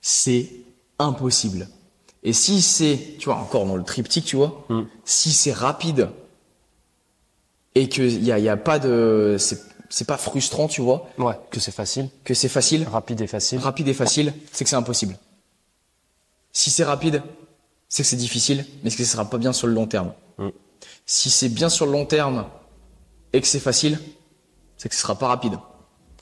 c'est 0.00 0.50
impossible. 1.00 1.68
Et 2.28 2.32
si 2.32 2.60
c'est, 2.60 3.14
tu 3.20 3.26
vois, 3.26 3.36
encore 3.36 3.64
dans 3.66 3.76
le 3.76 3.84
triptyque, 3.84 4.24
tu 4.26 4.34
vois, 4.36 4.64
Mm. 4.68 4.82
si 5.04 5.32
c'est 5.32 5.52
rapide 5.52 6.08
et 7.76 7.88
que 7.88 8.02
y 8.02 8.32
a, 8.32 8.38
y 8.40 8.48
a 8.48 8.56
pas 8.56 8.78
de, 8.80 9.36
c'est 9.38 10.06
pas 10.06 10.16
frustrant, 10.16 10.66
tu 10.66 10.80
vois, 10.80 11.08
Ouais. 11.18 11.38
Que 11.50 11.60
c'est 11.60 11.70
facile, 11.70 12.08
que 12.24 12.34
c'est 12.34 12.48
facile, 12.48 12.84
rapide 12.88 13.20
et 13.20 13.26
facile. 13.28 13.58
rapide 13.60 13.86
et 13.88 13.94
facile, 13.94 14.34
c'est 14.52 14.64
que 14.64 14.70
c'est 14.70 14.76
impossible. 14.76 15.16
Si 16.52 16.70
c'est 16.70 16.84
rapide, 16.84 17.22
c'est 17.88 18.02
que 18.02 18.08
c'est 18.08 18.16
difficile, 18.16 18.64
mais 18.82 18.90
que 18.90 18.96
ce 18.96 19.04
sera 19.04 19.24
pas 19.30 19.38
bien 19.38 19.52
sur 19.52 19.68
le 19.68 19.74
long 19.74 19.86
terme. 19.86 20.12
Mm. 20.38 20.48
Si 21.06 21.30
c'est 21.30 21.48
bien 21.48 21.68
sur 21.68 21.86
le 21.86 21.92
long 21.92 22.06
terme 22.06 22.46
et 23.32 23.40
que 23.40 23.46
c'est 23.46 23.60
facile, 23.60 24.00
c'est 24.78 24.88
que 24.88 24.94
ce 24.96 25.00
sera 25.02 25.14
pas 25.14 25.28
rapide. 25.28 25.54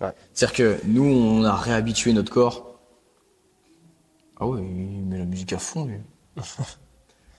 Ouais. 0.02 0.12
C'est-à-dire 0.34 0.54
que 0.54 0.80
nous, 0.84 1.04
on 1.04 1.44
a 1.44 1.54
réhabitué 1.56 2.12
notre 2.12 2.30
corps. 2.30 2.73
Ah 4.44 4.46
ouais, 4.46 4.60
il 4.60 5.06
met 5.06 5.16
la 5.16 5.24
musique 5.24 5.54
à 5.54 5.58
fond, 5.58 5.86
lui. 5.86 5.96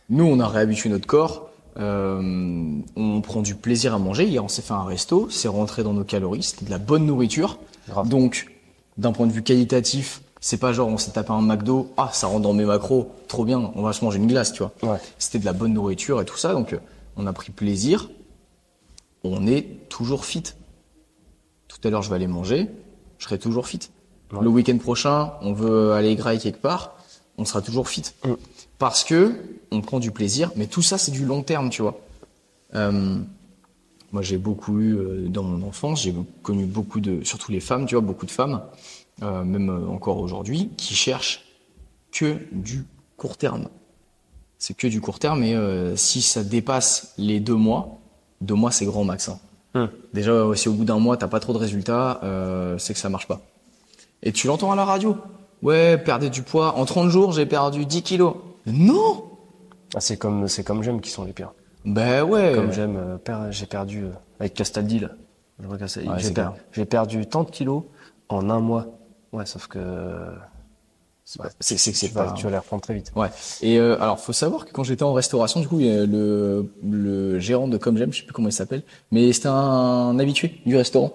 nous, 0.10 0.26
on 0.26 0.40
a 0.40 0.48
réhabitué 0.48 0.90
notre 0.90 1.06
corps. 1.06 1.50
euh, 1.78 2.82
on 2.96 3.22
prend 3.22 3.44
du 3.44 3.54
plaisir 3.54 3.94
à 3.94 4.00
manger. 4.00 4.26
Hier, 4.26 4.44
on 4.44 4.48
s'est 4.48 4.64
fait 4.64 4.74
un 4.74 4.84
resto. 4.86 5.30
C'est 5.30 5.48
rentré 5.48 5.84
dans 5.84 5.94
nos 5.94 6.04
calories. 6.04 6.42
C'était 6.42 6.66
de 6.66 6.72
la 6.72 6.80
bonne 6.80 7.06
nourriture. 7.06 7.60
Grave. 7.88 8.10
Donc, 8.10 8.52
d'un 8.98 9.12
point 9.12 9.28
de 9.28 9.32
vue 9.32 9.44
qualitatif, 9.44 10.24
c'est 10.40 10.58
pas 10.58 10.74
genre 10.74 10.88
on 10.88 10.98
s'est 10.98 11.12
tapé 11.12 11.32
un 11.32 11.42
McDo. 11.42 11.92
Ah, 11.96 12.10
ça 12.12 12.26
rentre 12.26 12.42
dans 12.42 12.54
mes 12.54 12.66
macros. 12.66 13.12
Trop 13.28 13.46
bien. 13.46 13.72
On 13.76 13.84
va 13.84 13.94
se 13.94 14.04
manger 14.04 14.18
une 14.18 14.26
glace, 14.26 14.52
tu 14.52 14.64
vois. 14.64 14.72
Ouais. 14.82 14.98
C'était 15.20 15.38
de 15.38 15.46
la 15.46 15.54
bonne 15.54 15.74
nourriture 15.74 16.20
et 16.22 16.26
tout 16.26 16.38
ça. 16.38 16.54
Donc, 16.54 16.74
euh, 16.74 16.80
on 17.18 17.28
a 17.28 17.34
pris 17.34 17.52
plaisir. 17.52 18.10
On 19.24 19.46
est 19.46 19.90
toujours 19.90 20.26
fit. 20.26 20.42
Tout 21.68 21.88
à 21.88 21.92
l'heure, 21.92 22.02
je 22.02 22.10
vais 22.10 22.16
aller 22.16 22.26
manger. 22.26 22.68
Je 23.20 23.26
serai 23.26 23.38
toujours 23.38 23.68
fit. 23.68 23.92
Ouais. 24.32 24.40
Le 24.42 24.50
week-end 24.50 24.78
prochain, 24.80 25.34
on 25.42 25.54
veut 25.54 25.92
aller 25.92 26.16
grailler 26.16 26.40
quelque 26.40 26.62
part. 26.62 26.95
On 27.38 27.46
sera 27.46 27.62
toujours 27.62 27.90
fit. 27.90 28.04
Mm. 28.24 28.34
Parce 28.78 29.04
que 29.04 29.34
on 29.72 29.82
prend 29.82 30.00
du 30.00 30.12
plaisir. 30.12 30.52
Mais 30.56 30.68
tout 30.68 30.82
ça, 30.82 30.98
c'est 30.98 31.12
du 31.12 31.26
long 31.26 31.44
terme, 31.44 31.70
tu 31.70 31.82
vois. 31.82 32.00
Euh, 32.76 33.18
moi, 34.12 34.22
j'ai 34.22 34.38
beaucoup 34.38 34.80
eu 34.80 34.96
euh, 34.96 35.28
dans 35.28 35.44
mon 35.44 35.66
enfance, 35.68 36.04
j'ai 36.04 36.14
connu 36.42 36.66
beaucoup 36.66 37.00
de, 37.00 37.24
surtout 37.24 37.52
les 37.52 37.60
femmes, 37.60 37.86
tu 37.86 37.96
vois, 37.96 38.02
beaucoup 38.02 38.26
de 38.26 38.32
femmes, 38.32 38.62
euh, 39.24 39.44
même 39.44 39.70
encore 39.90 40.20
aujourd'hui, 40.20 40.70
qui 40.78 40.94
cherchent 40.94 41.44
que 42.12 42.38
du 42.52 42.86
court 43.18 43.38
terme. 43.38 43.68
C'est 44.58 44.76
que 44.76 44.88
du 44.88 45.02
court 45.02 45.20
terme, 45.20 45.44
et 45.44 45.56
si 45.98 46.22
ça 46.22 46.44
dépasse 46.44 47.14
les 47.18 47.42
deux 47.42 47.56
mois, 47.56 48.00
deux 48.40 48.56
mois 48.56 48.72
c'est 48.72 48.86
grand 48.86 49.04
max. 49.04 49.30
hein. 49.30 49.40
Hmm. 49.74 49.88
Déjà, 50.14 50.44
si 50.56 50.70
au 50.70 50.74
bout 50.74 50.86
d'un 50.86 50.98
mois 50.98 51.18
t'as 51.18 51.28
pas 51.28 51.42
trop 51.42 51.52
de 51.52 51.58
résultats, 51.58 52.22
c'est 52.80 52.94
que 52.94 53.00
ça 53.00 53.10
marche 53.10 53.28
pas. 53.28 53.42
Et 54.24 54.32
tu 54.32 54.48
l'entends 54.48 54.72
à 54.72 54.76
la 54.76 54.86
radio? 54.86 55.18
Ouais, 55.62 55.98
perdez 55.98 56.30
du 56.30 56.42
poids. 56.44 56.76
En 56.78 56.86
30 56.86 57.10
jours, 57.10 57.32
j'ai 57.32 57.46
perdu 57.46 57.86
10 57.86 58.02
kilos. 58.04 58.36
Non 58.66 59.24
Ah, 59.96 60.00
c'est 60.00 60.18
comme, 60.18 60.48
c'est 60.48 60.64
comme 60.64 60.84
j'aime 60.84 61.02
qui 61.02 61.10
sont 61.10 61.24
les 61.24 61.34
pires. 61.34 61.54
Ben 61.86 62.24
ouais. 62.24 62.54
Comme 62.56 62.72
j'aime, 62.72 62.98
euh, 62.98 63.18
per- 63.18 63.48
j'ai 63.52 63.66
perdu 63.66 64.04
euh, 64.06 64.10
avec 64.40 64.54
Castaldi 64.54 65.00
là. 65.00 65.10
Je 65.62 65.68
vois 65.68 65.78
Castaldi. 65.78 66.10
Ouais, 66.10 66.16
j'ai, 66.18 66.24
c'est 66.28 66.34
per- 66.34 66.42
clair. 66.42 66.54
j'ai 66.72 66.86
perdu 66.86 67.26
tant 67.28 67.44
de 67.44 67.52
kilos 67.52 67.84
en 68.30 68.50
un 68.50 68.60
mois. 68.60 68.88
Ouais, 69.32 69.46
sauf 69.46 69.68
que 69.68 69.80
c'est 71.24 71.42
pas- 71.42 71.50
c'est- 71.60 71.78
c'est 71.78 71.92
que 71.92 71.98
c'est 71.98 72.08
tu 72.10 72.14
vas, 72.14 72.26
pas- 72.26 72.32
tu 72.34 72.44
vas 72.46 72.52
les 72.52 72.58
reprendre 72.58 72.82
très 72.82 72.94
vite. 72.94 73.12
Ouais. 73.16 73.30
Et 73.62 73.80
euh, 73.80 74.00
alors, 74.02 74.20
faut 74.20 74.34
savoir 74.34 74.66
que 74.66 74.72
quand 74.72 74.84
j'étais 74.84 75.04
en 75.04 75.14
restauration, 75.14 75.60
du 75.60 75.68
coup, 75.68 75.80
il 75.80 75.88
y 75.88 75.92
a 75.92 76.06
le, 76.06 76.72
le 76.84 77.40
gérant 77.40 77.68
de 77.68 77.78
Comme 77.78 77.98
J'aime, 77.98 78.14
je 78.14 78.20
sais 78.20 78.26
plus 78.26 78.34
comment 78.34 78.50
il 78.50 78.54
s'appelle, 78.54 78.84
mais 79.12 79.32
c'était 79.34 79.48
un 79.48 80.18
habitué 80.20 80.60
du 80.66 80.76
restaurant. 80.78 81.12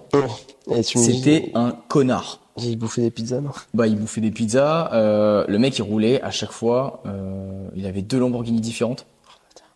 Et 0.69 0.83
tu 0.83 0.97
me 0.99 1.03
dis, 1.05 1.13
C'était 1.17 1.51
un 1.55 1.71
connard. 1.87 2.39
J'ai 2.57 2.75
bouffé 2.75 3.01
des 3.01 3.11
pizzas, 3.11 3.41
non? 3.41 3.51
Bah, 3.73 3.87
il 3.87 3.97
bouffait 3.97 4.21
des 4.21 4.31
pizzas. 4.31 4.91
euh, 4.93 5.45
le 5.47 5.57
mec, 5.59 5.77
il 5.77 5.81
roulait 5.83 6.21
à 6.21 6.31
chaque 6.31 6.51
fois. 6.51 7.01
euh, 7.05 7.67
il 7.75 7.85
avait 7.85 8.01
deux 8.01 8.19
Lamborghini 8.19 8.59
différentes. 8.59 9.05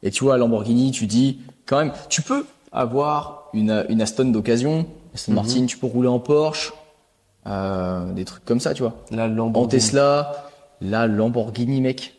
Et 0.04 0.12
tu 0.12 0.24
vois, 0.24 0.38
Lamborghini, 0.38 0.92
tu 0.92 1.08
dis, 1.08 1.40
quand 1.66 1.78
même, 1.80 1.94
tu 2.10 2.22
peux 2.22 2.46
avoir 2.72 3.50
une, 3.54 3.86
une 3.90 4.02
Aston 4.02 4.26
d'occasion, 4.26 4.86
Aston 5.14 5.34
Martin, 5.34 5.66
tu 5.66 5.78
peux 5.78 5.88
rouler 5.88 6.10
en 6.10 6.20
Porsche, 6.20 6.74
euh, 7.48 8.12
des 8.12 8.26
trucs 8.26 8.44
comme 8.46 8.60
ça, 8.60 8.74
tu 8.74 8.84
vois. 8.84 8.94
La 9.12 9.26
En 9.26 9.28
Lamborghini. 9.30 9.70
Tesla, 9.70 10.50
la 10.82 11.08
Lamborghini, 11.08 11.82
mec. 11.82 12.16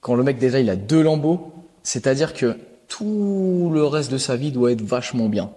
Quand 0.00 0.14
le 0.14 0.22
mec 0.22 0.38
déjà 0.38 0.60
il 0.60 0.68
a 0.68 0.76
deux 0.76 1.02
Lambos, 1.02 1.50
c'est-à-dire 1.82 2.34
que 2.34 2.58
tout 2.88 3.70
le 3.72 3.84
reste 3.86 4.12
de 4.12 4.18
sa 4.18 4.36
vie 4.36 4.52
doit 4.52 4.70
être 4.72 4.82
vachement 4.82 5.28
bien. 5.30 5.50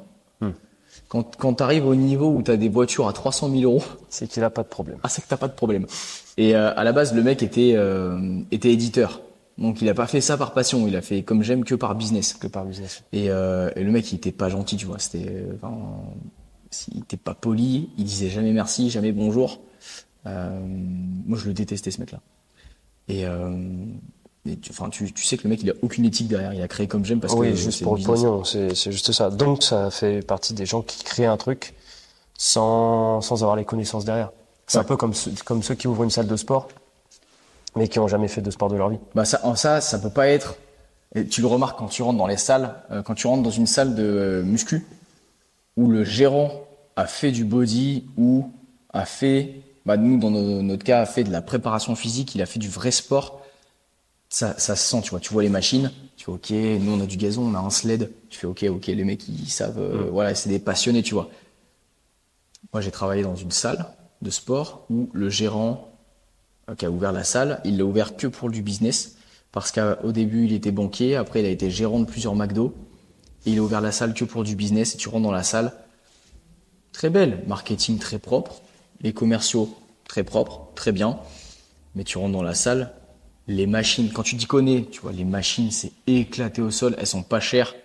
Quand, 1.08 1.36
quand 1.38 1.54
tu 1.56 1.64
arrives 1.64 1.86
au 1.86 1.96
niveau 1.96 2.30
où 2.30 2.42
tu 2.44 2.52
as 2.52 2.58
des 2.58 2.70
voitures 2.70 3.08
à 3.08 3.14
300 3.14 3.50
000 3.50 3.64
euros, 3.64 3.84
C'est 4.10 4.28
qu'il 4.28 4.44
a 4.44 4.50
pas 4.50 4.64
de 4.64 4.68
problème. 4.68 4.98
ah 5.04 5.10
c'est 5.10 5.22
que 5.22 5.28
t'as 5.28 5.38
pas 5.38 5.48
de 5.48 5.54
problème. 5.54 5.86
Et 6.38 6.56
euh, 6.56 6.74
à 6.76 6.84
la 6.84 6.92
base 6.92 7.14
le 7.16 7.24
mec 7.24 7.42
était 7.44 7.74
euh, 7.76 8.42
était 8.52 8.72
éditeur, 8.72 9.22
donc 9.58 9.82
il 9.82 9.90
a 9.90 9.94
pas 9.94 10.06
fait 10.08 10.22
ça 10.22 10.38
par 10.38 10.54
passion, 10.54 10.86
il 10.88 10.96
a 10.96 11.02
fait 11.02 11.24
comme 11.24 11.44
j'aime 11.44 11.64
que 11.64 11.76
par 11.76 11.96
business. 11.96 12.34
Que 12.34 12.48
par 12.48 12.66
business. 12.66 13.04
Et, 13.14 13.30
euh, 13.30 13.72
et 13.76 13.84
le 13.84 13.92
mec, 13.92 14.12
il 14.12 14.16
était 14.16 14.32
pas 14.32 14.50
gentil, 14.50 14.76
tu 14.76 14.86
vois. 14.86 15.00
C'était, 15.00 15.46
enfin, 15.56 15.74
il 16.94 17.00
était 17.00 17.18
pas 17.18 17.34
poli. 17.34 17.90
Il 17.98 18.04
disait 18.04 18.30
jamais 18.30 18.52
merci, 18.52 18.90
jamais 18.90 19.12
bonjour. 19.14 19.62
Moi, 20.26 21.38
je 21.38 21.48
le 21.48 21.54
détestais 21.54 21.90
ce 21.90 22.02
mec-là. 22.02 22.20
Et, 23.08 23.26
euh, 23.26 23.50
et 24.48 24.58
tu, 24.58 24.72
enfin, 24.72 24.90
tu, 24.90 25.12
tu 25.14 25.24
sais 25.26 25.38
que 25.38 25.44
le 25.44 25.50
mec, 25.50 25.62
il 25.64 25.70
a 25.70 25.74
aucune 25.82 26.06
éthique 26.06 26.28
derrière. 26.28 26.54
Il 26.54 26.62
a 26.62 26.68
créé 26.68 26.88
comme 26.88 27.04
j'aime 27.06 27.20
parce 27.20 27.34
oui, 27.34 27.50
que 27.52 27.56
juste 27.56 27.80
c'est 27.80 27.84
pour 27.84 27.98
le 27.98 28.04
pognon, 28.04 28.44
c'est 28.44 28.92
juste 28.92 29.12
ça. 29.12 29.30
Donc 29.30 29.64
ça 29.64 29.92
fait 29.92 30.26
partie 30.26 30.54
des 30.54 30.66
gens 30.66 30.82
qui 30.82 31.04
créent 31.04 31.26
un 31.26 31.38
truc 31.38 31.74
sans, 32.38 33.22
sans 33.22 33.44
avoir 33.44 33.56
les 33.56 33.66
connaissances 33.66 34.06
derrière. 34.06 34.32
C'est 34.68 34.78
Ouais. 34.78 34.84
un 34.84 34.88
peu 34.88 34.98
comme, 34.98 35.14
ceux- 35.14 35.32
comme 35.46 35.64
ceux 35.64 35.76
qui 35.76 35.88
ouvrent 35.88 36.04
une 36.04 36.10
salle 36.10 36.28
de 36.28 36.36
sport, 36.36 36.68
mais 37.76 37.88
qui 37.88 38.00
ont 38.00 38.08
jamais 38.08 38.28
fait 38.28 38.42
de 38.42 38.52
sport 38.52 38.70
de 38.70 38.76
leur 38.76 38.90
vie. 38.90 39.00
Bah 39.16 39.26
ça, 39.26 39.40
en 39.44 39.56
ça, 39.56 39.82
ça 39.82 40.00
peut 40.00 40.10
pas 40.10 40.28
être. 40.28 40.56
Et 41.16 41.26
tu 41.26 41.42
le 41.42 41.48
remarques 41.48 41.80
quand 41.80 41.88
tu 41.88 42.02
rentres 42.04 42.18
dans 42.18 42.28
les 42.28 42.38
salles, 42.38 42.76
euh, 42.92 43.02
quand 43.02 43.16
tu 43.16 43.28
rentres 43.28 43.44
dans 43.44 43.50
une 43.52 43.68
salle 43.68 43.96
de 43.96 44.04
euh, 44.04 44.44
muscu 44.44 44.86
où 45.78 45.88
le 45.90 46.04
gérant 46.04 46.52
a 46.96 47.06
fait 47.08 47.32
du 47.32 47.46
body 47.46 48.06
ou 48.18 48.50
a 48.94 49.06
fait, 49.06 49.62
bah 49.86 49.96
nous 49.96 50.18
dans 50.20 50.32
no- 50.32 50.62
notre 50.62 50.84
cas, 50.84 51.00
a 51.02 51.06
fait 51.06 51.24
de 51.24 51.32
la 51.32 51.42
préparation 51.42 51.96
physique, 51.96 52.36
il 52.36 52.42
a 52.42 52.46
fait 52.46 52.60
du 52.60 52.68
vrai 52.70 52.92
sport. 52.92 53.37
Ça, 54.30 54.58
ça 54.60 54.76
se 54.76 54.90
sent, 54.90 55.02
tu 55.04 55.12
vois. 55.12 55.20
Tu 55.20 55.32
vois 55.34 55.44
les 55.44 55.50
machines, 55.50 55.92
tu 56.18 56.26
fais 56.26 56.32
ok, 56.32 56.50
nous 56.52 56.92
on 56.92 57.00
a 57.00 57.06
du 57.06 57.18
gazon, 57.18 57.44
on 57.44 57.56
a 57.56 57.60
un 57.60 57.70
sled. 57.70 58.12
Tu 58.30 58.40
fais 58.40 58.48
ok, 58.48 58.66
ok, 58.70 58.88
les 58.88 59.04
mecs 59.04 59.28
ils 59.28 59.50
savent, 59.50 59.80
euh, 59.80 60.10
voilà, 60.12 60.36
c'est 60.36 60.50
des 60.50 60.60
passionnés, 60.60 61.04
tu 61.04 61.14
vois. 61.14 61.30
Moi 62.74 62.82
j'ai 62.82 62.92
travaillé 62.92 63.24
dans 63.24 63.36
une 63.36 63.52
salle 63.52 63.86
de 64.22 64.30
sport 64.30 64.86
où 64.90 65.10
le 65.14 65.30
gérant 65.30 65.92
euh, 66.70 66.76
qui 66.76 66.86
a 66.86 66.92
ouvert 66.92 67.14
la 67.14 67.24
salle, 67.24 67.62
il 67.64 67.78
l'a 67.78 67.86
ouvert 67.86 68.18
que 68.18 68.28
pour 68.28 68.50
du 68.50 68.62
business 68.62 69.16
parce 69.52 69.72
qu'au 69.72 70.12
début 70.12 70.46
il 70.46 70.54
était 70.54 70.72
banquier, 70.72 71.16
après 71.16 71.40
il 71.40 71.46
a 71.46 71.50
été 71.50 71.72
gérant 71.72 72.00
de 72.00 72.06
plusieurs 72.06 72.36
McDo. 72.36 72.76
Et 73.46 73.52
il 73.52 73.60
a 73.60 73.62
ouvert 73.62 73.82
la 73.82 73.94
salle 73.94 74.14
que 74.14 74.26
pour 74.26 74.44
du 74.44 74.56
business. 74.56 74.94
Et 74.94 74.98
tu 74.98 75.08
rentres 75.08 75.24
dans 75.24 75.32
la 75.32 75.44
salle. 75.44 75.72
Très 76.92 77.10
belle, 77.10 77.44
marketing 77.48 77.98
très 77.98 78.20
propre, 78.20 78.62
les 79.02 79.14
commerciaux 79.14 79.74
très 80.08 80.24
propres, 80.24 80.68
très 80.76 80.92
bien, 80.92 81.20
mais 81.96 82.04
tu 82.04 82.18
rentres 82.18 82.34
dans 82.34 82.44
la 82.44 82.56
salle, 82.56 82.92
les 83.48 83.66
machines, 83.68 84.10
quand 84.14 84.24
tu 84.24 84.36
t'y 84.38 84.46
connais, 84.46 84.86
tu 84.92 85.00
vois, 85.02 85.12
les 85.12 85.24
machines 85.24 85.72
c'est 85.72 85.92
éclaté 86.06 86.62
au 86.62 86.72
sol, 86.72 86.96
elles 87.00 87.08
sont 87.08 87.24
pas 87.24 87.40
chères, 87.40 87.76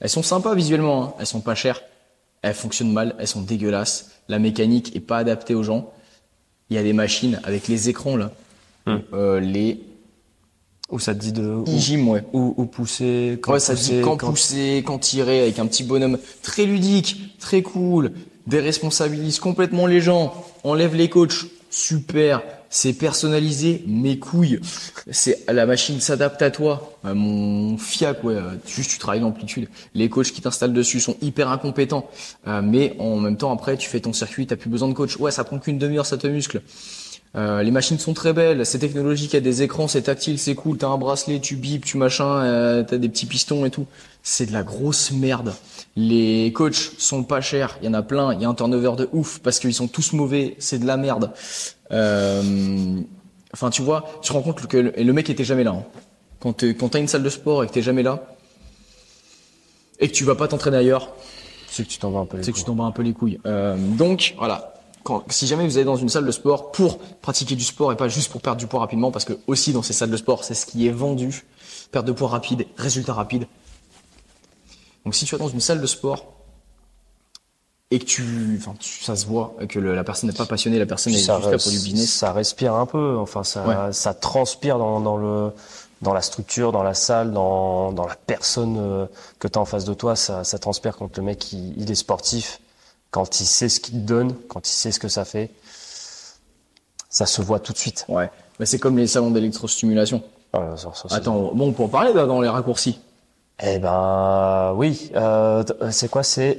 elles 0.00 0.10
sont 0.10 0.22
sympas 0.22 0.54
visuellement, 0.54 1.04
hein, 1.04 1.14
elles 1.20 1.26
sont 1.26 1.40
pas 1.40 1.54
chères, 1.54 1.80
elles 2.42 2.54
fonctionnent 2.54 2.92
mal, 2.92 3.14
elles 3.18 3.28
sont 3.28 3.42
dégueulasses, 3.42 4.10
la 4.28 4.38
mécanique 4.38 4.94
est 4.96 5.00
pas 5.00 5.18
adaptée 5.18 5.54
aux 5.54 5.62
gens. 5.62 5.92
Il 6.70 6.76
y 6.76 6.78
a 6.78 6.82
des 6.82 6.92
machines 6.92 7.40
avec 7.44 7.68
les 7.68 7.88
écrans 7.88 8.16
là, 8.16 8.32
euh, 9.12 9.38
les 9.40 9.80
Où 10.90 10.98
ça 10.98 11.14
te 11.14 11.20
dit 11.20 11.32
de 11.32 11.42
où, 11.46 11.64
e-gym, 11.68 12.08
ouais. 12.08 12.22
où, 12.32 12.54
où 12.56 12.66
pousser, 12.66 13.38
quand 13.42 13.52
Ouais, 13.52 13.60
ça 13.60 13.74
dit 13.74 13.80
pousser, 13.90 14.00
quand 14.02 14.16
quand- 14.16 14.30
pousser, 14.30 14.82
quand 14.84 14.98
tirer, 14.98 15.42
avec 15.42 15.58
un 15.58 15.66
petit 15.66 15.84
bonhomme 15.84 16.18
très 16.42 16.64
ludique, 16.66 17.38
très 17.38 17.62
cool, 17.62 18.12
déresponsabilise 18.46 19.38
complètement 19.38 19.86
les 19.86 20.00
gens, 20.00 20.34
enlève 20.64 20.94
les 20.94 21.08
coachs, 21.08 21.46
super, 21.70 22.42
c'est 22.74 22.94
personnalisé, 22.94 23.84
mes 23.86 24.18
couilles, 24.18 24.58
c'est 25.10 25.44
la 25.46 25.66
machine 25.66 26.00
s'adapte 26.00 26.40
à 26.42 26.50
toi, 26.50 26.88
Euh, 27.04 27.14
mon 27.14 27.76
fiac, 27.78 28.22
ouais, 28.24 28.34
euh, 28.34 28.52
juste 28.66 28.90
tu 28.92 28.98
travailles 28.98 29.20
l'amplitude, 29.20 29.68
les 29.94 30.08
coachs 30.08 30.30
qui 30.32 30.40
t'installent 30.40 30.72
dessus 30.72 31.00
sont 31.00 31.16
hyper 31.20 31.48
incompétents, 31.50 32.08
Euh, 32.46 32.62
mais 32.62 32.94
en 32.98 33.16
même 33.16 33.36
temps 33.36 33.52
après 33.52 33.76
tu 33.76 33.88
fais 33.88 34.00
ton 34.00 34.12
circuit, 34.12 34.46
t'as 34.46 34.56
plus 34.56 34.70
besoin 34.70 34.88
de 34.88 34.94
coach, 34.94 35.16
ouais, 35.18 35.30
ça 35.32 35.44
prend 35.44 35.58
qu'une 35.58 35.78
demi-heure, 35.78 36.06
ça 36.06 36.16
te 36.16 36.26
muscle. 36.26 36.62
Les 37.34 37.70
machines 37.70 37.98
sont 37.98 38.12
très 38.12 38.32
belles, 38.34 38.66
c'est 38.66 38.78
technologique, 38.78 39.32
il 39.32 39.36
y 39.36 39.38
a 39.38 39.40
des 39.40 39.62
écrans, 39.62 39.88
c'est 39.88 40.02
tactile, 40.02 40.38
c'est 40.38 40.54
cool, 40.54 40.76
t'as 40.76 40.88
un 40.88 40.98
bracelet, 40.98 41.40
tu 41.40 41.56
bipes, 41.56 41.84
tu 41.84 41.96
machin, 41.96 42.26
euh, 42.44 42.82
t'as 42.82 42.98
des 42.98 43.08
petits 43.08 43.24
pistons 43.26 43.64
et 43.64 43.70
tout. 43.70 43.86
C'est 44.22 44.46
de 44.46 44.52
la 44.52 44.62
grosse 44.62 45.12
merde. 45.12 45.54
Les 45.94 46.52
coachs 46.54 46.92
sont 46.98 47.22
pas 47.22 47.40
chers, 47.42 47.76
il 47.82 47.86
y 47.86 47.88
en 47.88 47.94
a 47.94 48.02
plein, 48.02 48.32
il 48.32 48.40
y 48.40 48.44
a 48.46 48.48
un 48.48 48.54
turnover 48.54 48.92
de 48.96 49.08
ouf 49.12 49.40
parce 49.40 49.58
qu'ils 49.58 49.74
sont 49.74 49.88
tous 49.88 50.14
mauvais, 50.14 50.56
c'est 50.58 50.78
de 50.78 50.86
la 50.86 50.96
merde. 50.96 51.32
Euh, 51.90 53.00
enfin, 53.52 53.68
tu 53.68 53.82
vois, 53.82 54.04
tu 54.22 54.28
te 54.28 54.32
rends 54.32 54.40
compte 54.42 54.66
que 54.66 54.76
le, 54.78 54.98
et 54.98 55.04
le 55.04 55.12
mec 55.12 55.28
était 55.28 55.44
jamais 55.44 55.64
là. 55.64 55.72
hein. 55.72 55.84
Quand 56.40 56.64
quand 56.64 56.88
t'as 56.88 56.98
une 56.98 57.08
salle 57.08 57.22
de 57.22 57.28
sport 57.28 57.62
et 57.62 57.66
que 57.66 57.72
t'es 57.72 57.82
jamais 57.82 58.02
là 58.02 58.22
et 60.00 60.08
que 60.08 60.14
tu 60.14 60.24
vas 60.24 60.34
pas 60.34 60.48
t'entraîner 60.48 60.78
ailleurs, 60.78 61.10
C'est 61.68 61.84
que 61.84 61.88
tu 61.88 61.98
t'en 61.98 62.10
vas 62.10 62.20
un 62.20 62.26
peu 62.26 62.42
c'est 62.42 62.52
que 62.52 62.56
tu 62.56 62.64
t'en 62.64 62.78
un 62.84 62.90
peu 62.90 63.02
les 63.02 63.12
couilles. 63.12 63.38
Euh, 63.46 63.76
donc 63.76 64.34
voilà, 64.38 64.74
quand, 65.04 65.30
si 65.30 65.46
jamais 65.46 65.64
vous 65.66 65.76
allez 65.76 65.84
dans 65.84 65.96
une 65.96 66.08
salle 66.08 66.26
de 66.26 66.32
sport 66.32 66.72
pour 66.72 66.98
pratiquer 66.98 67.54
du 67.54 67.64
sport 67.64 67.92
et 67.92 67.96
pas 67.96 68.08
juste 68.08 68.32
pour 68.32 68.40
perdre 68.40 68.58
du 68.58 68.66
poids 68.66 68.80
rapidement, 68.80 69.10
parce 69.10 69.24
que 69.26 69.34
aussi 69.46 69.72
dans 69.72 69.82
ces 69.82 69.92
salles 69.92 70.10
de 70.10 70.16
sport, 70.16 70.42
c'est 70.42 70.54
ce 70.54 70.64
qui 70.66 70.86
est 70.88 70.90
vendu, 70.90 71.44
perte 71.92 72.06
de 72.06 72.12
poids 72.12 72.28
rapide, 72.28 72.66
résultat 72.78 73.12
rapide. 73.12 73.46
Donc 75.04 75.14
si 75.14 75.24
tu 75.24 75.34
vas 75.34 75.38
dans 75.38 75.48
une 75.48 75.60
salle 75.60 75.80
de 75.80 75.86
sport 75.86 76.24
et 77.90 77.98
que 77.98 78.04
tu, 78.04 78.56
enfin 78.58 78.74
ça 78.80 79.16
se 79.16 79.26
voit 79.26 79.54
que 79.68 79.78
le- 79.78 79.94
la 79.94 80.04
personne 80.04 80.30
n'est 80.30 80.36
pas 80.36 80.46
passionnée, 80.46 80.78
la 80.78 80.86
personne 80.86 81.12
est 81.12 81.16
Puis 81.16 81.24
juste 81.24 81.26
ça, 81.42 81.50
là 81.50 81.58
pour 81.58 81.70
du 81.70 81.78
business. 81.78 82.10
ça 82.12 82.32
respire 82.32 82.74
un 82.74 82.86
peu, 82.86 83.16
enfin 83.18 83.44
ça, 83.44 83.66
Ouais. 83.66 83.92
ça 83.92 84.14
transpire 84.14 84.78
dans, 84.78 85.00
dans 85.00 85.16
le 85.16 85.50
dans 86.00 86.12
la 86.14 86.20
structure, 86.22 86.72
dans 86.72 86.82
la 86.82 86.94
salle, 86.94 87.32
dans, 87.32 87.92
dans 87.92 88.06
la 88.08 88.16
personne 88.16 88.76
euh, 88.76 89.06
que 89.38 89.46
tu 89.46 89.56
as 89.56 89.62
en 89.62 89.64
face 89.64 89.84
de 89.84 89.94
toi, 89.94 90.16
ça, 90.16 90.42
ça 90.42 90.58
transpire 90.58 90.96
quand 90.96 91.16
le 91.16 91.22
mec 91.22 91.52
il, 91.52 91.80
il 91.80 91.88
est 91.92 91.94
sportif, 91.94 92.60
quand 93.12 93.38
il 93.40 93.46
sait 93.46 93.68
ce 93.68 93.78
qu'il 93.78 94.04
donne, 94.04 94.34
quand 94.48 94.68
il 94.68 94.72
sait 94.72 94.90
ce 94.90 94.98
que 94.98 95.06
ça 95.06 95.24
fait, 95.24 95.50
ça 97.08 97.24
se 97.26 97.40
voit 97.42 97.60
tout 97.60 97.72
de 97.72 97.78
suite. 97.78 98.04
Ouais, 98.08 98.30
mais 98.58 98.66
c'est 98.66 98.78
comme 98.80 98.96
les 98.98 99.06
salons 99.06 99.30
d'électrostimulation. 99.30 100.22
Ça- 100.52 100.76
ça- 100.76 100.92
ça- 101.08 101.14
Attends, 101.14 101.52
bon, 101.54 101.72
pour 101.72 101.84
en 101.86 101.88
parler 101.88 102.12
là, 102.12 102.26
dans 102.26 102.40
les 102.40 102.48
raccourcis. 102.48 102.98
Eh 103.64 103.78
ben 103.78 104.72
oui, 104.76 105.10
euh, 105.14 105.62
t- 105.62 105.72
c'est 105.90 106.10
quoi 106.10 106.22
C'est 106.22 106.58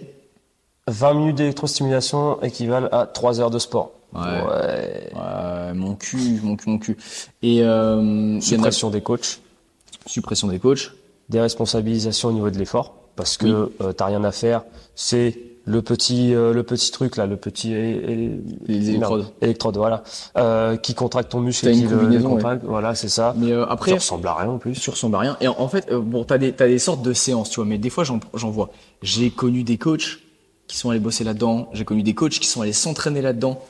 20 0.88 1.14
minutes 1.16 1.36
d'électrostimulation 1.38 2.42
équivalent 2.42 2.88
à 2.92 3.06
3 3.06 3.42
heures 3.42 3.50
de 3.52 3.60
sport. 3.60 3.92
Ouais. 4.14 4.22
Ouais. 4.22 5.12
Ouais, 5.14 5.74
mon 5.74 5.96
cul, 5.96 6.40
mon 6.44 6.56
cul, 6.56 6.70
mon 6.70 6.78
cul. 6.78 6.98
Et 7.42 7.62
euh, 7.64 8.40
Suppression 8.40 8.90
des 8.90 9.02
coachs. 9.02 9.40
suppression 10.06 10.48
des 10.48 10.60
coachs. 10.60 10.92
déresponsabilisation 11.30 12.30
au 12.30 12.32
niveau 12.32 12.50
de 12.50 12.58
l'effort 12.58 12.94
parce 13.16 13.38
que 13.38 13.72
euh, 13.82 13.92
t'as 13.92 14.06
rien 14.06 14.24
à 14.24 14.32
faire. 14.32 14.64
C'est 14.96 15.38
le 15.66 15.82
petit 15.82 16.34
euh, 16.36 16.52
le 16.54 16.64
petit 16.64 16.92
truc 16.92 17.16
là, 17.16 17.26
le 17.26 17.38
petit 17.38 17.74
é- 17.74 17.96
é- 17.96 18.42
Les 18.68 18.80
merde, 18.80 18.88
électrodes. 18.90 19.26
électrode, 19.42 19.78
voilà, 19.78 20.04
euh, 20.38 20.76
qui 20.76 20.94
contracte 20.94 21.32
ton 21.32 21.40
muscle 21.40 21.68
et 21.70 21.74
qui 21.74 21.84
le, 21.84 22.08
le 22.08 22.22
compacte. 22.24 22.64
Voilà, 22.66 22.96
c'est 22.96 23.08
ça. 23.08 23.34
Mais 23.38 23.52
euh, 23.52 23.66
après, 23.68 23.94
ressemble 23.94 24.28
à 24.28 24.36
rien 24.36 24.50
en 24.50 24.58
plus. 24.58 24.74
tu 24.80 24.90
ressembles 24.90 25.16
à 25.16 25.20
rien. 25.20 25.38
Et 25.40 25.48
en, 25.48 25.56
en 25.58 25.68
fait, 25.70 25.90
bon, 25.94 26.26
t'as 26.26 26.38
des, 26.38 26.52
t'as 26.52 26.68
des 26.68 26.80
sortes 26.80 27.02
de 27.02 27.14
séances, 27.14 27.50
tu 27.50 27.56
vois. 27.58 27.66
Mais 27.66 27.78
des 27.78 27.90
fois, 27.90 28.04
j'en, 28.04 28.20
j'en 28.34 28.50
vois. 28.52 28.72
J'ai 29.02 29.30
connu 29.32 29.64
des 29.64 29.78
coachs 29.78 30.20
qui 30.68 30.78
sont 30.78 30.90
allés 30.90 31.00
bosser 31.00 31.24
là-dedans. 31.24 31.70
J'ai 31.74 31.86
connu 31.86 32.04
des 32.04 32.14
coachs 32.14 32.32
qui 32.40 32.48
sont 32.48 32.62
allés 32.62 32.74
s'entraîner 32.74 33.22
là-dedans. 33.22 33.62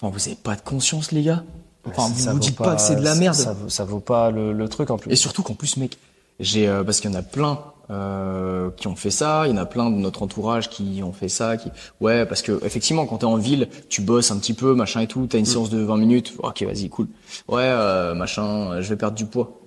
Enfin, 0.00 0.12
vous 0.14 0.26
avez 0.26 0.36
pas 0.36 0.56
de 0.56 0.60
conscience, 0.62 1.12
les 1.12 1.22
gars? 1.22 1.42
Enfin, 1.88 2.08
vous 2.08 2.30
vous 2.32 2.38
dites 2.38 2.56
pas, 2.56 2.74
que 2.74 2.80
c'est 2.80 2.96
de 2.96 3.02
la 3.04 3.14
merde. 3.14 3.34
Ça, 3.34 3.52
vaut- 3.52 3.68
ça 3.68 3.84
vaut 3.84 4.00
pas 4.00 4.30
le, 4.30 4.52
le 4.52 4.68
truc 4.68 4.90
en 4.90 4.98
plus. 4.98 5.12
Et 5.12 5.16
surtout 5.16 5.42
qu'en 5.42 5.54
plus, 5.54 5.76
mec, 5.76 5.98
j'ai 6.40 6.66
parce 6.84 7.00
qu'il 7.00 7.10
y 7.10 7.14
en 7.14 7.18
a 7.18 7.22
plein 7.22 7.60
euh, 7.90 8.70
qui 8.76 8.88
ont 8.88 8.96
fait 8.96 9.10
ça, 9.10 9.44
il 9.46 9.50
y 9.50 9.52
en 9.54 9.56
a 9.58 9.66
plein 9.66 9.90
de 9.90 9.96
notre 9.96 10.22
entourage 10.22 10.68
qui 10.70 11.02
ont 11.04 11.12
fait 11.12 11.28
ça, 11.28 11.56
qui 11.56 11.70
ouais 12.00 12.26
parce 12.26 12.42
que 12.42 12.64
effectivement 12.64 13.06
quand 13.06 13.18
t'es 13.18 13.24
en 13.26 13.36
ville, 13.36 13.68
tu 13.88 14.00
bosses 14.00 14.30
un 14.30 14.38
petit 14.38 14.54
peu, 14.54 14.74
machin 14.74 15.00
et 15.00 15.06
tout, 15.06 15.26
t'as 15.28 15.38
une 15.38 15.44
Mm. 15.44 15.46
séance 15.46 15.70
de 15.70 15.78
20 15.78 15.96
minutes, 15.96 16.34
ok 16.38 16.62
vas-y 16.64 16.88
cool, 16.88 17.06
ouais 17.48 17.62
euh, 17.62 18.14
machin, 18.14 18.80
je 18.80 18.88
vais 18.88 18.96
perdre 18.96 19.16
du 19.16 19.26
poids, 19.26 19.60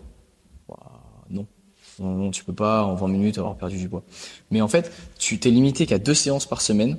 non. 1.30 1.46
non 2.00 2.10
non 2.16 2.32
tu 2.32 2.44
peux 2.44 2.54
pas 2.54 2.84
en 2.84 2.96
20 2.96 3.08
minutes 3.08 3.38
avoir 3.38 3.56
perdu 3.56 3.78
du 3.78 3.88
poids, 3.88 4.04
mais 4.52 4.62
en 4.62 4.68
fait 4.68 4.92
tu 5.18 5.40
t'es 5.40 5.50
limité 5.50 5.86
qu'à 5.86 6.00
deux 6.00 6.14
séances 6.14 6.46
par 6.46 6.62
semaine. 6.62 6.98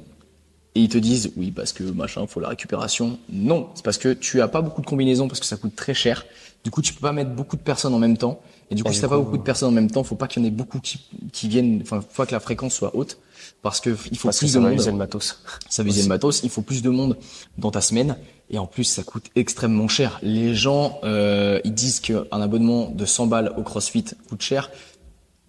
Et 0.77 0.83
ils 0.83 0.89
te 0.89 0.99
disent 0.99 1.33
oui 1.37 1.51
parce 1.51 1.73
que 1.73 1.83
machin 1.83 2.29
faut 2.29 2.39
la 2.39 2.47
récupération. 2.47 3.19
Non, 3.29 3.71
c'est 3.75 3.85
parce 3.85 3.99
que 3.99 4.13
tu 4.13 4.41
as 4.41 4.47
pas 4.47 4.63
beaucoup 4.63 4.81
de 4.83 4.87
combinaisons 4.87 5.27
parce 5.27 5.41
que 5.41 5.47
ça 5.47 5.57
coûte 5.57 5.75
très 5.75 5.95
cher. 5.95 6.25
Du 6.63 6.71
coup, 6.71 6.83
tu 6.83 6.93
peux 6.93 7.01
pas 7.01 7.13
mettre 7.13 7.31
beaucoup 7.31 7.57
de 7.57 7.63
personnes 7.63 7.95
en 7.95 7.99
même 7.99 8.19
temps. 8.19 8.41
Et 8.71 8.75
du 8.75 8.85
coup, 8.85 8.91
Et 8.91 8.95
si 8.95 9.01
t'as 9.01 9.09
pas 9.09 9.17
coup, 9.17 9.25
beaucoup 9.25 9.39
de 9.39 9.43
personnes 9.43 9.71
en 9.71 9.73
même 9.73 9.91
temps, 9.91 10.05
faut 10.05 10.15
pas 10.15 10.27
qu'il 10.29 10.43
y 10.43 10.45
en 10.45 10.49
ait 10.49 10.53
beaucoup 10.53 10.79
qui, 10.79 11.01
qui 11.33 11.49
viennent. 11.49 11.81
Enfin, 11.83 12.01
faut 12.01 12.23
pas 12.23 12.27
que 12.27 12.33
la 12.33 12.41
fréquence 12.41 12.75
soit 12.75 12.95
haute 12.95 13.19
parce 13.63 13.81
que 13.81 13.97
il 14.11 14.19
faut 14.19 14.29
parce 14.29 14.39
que 14.39 14.45
plus 14.45 14.53
ça 14.53 14.59
de 14.59 14.65
va 14.65 14.71
monde. 14.71 14.79
user 14.79 14.91
le 14.91 14.97
matos. 14.99 15.43
Ça 15.71 15.83
visait 15.83 16.03
le 16.03 16.09
matos. 16.09 16.43
Il 16.43 16.51
faut 16.51 16.63
plus 16.63 16.83
de 16.83 16.91
monde 16.91 17.17
dans 17.57 17.71
ta 17.71 17.81
semaine. 17.81 18.17
Et 18.51 18.59
en 18.59 18.67
plus, 18.67 18.85
ça 18.85 19.03
coûte 19.05 19.27
extrêmement 19.37 19.89
cher. 19.89 20.19
Les 20.23 20.55
gens, 20.55 20.99
euh, 21.05 21.61
ils 21.65 21.73
disent 21.73 22.01
qu'un 22.01 22.25
abonnement 22.33 22.91
de 22.91 23.05
100 23.05 23.27
balles 23.29 23.55
au 23.57 23.63
CrossFit 23.63 24.05
coûte 24.29 24.43
cher. 24.43 24.71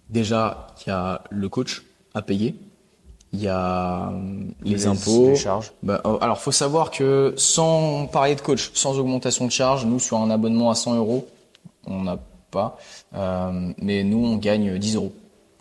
Déjà, 0.08 0.68
il 0.80 0.90
y 0.90 0.92
a 0.92 1.22
le 1.30 1.48
coach 1.48 1.82
à 2.14 2.22
payer. 2.22 2.54
Il 3.32 3.40
y 3.40 3.48
a 3.48 4.10
euh, 4.10 4.44
les, 4.62 4.86
impôts. 4.86 5.28
les 5.28 5.36
charges. 5.36 5.72
Bah, 5.82 6.02
euh, 6.04 6.18
alors, 6.20 6.38
faut 6.38 6.52
savoir 6.52 6.90
que 6.90 7.32
sans 7.36 8.06
parler 8.06 8.34
de 8.34 8.40
coach, 8.42 8.70
sans 8.74 8.98
augmentation 8.98 9.46
de 9.46 9.50
charge, 9.50 9.86
nous 9.86 9.98
sur 9.98 10.18
un 10.18 10.30
abonnement 10.30 10.70
à 10.70 10.74
100 10.74 10.96
euros, 10.96 11.26
on 11.86 12.02
n'a 12.02 12.18
pas, 12.50 12.76
euh, 13.14 13.72
mais 13.78 14.04
nous 14.04 14.24
on 14.24 14.36
gagne 14.36 14.78
10 14.78 14.96
euros. 14.96 15.12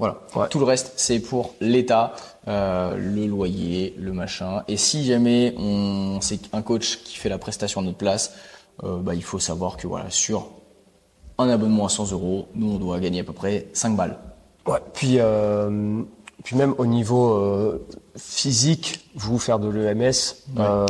Voilà. 0.01 0.17
Ouais. 0.35 0.47
Tout 0.49 0.57
le 0.57 0.65
reste, 0.65 0.93
c'est 0.95 1.19
pour 1.19 1.53
l'État, 1.61 2.13
euh, 2.47 2.97
le 2.97 3.27
loyer, 3.27 3.93
le 3.99 4.11
machin. 4.13 4.63
Et 4.67 4.75
si 4.75 5.05
jamais 5.05 5.53
on 5.59 6.17
c'est 6.21 6.53
un 6.55 6.63
coach 6.63 6.97
qui 7.03 7.17
fait 7.17 7.29
la 7.29 7.37
prestation 7.37 7.81
à 7.81 7.83
notre 7.83 7.99
place, 7.99 8.33
euh, 8.83 8.97
bah, 8.97 9.13
il 9.13 9.23
faut 9.23 9.37
savoir 9.37 9.77
que 9.77 9.85
voilà 9.85 10.09
sur 10.09 10.49
un 11.37 11.49
abonnement 11.49 11.85
à 11.85 11.89
100 11.89 12.13
euros, 12.13 12.47
nous 12.55 12.71
on 12.71 12.77
doit 12.79 12.99
gagner 12.99 13.19
à 13.19 13.23
peu 13.23 13.33
près 13.33 13.67
5 13.73 13.95
balles. 13.95 14.17
Ouais. 14.65 14.79
Puis 14.93 15.19
euh, 15.19 16.01
puis 16.43 16.55
même 16.55 16.73
au 16.77 16.85
niveau 16.85 17.33
euh, 17.33 17.85
physique, 18.17 19.09
vous 19.15 19.37
faire 19.39 19.59
de 19.59 19.67
l'EMS, 19.69 20.11
euh, 20.59 20.85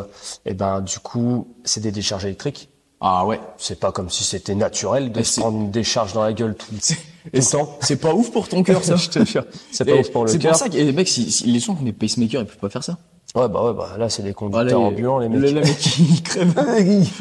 et 0.46 0.54
ben 0.54 0.82
du 0.82 1.00
coup 1.00 1.48
c'est 1.64 1.82
des 1.82 1.92
décharges 1.92 2.26
électriques. 2.26 2.70
Ah 3.04 3.26
ouais. 3.26 3.40
C'est 3.58 3.80
pas 3.80 3.92
comme 3.92 4.10
si 4.12 4.24
c'était 4.24 4.54
naturel 4.54 5.12
de 5.12 5.20
Et 5.22 5.24
se 5.24 5.34
c'est- 5.34 5.42
prendre 5.42 5.58
une 5.58 5.72
décharge 5.72 6.14
dans 6.14 6.24
la 6.24 6.34
gueule 6.34 6.54
tout, 6.56 6.68
tout 6.76 6.94
Et 7.34 7.40
le 7.40 7.44
temps. 7.44 7.78
C'est 7.82 7.96
pas 7.96 8.14
ouf 8.14 8.32
pour 8.32 8.48
ton 8.48 8.62
cœur 8.62 8.84
ça. 8.84 8.96
Je 8.98 9.10
te 9.10 9.26
jure. 9.26 9.44
C'est 9.72 9.86
pas 9.86 9.92
Et 9.92 10.00
ouf 10.00 10.12
pour 10.12 10.26
le 10.26 10.32
C'est 10.32 10.38
cœur. 10.38 10.52
pour 10.52 10.60
ça 10.60 10.70
que 10.70 10.78
et 10.78 10.84
les 10.84 10.92
mecs, 10.92 11.08
si, 11.08 11.32
si- 11.32 11.46
les 11.46 11.60
gens 11.60 11.74
qui 11.74 11.82
ont 11.82 11.86
des 11.86 11.94
pacemakers, 11.94 12.42
ils 12.42 12.46
peuvent 12.46 12.58
pas 12.58 12.70
faire 12.70 12.84
ça. 12.84 12.98
Ouais, 13.34 13.48
bah 13.50 13.64
ouais, 13.64 13.74
bah 13.74 13.90
là, 13.98 14.08
c'est 14.08 14.22
des 14.22 14.34
conducteurs 14.34 14.66
Voilà, 14.66 14.78
ambulants, 14.80 15.18
les 15.18 15.30
mecs. 15.30 15.42
Le, 15.42 15.48
le 15.52 15.62
mec, 15.62 15.98
il 15.98 16.22
crève. 16.24 16.54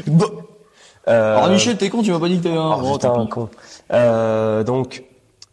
Bon. 0.06 0.26
Euh, 1.08 1.36
Alors 1.38 1.50
Michel, 1.50 1.78
t'es 1.78 1.88
con, 1.88 2.02
tu 2.02 2.10
m'as 2.12 2.18
pas 2.20 2.28
dit 2.28 2.38
que 2.38 2.42
t'avais 2.44 2.56
un. 2.58 2.72
oh, 2.82 2.82
Oh, 2.84 2.92
putain, 2.94 3.26
con. 3.26 3.48
Euh, 3.92 4.62
donc, 4.64 5.02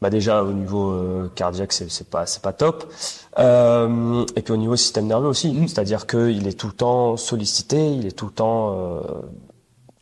bah 0.01 0.09
déjà, 0.09 0.43
au 0.43 0.53
niveau 0.53 0.91
euh, 0.91 1.31
cardiaque, 1.35 1.73
c'est 1.73 1.89
c'est 1.89 2.09
pas, 2.09 2.25
c'est 2.25 2.41
pas 2.41 2.53
top. 2.53 2.91
Euh, 3.39 4.25
et 4.35 4.41
puis 4.41 4.53
au 4.53 4.57
niveau 4.57 4.75
système 4.75 5.07
nerveux 5.07 5.27
aussi. 5.27 5.51
Mm. 5.51 5.67
C'est-à-dire 5.67 6.05
qu'il 6.07 6.47
est 6.47 6.57
tout 6.59 6.67
le 6.67 6.73
temps 6.73 7.17
sollicité, 7.17 7.93
il 7.93 8.05
est 8.05 8.11
tout 8.11 8.25
le 8.27 8.31
temps 8.31 8.75
euh, 8.77 9.01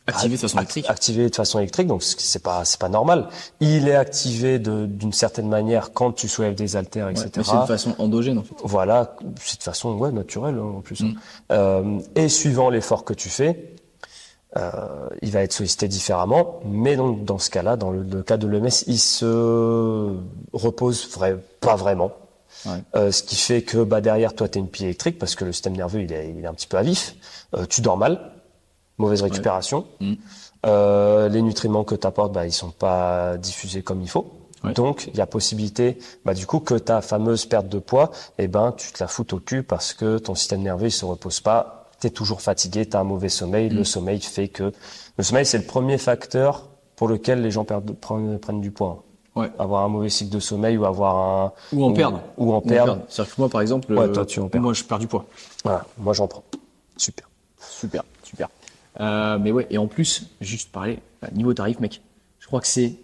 Activé 0.08 0.36
de 0.36 0.40
façon 0.40 0.58
électrique. 0.58 0.86
activé 0.88 1.30
de 1.30 1.34
façon 1.34 1.58
électrique, 1.58 1.88
donc 1.88 2.00
c'est 2.04 2.42
pas, 2.42 2.64
c'est 2.64 2.78
pas 2.78 2.88
normal. 2.88 3.26
Il 3.58 3.88
est 3.88 3.96
activé 3.96 4.60
de- 4.60 4.86
d'une 4.86 5.12
certaine 5.12 5.48
manière 5.48 5.92
quand 5.92 6.12
tu 6.12 6.28
soulèves 6.28 6.54
des 6.54 6.76
haltères, 6.76 7.06
Ouais, 7.06 7.12
etc. 7.12 7.30
mais 7.38 7.42
c'est 7.42 7.60
de 7.60 7.66
façon 7.66 7.94
endogène 7.98 8.38
en 8.38 8.44
fait. 8.44 8.54
Voilà, 8.62 9.16
c'est 9.40 9.58
de 9.58 9.62
façon 9.64 9.94
ouais, 9.94 10.12
naturelle 10.12 10.58
hein, 10.60 10.74
en 10.78 10.80
plus. 10.80 11.00
Mm. 11.00 11.14
Euh, 11.50 11.98
et 12.14 12.28
suivant 12.28 12.70
l'effort 12.70 13.04
que 13.04 13.14
tu 13.14 13.28
fais, 13.28 13.74
il 15.22 15.30
va 15.30 15.42
être 15.42 15.52
sollicité 15.52 15.88
différemment. 15.88 16.60
Mais 16.64 16.96
donc 16.96 17.24
dans 17.24 17.38
ce 17.38 17.50
cas-là, 17.50 17.76
dans 17.76 17.90
le, 17.90 18.02
le 18.02 18.22
cas 18.22 18.36
de 18.36 18.46
l'EMS, 18.46 18.84
il 18.86 18.98
se 18.98 20.16
repose 20.52 21.08
vrai, 21.10 21.36
pas 21.60 21.76
vraiment. 21.76 22.12
Ouais. 22.64 22.82
Euh, 22.94 23.12
ce 23.12 23.22
qui 23.22 23.36
fait 23.36 23.62
que 23.62 23.78
bah, 23.84 24.00
derrière 24.00 24.34
toi, 24.34 24.48
tu 24.48 24.58
as 24.58 24.60
une 24.60 24.68
pile 24.68 24.86
électrique 24.86 25.18
parce 25.18 25.34
que 25.34 25.44
le 25.44 25.52
système 25.52 25.76
nerveux 25.76 26.02
il 26.02 26.12
est, 26.12 26.30
il 26.30 26.42
est 26.42 26.46
un 26.46 26.54
petit 26.54 26.66
peu 26.66 26.76
à 26.76 26.82
vif. 26.82 27.14
Euh, 27.54 27.66
tu 27.66 27.80
dors 27.80 27.96
mal, 27.96 28.32
mauvaise 28.98 29.22
récupération. 29.22 29.86
Mm. 30.00 30.14
Euh, 30.64 31.28
les 31.28 31.42
nutriments 31.42 31.84
que 31.84 31.94
tu 31.94 32.06
apportes, 32.06 32.32
bah, 32.32 32.46
ils 32.46 32.52
sont 32.52 32.70
pas 32.70 33.36
diffusés 33.36 33.82
comme 33.82 34.02
il 34.02 34.08
faut. 34.08 34.32
Ouais. 34.64 34.72
Donc, 34.72 35.08
il 35.08 35.16
y 35.16 35.20
a 35.20 35.26
possibilité, 35.26 35.98
bah, 36.24 36.34
du 36.34 36.46
coup, 36.46 36.60
que 36.60 36.74
ta 36.74 37.02
fameuse 37.02 37.44
perte 37.44 37.68
de 37.68 37.78
poids, 37.78 38.10
eh 38.38 38.48
ben, 38.48 38.72
tu 38.72 38.90
te 38.90 39.02
la 39.02 39.06
foutes 39.06 39.32
au 39.34 39.38
cul 39.38 39.62
parce 39.62 39.92
que 39.92 40.18
ton 40.18 40.34
système 40.34 40.62
nerveux, 40.62 40.86
il 40.86 40.92
se 40.92 41.04
repose 41.04 41.40
pas. 41.40 41.75
Tu 42.00 42.06
es 42.08 42.10
toujours 42.10 42.40
fatigué, 42.42 42.86
tu 42.86 42.96
as 42.96 43.00
un 43.00 43.04
mauvais 43.04 43.28
sommeil. 43.28 43.70
Mm. 43.70 43.76
Le 43.76 43.84
sommeil 43.84 44.20
fait 44.20 44.48
que... 44.48 44.72
Le 45.16 45.24
sommeil, 45.24 45.46
c'est 45.46 45.58
le 45.58 45.64
premier 45.64 45.98
facteur 45.98 46.68
pour 46.94 47.08
lequel 47.08 47.42
les 47.42 47.50
gens 47.50 47.64
perdent, 47.64 47.92
prennent, 47.92 48.38
prennent 48.38 48.60
du 48.60 48.70
poids. 48.70 49.02
Ouais. 49.34 49.50
Avoir 49.58 49.84
un 49.84 49.88
mauvais 49.88 50.08
cycle 50.08 50.30
de 50.34 50.40
sommeil 50.40 50.76
ou 50.78 50.84
avoir 50.86 51.16
un... 51.16 51.52
Ou 51.72 51.84
en 51.84 51.92
perdre. 51.92 52.20
Ou 52.38 52.50
en 52.50 52.54
Ou 52.54 52.56
en 52.56 52.60
perdre. 52.62 52.98
C'est-à-dire 53.08 53.34
que 53.34 53.40
moi, 53.40 53.48
par 53.50 53.60
exemple, 53.60 53.92
Ouais, 53.92 54.00
euh, 54.04 54.08
toi, 54.12 54.24
tu 54.24 54.40
en 54.40 54.48
perds. 54.48 54.62
moi, 54.62 54.72
je 54.72 54.82
perds 54.84 54.98
du 54.98 55.06
poids. 55.06 55.26
Voilà, 55.64 55.84
moi 55.98 56.14
j'en 56.14 56.26
prends. 56.26 56.42
Super. 56.96 57.28
Super, 57.60 58.02
super. 58.22 58.48
Euh, 59.00 59.38
mais 59.38 59.52
ouais, 59.52 59.66
et 59.68 59.76
en 59.76 59.86
plus, 59.88 60.26
juste 60.40 60.72
parler, 60.72 61.00
euh, 61.22 61.26
niveau 61.34 61.52
tarif, 61.52 61.80
mec, 61.80 62.00
je 62.38 62.46
crois 62.46 62.60
que 62.62 62.66
c'est 62.66 62.94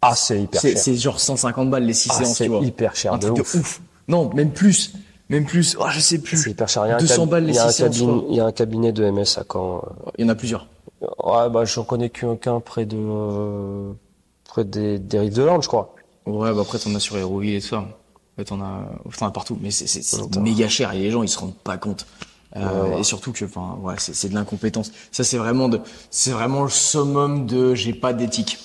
Ah, 0.00 0.14
c'est 0.14 0.40
hyper 0.42 0.60
cher. 0.60 0.78
c'est 0.78 0.94
genre 0.94 1.18
150 1.18 1.70
balles 1.70 1.84
les 1.84 1.92
6 1.92 2.08
Ah, 2.12 2.14
séances, 2.18 2.36
c'est 2.36 2.44
tu 2.44 2.50
vois. 2.50 2.60
hyper 2.60 2.94
cher 2.94 3.14
Un 3.14 3.18
de 3.18 3.26
truc 3.26 3.38
ouf. 3.40 3.54
de 3.56 3.60
ouf. 3.60 3.80
Non, 4.06 4.32
même 4.32 4.52
plus. 4.52 4.92
Même 5.30 5.46
plus. 5.46 5.76
Ah, 5.80 5.88
je 5.90 6.00
sais 6.00 6.18
plus. 6.18 6.36
C'est 6.36 6.50
hyper 6.50 6.68
cher. 6.68 6.84
Il 6.86 6.90
y 6.90 6.92
a 6.92 6.96
un 6.96 6.98
200 6.98 7.22
cab- 7.22 7.28
balles 7.30 7.44
les 7.46 7.52
il 7.52 7.56
y 7.56 7.58
a 7.58 7.64
un 7.64 7.70
6 7.70 7.76
séances, 7.76 7.96
cabinet- 7.98 8.12
quoi. 8.20 8.24
Il 8.30 8.36
y 8.36 8.40
a 8.40 8.44
un 8.46 8.52
cabinet 8.52 8.92
de 8.92 9.04
MS 9.10 9.38
à 9.38 9.44
Caen. 9.50 9.78
euh, 9.78 10.10
Il 10.18 10.24
y 10.24 10.28
en 10.28 10.30
a 10.30 10.34
plusieurs. 10.34 10.66
Ouais, 11.00 11.48
bah, 11.48 11.64
j'en 11.64 11.84
connais 11.84 12.10
qu'un 12.10 12.60
près 12.60 12.84
de, 12.84 12.96
euh, 12.98 13.92
près 14.44 14.64
des, 14.64 14.98
des 14.98 15.18
rives 15.18 15.32
de 15.34 15.42
l'Orne, 15.42 15.62
je 15.62 15.68
crois. 15.68 15.94
Ouais, 16.26 16.52
bah 16.52 16.60
après, 16.60 16.78
t'en 16.78 16.94
as 16.94 17.00
sur 17.00 17.16
Héroïle 17.16 17.54
et 17.54 17.60
tout 17.60 17.68
ça. 17.68 17.78
En 17.78 17.86
fait, 18.36 18.44
t'en 18.44 18.60
as, 18.60 18.82
t'en 19.18 19.26
as 19.26 19.30
partout. 19.30 19.56
Mais 19.62 19.70
c'est, 19.70 19.86
Attends. 20.20 20.40
méga 20.40 20.68
cher 20.68 20.92
et 20.92 20.98
les 20.98 21.10
gens, 21.10 21.22
ils 21.22 21.28
se 21.28 21.38
rendent 21.38 21.56
pas 21.56 21.78
compte. 21.78 22.06
Euh, 22.56 22.98
Et 22.98 23.04
surtout 23.04 23.32
que, 23.32 23.44
enfin, 23.44 23.78
ouais, 23.80 23.94
c'est, 23.98 24.12
c'est 24.14 24.28
de 24.28 24.34
l'incompétence. 24.34 24.90
Ça, 25.12 25.22
c'est 25.24 25.38
vraiment 25.38 25.68
de, 25.68 25.80
c'est 26.10 26.32
vraiment 26.32 26.64
le 26.64 26.68
summum 26.68 27.46
de 27.46 27.74
j'ai 27.76 27.94
pas 27.94 28.12
d'éthique. 28.12 28.58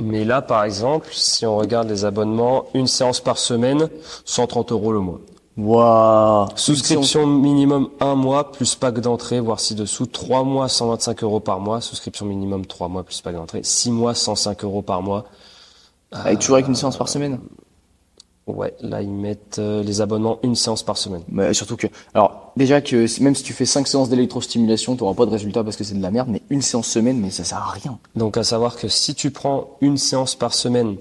Mais 0.00 0.24
là, 0.24 0.42
par 0.42 0.64
exemple, 0.64 1.08
si 1.12 1.44
on 1.46 1.56
regarde 1.56 1.88
les 1.88 2.04
abonnements, 2.04 2.64
une 2.74 2.86
séance 2.86 3.20
par 3.20 3.38
semaine, 3.38 3.88
130 4.24 4.72
euros 4.72 4.92
le 4.92 5.00
mois. 5.00 5.20
Waouh. 5.56 6.48
Souscription 6.56 7.26
minimum 7.26 7.90
un 8.00 8.14
mois 8.14 8.50
plus 8.50 8.74
pack 8.76 9.00
d'entrée, 9.00 9.40
voire 9.40 9.60
ci-dessous. 9.60 10.06
Trois 10.06 10.42
mois, 10.42 10.68
125 10.68 11.22
euros 11.22 11.40
par 11.40 11.60
mois. 11.60 11.80
Souscription 11.80 12.24
minimum 12.24 12.64
trois 12.64 12.88
mois 12.88 13.02
plus 13.02 13.20
pack 13.20 13.34
d'entrée. 13.34 13.60
Six 13.62 13.90
mois, 13.90 14.14
105 14.14 14.64
euros 14.64 14.82
par 14.82 15.02
mois. 15.02 15.26
Avec 16.12 16.38
toujours 16.38 16.56
avec 16.56 16.68
une 16.68 16.74
séance 16.74 16.96
par 16.96 17.08
semaine? 17.08 17.38
Ouais, 18.46 18.74
là, 18.80 19.02
ils 19.02 19.10
mettent 19.10 19.58
euh, 19.58 19.82
les 19.82 20.00
abonnements 20.00 20.38
une 20.42 20.56
séance 20.56 20.82
par 20.82 20.96
semaine. 20.96 21.22
Mais 21.28 21.54
surtout 21.54 21.76
que, 21.76 21.86
alors, 22.14 22.52
déjà 22.56 22.80
que 22.80 23.06
même 23.22 23.34
si 23.34 23.42
tu 23.42 23.52
fais 23.52 23.66
5 23.66 23.86
séances 23.86 24.08
d'électrostimulation, 24.08 24.96
t'auras 24.96 25.14
pas 25.14 25.26
de 25.26 25.30
résultat 25.30 25.62
parce 25.62 25.76
que 25.76 25.84
c'est 25.84 25.94
de 25.94 26.02
la 26.02 26.10
merde, 26.10 26.28
mais 26.30 26.42
une 26.50 26.62
séance 26.62 26.88
semaine, 26.88 27.20
mais 27.20 27.30
ça 27.30 27.44
sert 27.44 27.58
à 27.58 27.70
rien. 27.70 27.98
Donc, 28.16 28.36
à 28.36 28.42
savoir 28.42 28.76
que 28.76 28.88
si 28.88 29.14
tu 29.14 29.30
prends 29.30 29.76
une 29.80 29.98
séance 29.98 30.34
par 30.34 30.54
semaine, 30.54 30.96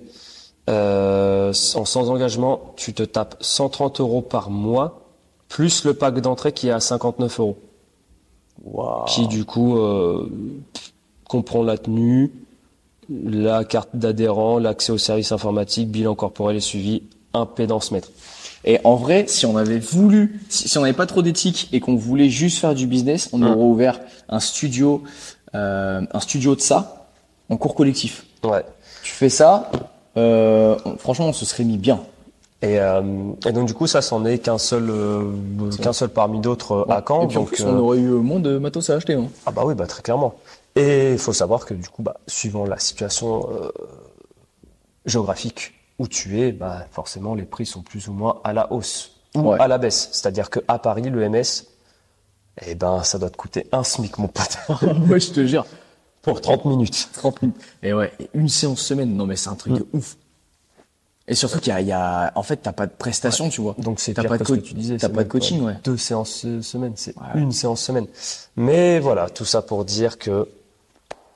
euh, 0.70 1.52
sans, 1.54 1.86
sans 1.86 2.12
engagement, 2.12 2.74
tu 2.76 2.94
te 2.94 3.04
tapes 3.04 3.36
130 3.40 4.02
euros 4.02 4.22
par 4.22 4.52
mois, 4.52 5.08
plus 5.48 5.86
le 5.86 5.96
pack 5.96 6.20
d'entrée 6.20 6.52
qui 6.52 6.68
est 6.68 6.72
à 6.72 6.80
59 6.80 7.40
euros. 7.40 7.58
Waouh. 8.64 9.06
qui 9.06 9.28
du 9.28 9.46
coup 9.46 9.78
euh, 9.78 10.30
comprend 11.28 11.64
la 11.64 11.78
tenue, 11.78 12.32
la 13.10 13.64
carte 13.64 13.90
d'adhérent, 13.94 14.60
l'accès 14.60 14.92
au 14.92 14.98
service 14.98 15.32
informatique, 15.32 15.90
bilan 15.90 16.16
corporel 16.16 16.58
et 16.58 16.62
suivi, 16.62 17.04
impédance 17.34 17.92
mètre. 17.92 18.10
Et 18.66 18.80
en 18.84 18.96
vrai, 18.96 19.26
si 19.28 19.46
on 19.46 19.56
avait 19.58 19.80
voulu, 19.80 20.42
si, 20.50 20.68
si 20.68 20.78
on 20.78 20.82
n'avait 20.82 20.94
pas 20.94 21.06
trop 21.06 21.22
d'éthique 21.22 21.70
et 21.72 21.80
qu'on 21.80 21.96
voulait 21.96 22.30
juste 22.30 22.60
faire 22.60 22.76
du 22.76 22.88
business, 22.88 23.30
on 23.32 23.42
aurait 23.42 23.56
ouvert 23.56 24.00
un 24.28 24.40
studio, 24.42 25.04
euh, 25.56 26.02
un 26.12 26.20
studio 26.20 26.56
de 26.56 26.62
ça, 26.62 27.08
en 27.50 27.58
cours 27.58 27.74
collectif. 27.76 28.26
Ouais. 28.44 28.64
Tu 29.04 29.12
fais 29.14 29.30
ça, 29.30 29.72
euh, 30.18 30.76
on- 30.86 30.98
franchement, 30.98 31.28
on 31.30 31.34
se 31.34 31.46
serait 31.46 31.64
mis 31.64 31.78
bien. 31.78 32.02
Et, 32.62 32.78
euh, 32.78 33.02
et 33.48 33.54
donc 33.54 33.68
du 33.68 33.74
coup 33.74 33.88
ça 33.88 34.02
c'en 34.02 34.26
est 34.26 34.40
qu'un 34.40 34.58
seul 34.58 34.90
euh, 34.90 35.32
qu'un 35.82 35.94
seul 35.94 36.10
parmi 36.10 36.42
d'autres 36.42 36.74
euh, 36.90 36.92
à 36.92 37.02
Caen. 37.08 37.24
et 37.24 37.28
puis 37.28 37.38
en 37.38 37.42
donc, 37.44 37.52
plus, 37.54 37.64
euh, 37.64 37.70
on 37.72 37.78
aurait 37.80 38.00
eu 38.00 38.10
moins 38.10 38.42
de 38.42 38.58
matos 38.58 38.90
à 38.90 38.96
acheter. 38.96 39.14
Hein. 39.14 39.28
ah 39.46 39.52
bah 39.52 39.62
oui 39.66 39.76
bah 39.76 39.88
très 39.88 40.02
clairement. 40.02 40.36
Et 40.76 41.14
il 41.14 41.18
faut 41.20 41.32
savoir 41.32 41.66
que 41.66 41.74
du 41.74 41.88
coup 41.88 42.04
bah 42.04 42.18
suivant 42.28 42.66
la 42.66 42.78
situation 42.78 43.48
euh, 43.50 43.70
géographique 45.06 45.72
où 46.00 46.08
tu 46.08 46.41
es, 46.41 46.52
bah 46.52 46.88
forcément 46.91 47.36
les 47.36 47.43
prix 47.43 47.66
sont 47.66 47.82
plus 47.82 48.08
ou 48.08 48.14
moins 48.14 48.39
à 48.43 48.54
la 48.54 48.72
hausse 48.74 49.12
ou 49.36 49.41
Ouais. 49.52 49.60
à 49.60 49.68
la 49.68 49.78
baisse. 49.78 50.10
C'est-à-dire 50.12 50.50
que 50.50 50.60
à 50.68 50.80
Paris 50.80 51.04
le 51.04 51.30
MS, 51.30 51.66
eh 52.66 52.76
ben 52.76 53.04
ça 53.04 53.20
doit 53.20 53.30
te 53.30 53.38
coûter 53.38 53.68
un 53.72 53.84
SMIC 53.84 54.18
mon 54.18 54.28
pote 54.28 54.58
ouais, 55.10 55.20
je 55.20 55.32
te 55.32 55.45
jure. 55.45 55.66
pour 56.22 56.41
30 56.41 56.66
minutes. 56.66 57.10
30 57.14 57.41
minutes. 57.43 57.58
Et 57.84 57.93
ouais, 57.93 58.12
une 58.34 58.50
séance 58.50 58.82
semaine, 58.82 59.16
non 59.16 59.26
mais 59.26 59.36
c'est 59.36 59.50
un 59.50 59.56
truc 59.56 59.74
de 59.74 59.86
ouf. 59.93 60.18
Et 61.28 61.36
surtout 61.36 61.60
qu'il 61.60 61.78
y 61.80 61.84
y 61.84 61.91
a, 61.91 62.32
en 62.34 62.41
fait, 62.41 62.56
t'as 62.58 62.72
pas 62.72 62.88
de 62.88 62.91
prestation, 62.91 63.50
tu 63.50 63.62
vois. 63.62 63.76
Donc 63.78 64.00
c'est 64.00 64.16
T'as 64.16 64.24
pas 64.24 64.39
de 64.39 64.43
que 64.43 64.47
ce 64.50 64.54
que 64.54 64.60
co- 64.60 64.66
tu 64.66 64.74
disais. 64.74 64.97
t'as 64.97 65.08
c'est 65.08 65.14
pas 65.14 65.18
de 65.20 65.20
même 65.20 65.28
coaching, 65.28 65.62
ouais. 65.62 65.76
Deux 65.84 65.95
séances 65.97 66.43
euh, 66.45 66.64
semaine, 66.64 66.93
c'est 66.95 67.14
une 67.36 67.52
séance 67.52 67.84
semaine. 67.84 68.08
Mais 68.56 69.00
voilà, 69.00 69.30
tout 69.30 69.45
ça 69.45 69.62
pour 69.62 69.86
dire 69.86 70.18
que 70.18 70.47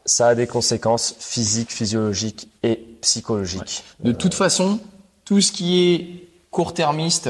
ça 0.05 0.29
a 0.29 0.35
des 0.35 0.47
conséquences 0.47 1.15
physiques, 1.19 1.71
physiologiques 1.71 2.49
et 2.63 2.83
psychologiques. 3.03 3.83
De 4.03 4.11
toute 4.11 4.33
façon, 4.33 4.79
tout 5.25 5.39
ce 5.41 5.51
qui 5.51 5.79
est 5.91 6.27
court-termiste, 6.51 7.29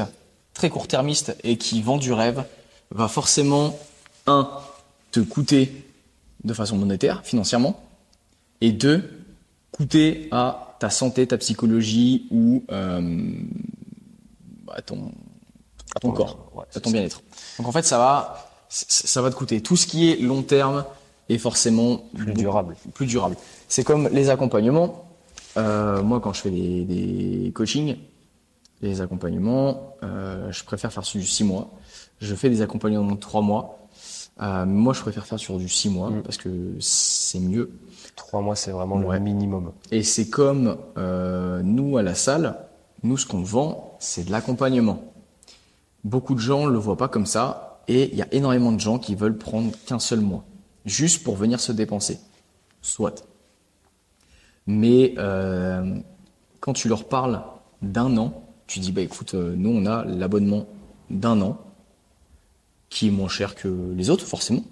très 0.54 0.70
court-termiste 0.70 1.36
et 1.44 1.58
qui 1.58 1.82
vend 1.82 1.98
du 1.98 2.12
rêve, 2.12 2.44
va 2.90 3.08
forcément, 3.08 3.78
un, 4.26 4.48
te 5.12 5.20
coûter 5.20 5.84
de 6.44 6.54
façon 6.54 6.76
monétaire, 6.76 7.22
financièrement, 7.24 7.80
et 8.60 8.72
deux, 8.72 9.08
coûter 9.72 10.28
à 10.30 10.76
ta 10.80 10.90
santé, 10.90 11.26
ta 11.26 11.38
psychologie 11.38 12.26
ou 12.30 12.62
euh, 12.70 13.32
à 14.72 14.82
ton, 14.82 15.10
à 15.96 16.00
ton 16.00 16.08
Ton- 16.08 16.12
corps, 16.14 16.38
ouais, 16.54 16.64
à 16.74 16.80
ton 16.80 16.90
bien-être. 16.90 17.22
Donc 17.58 17.68
en 17.68 17.72
fait, 17.72 17.84
ça 17.84 17.98
va, 17.98 18.50
ça 18.68 19.22
va 19.22 19.30
te 19.30 19.34
coûter. 19.36 19.60
Tout 19.60 19.76
ce 19.76 19.86
qui 19.86 20.10
est 20.10 20.16
long 20.16 20.42
terme 20.42 20.84
est 21.28 21.38
forcément 21.38 22.04
Plus 22.14 22.34
durable. 22.34 22.76
plus 22.92 23.06
durable. 23.06 23.36
C'est 23.68 23.82
comme 23.84 24.08
les 24.08 24.28
accompagnements. 24.30 25.00
Euh, 25.56 26.02
moi, 26.02 26.20
quand 26.20 26.32
je 26.32 26.40
fais 26.40 26.50
des, 26.50 26.84
des 26.84 27.52
coachings, 27.52 27.96
les 28.82 29.00
accompagnements, 29.00 29.94
euh, 30.02 30.50
je 30.50 30.64
préfère 30.64 30.92
faire 30.92 31.04
sur 31.04 31.20
du 31.20 31.26
6 31.26 31.44
mois. 31.44 31.70
Je 32.20 32.34
fais 32.34 32.50
des 32.50 32.60
accompagnements 32.62 33.12
de 33.14 33.20
3 33.20 33.40
mois. 33.42 33.78
Euh, 34.42 34.66
moi, 34.66 34.92
je 34.92 35.00
préfère 35.00 35.26
faire 35.26 35.38
sur 35.38 35.58
du 35.58 35.68
6 35.68 35.90
mois 35.90 36.10
Mm. 36.10 36.22
parce 36.22 36.36
que 36.38 36.50
c'est 36.80 37.38
mieux. 37.38 37.70
Trois 38.16 38.40
mois, 38.40 38.56
c'est 38.56 38.72
vraiment 38.72 38.96
Ouais. 38.96 39.18
le 39.18 39.24
minimum. 39.24 39.72
Et 39.92 40.02
c'est 40.02 40.28
comme 40.28 40.76
euh, 40.98 41.62
nous 41.62 41.96
à 41.98 42.02
la 42.02 42.14
salle, 42.14 42.56
nous 43.02 43.16
ce 43.16 43.26
qu'on 43.26 43.42
vend, 43.42 43.96
c'est 44.00 44.24
de 44.24 44.32
l'accompagnement. 44.32 45.02
Beaucoup 46.02 46.34
de 46.34 46.40
gens 46.40 46.66
le 46.66 46.78
voient 46.78 46.96
pas 46.96 47.08
comme 47.08 47.26
ça, 47.26 47.80
et 47.88 48.10
il 48.12 48.18
y 48.18 48.22
a 48.22 48.28
énormément 48.34 48.72
de 48.72 48.80
gens 48.80 48.98
qui 48.98 49.14
veulent 49.14 49.38
prendre 49.38 49.70
qu'un 49.86 49.98
seul 49.98 50.20
mois, 50.20 50.44
juste 50.84 51.22
pour 51.22 51.36
venir 51.36 51.60
se 51.60 51.70
dépenser. 51.72 52.18
Soit. 52.82 53.24
Mais 54.66 55.14
euh, 55.18 55.96
quand 56.60 56.72
tu 56.72 56.88
leur 56.88 57.04
parles 57.04 57.42
d'un 57.82 58.16
an, 58.16 58.42
tu 58.66 58.78
dis 58.78 58.92
bah 58.92 59.02
écoute, 59.02 59.34
euh, 59.34 59.54
nous 59.56 59.70
on 59.70 59.86
a 59.86 60.04
l'abonnement 60.04 60.66
d'un 61.10 61.40
an, 61.42 61.58
qui 62.88 63.08
est 63.08 63.10
moins 63.10 63.28
cher 63.28 63.54
que 63.54 63.92
les 63.94 64.10
autres 64.10 64.24
forcément. 64.24 64.64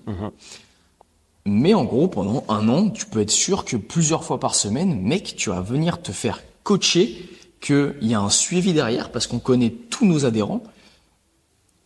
Mais 1.44 1.74
en 1.74 1.84
gros, 1.84 2.06
pendant 2.06 2.44
un 2.48 2.68
an, 2.68 2.88
tu 2.90 3.06
peux 3.06 3.20
être 3.20 3.30
sûr 3.30 3.64
que 3.64 3.76
plusieurs 3.76 4.24
fois 4.24 4.38
par 4.38 4.54
semaine, 4.54 5.00
mec, 5.02 5.34
tu 5.36 5.50
vas 5.50 5.60
venir 5.60 6.00
te 6.00 6.12
faire 6.12 6.40
coacher, 6.62 7.28
qu'il 7.60 7.96
y 8.00 8.14
a 8.14 8.20
un 8.20 8.30
suivi 8.30 8.72
derrière, 8.72 9.10
parce 9.10 9.26
qu'on 9.26 9.40
connaît 9.40 9.70
tous 9.70 10.06
nos 10.06 10.24
adhérents, 10.24 10.62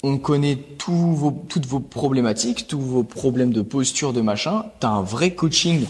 on 0.03 0.19
connaît 0.19 0.57
tous 0.57 1.15
vos, 1.15 1.45
toutes 1.49 1.67
vos 1.67 1.81
problématiques, 1.81 2.67
tous 2.67 2.81
vos 2.81 3.03
problèmes 3.03 3.53
de 3.53 3.63
posture, 3.63 4.13
de 4.13 4.21
machin. 4.21 4.67
Tu 4.81 4.87
as 4.87 4.91
un 4.91 5.03
vrai 5.03 5.35
coaching 5.35 5.87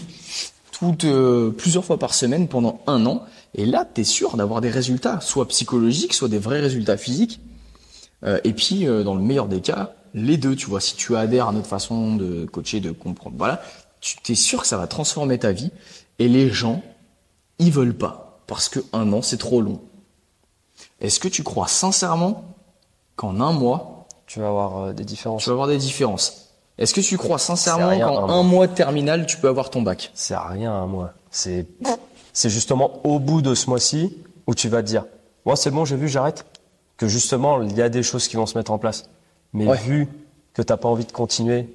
toutes, 0.79 1.05
euh, 1.05 1.51
plusieurs 1.51 1.83
fois 1.85 1.97
par 1.97 2.13
semaine 2.13 2.47
pendant 2.47 2.81
un 2.87 3.05
an. 3.05 3.23
Et 3.55 3.65
là, 3.65 3.87
tu 3.91 4.01
es 4.01 4.03
sûr 4.03 4.37
d'avoir 4.37 4.61
des 4.61 4.69
résultats, 4.69 5.19
soit 5.21 5.47
psychologiques, 5.47 6.13
soit 6.13 6.27
des 6.27 6.39
vrais 6.39 6.59
résultats 6.59 6.97
physiques. 6.97 7.39
Euh, 8.23 8.39
et 8.43 8.53
puis, 8.53 8.87
euh, 8.87 9.03
dans 9.03 9.15
le 9.15 9.21
meilleur 9.21 9.47
des 9.47 9.61
cas, 9.61 9.93
les 10.13 10.37
deux, 10.37 10.55
tu 10.55 10.67
vois, 10.67 10.81
si 10.81 10.95
tu 10.95 11.15
adhères 11.15 11.49
à 11.49 11.51
notre 11.51 11.67
façon 11.67 12.15
de 12.15 12.45
coacher, 12.45 12.79
de 12.79 12.91
comprendre, 12.91 13.35
voilà, 13.37 13.61
tu 14.01 14.17
t'es 14.17 14.35
sûr 14.35 14.61
que 14.61 14.67
ça 14.67 14.77
va 14.77 14.87
transformer 14.87 15.37
ta 15.39 15.51
vie. 15.51 15.71
Et 16.19 16.27
les 16.27 16.49
gens, 16.49 16.81
ils 17.59 17.71
veulent 17.71 17.97
pas, 17.97 18.41
parce 18.47 18.69
que 18.69 18.79
un 18.93 19.11
an, 19.13 19.21
c'est 19.21 19.37
trop 19.37 19.61
long. 19.61 19.81
Est-ce 21.01 21.19
que 21.19 21.27
tu 21.27 21.43
crois 21.43 21.67
sincèrement 21.67 22.55
qu'en 23.15 23.39
un 23.39 23.51
mois, 23.51 24.07
Tu 24.27 24.39
vas 24.39 24.47
avoir 24.47 24.93
des 24.93 25.05
différences? 25.05 25.43
tu 25.43 25.49
vas 25.49 25.53
avoir 25.53 25.67
des 25.67 25.77
différences? 25.77 26.46
Est-ce 26.77 26.93
que 26.93 27.01
tu 27.01 27.17
crois 27.17 27.39
sincèrement 27.39 27.97
qu'en 27.99 28.29
un 28.29 28.39
un 28.39 28.43
mois 28.43 28.67
de 28.67 28.73
terminale, 28.73 29.25
tu 29.25 29.37
peux 29.37 29.47
avoir 29.47 29.69
ton 29.69 29.81
bac 29.81 30.11
C'est 30.13 30.33
à 30.35 30.47
rien 30.47 30.71
un 30.73 30.85
mois. 30.87 31.13
C'est, 31.31 31.65
c'est 32.33 32.49
justement 32.49 33.01
au 33.03 33.19
bout 33.19 33.41
de 33.41 33.55
ce 33.55 33.69
mois-ci 33.69 34.17
où 34.45 34.53
tu 34.55 34.69
vas 34.69 34.81
te 34.83 34.87
dire, 34.87 35.05
moi 35.45 35.55
c'est 35.55 35.71
bon, 35.71 35.85
j'ai 35.85 35.95
vu, 35.95 36.07
j'arrête. 36.07 36.45
Que 36.97 37.07
justement, 37.07 37.61
il 37.61 37.75
y 37.75 37.81
a 37.81 37.89
des 37.89 38.01
choses 38.03 38.27
qui 38.27 38.35
vont 38.37 38.45
se 38.45 38.57
mettre 38.57 38.71
en 38.71 38.77
place. 38.79 39.09
Mais 39.53 39.67
Ouais. 39.67 39.77
vu 39.77 40.07
que 40.53 40.61
t'as 40.61 40.77
pas 40.77 40.87
envie 40.89 41.05
de 41.05 41.11
continuer, 41.11 41.69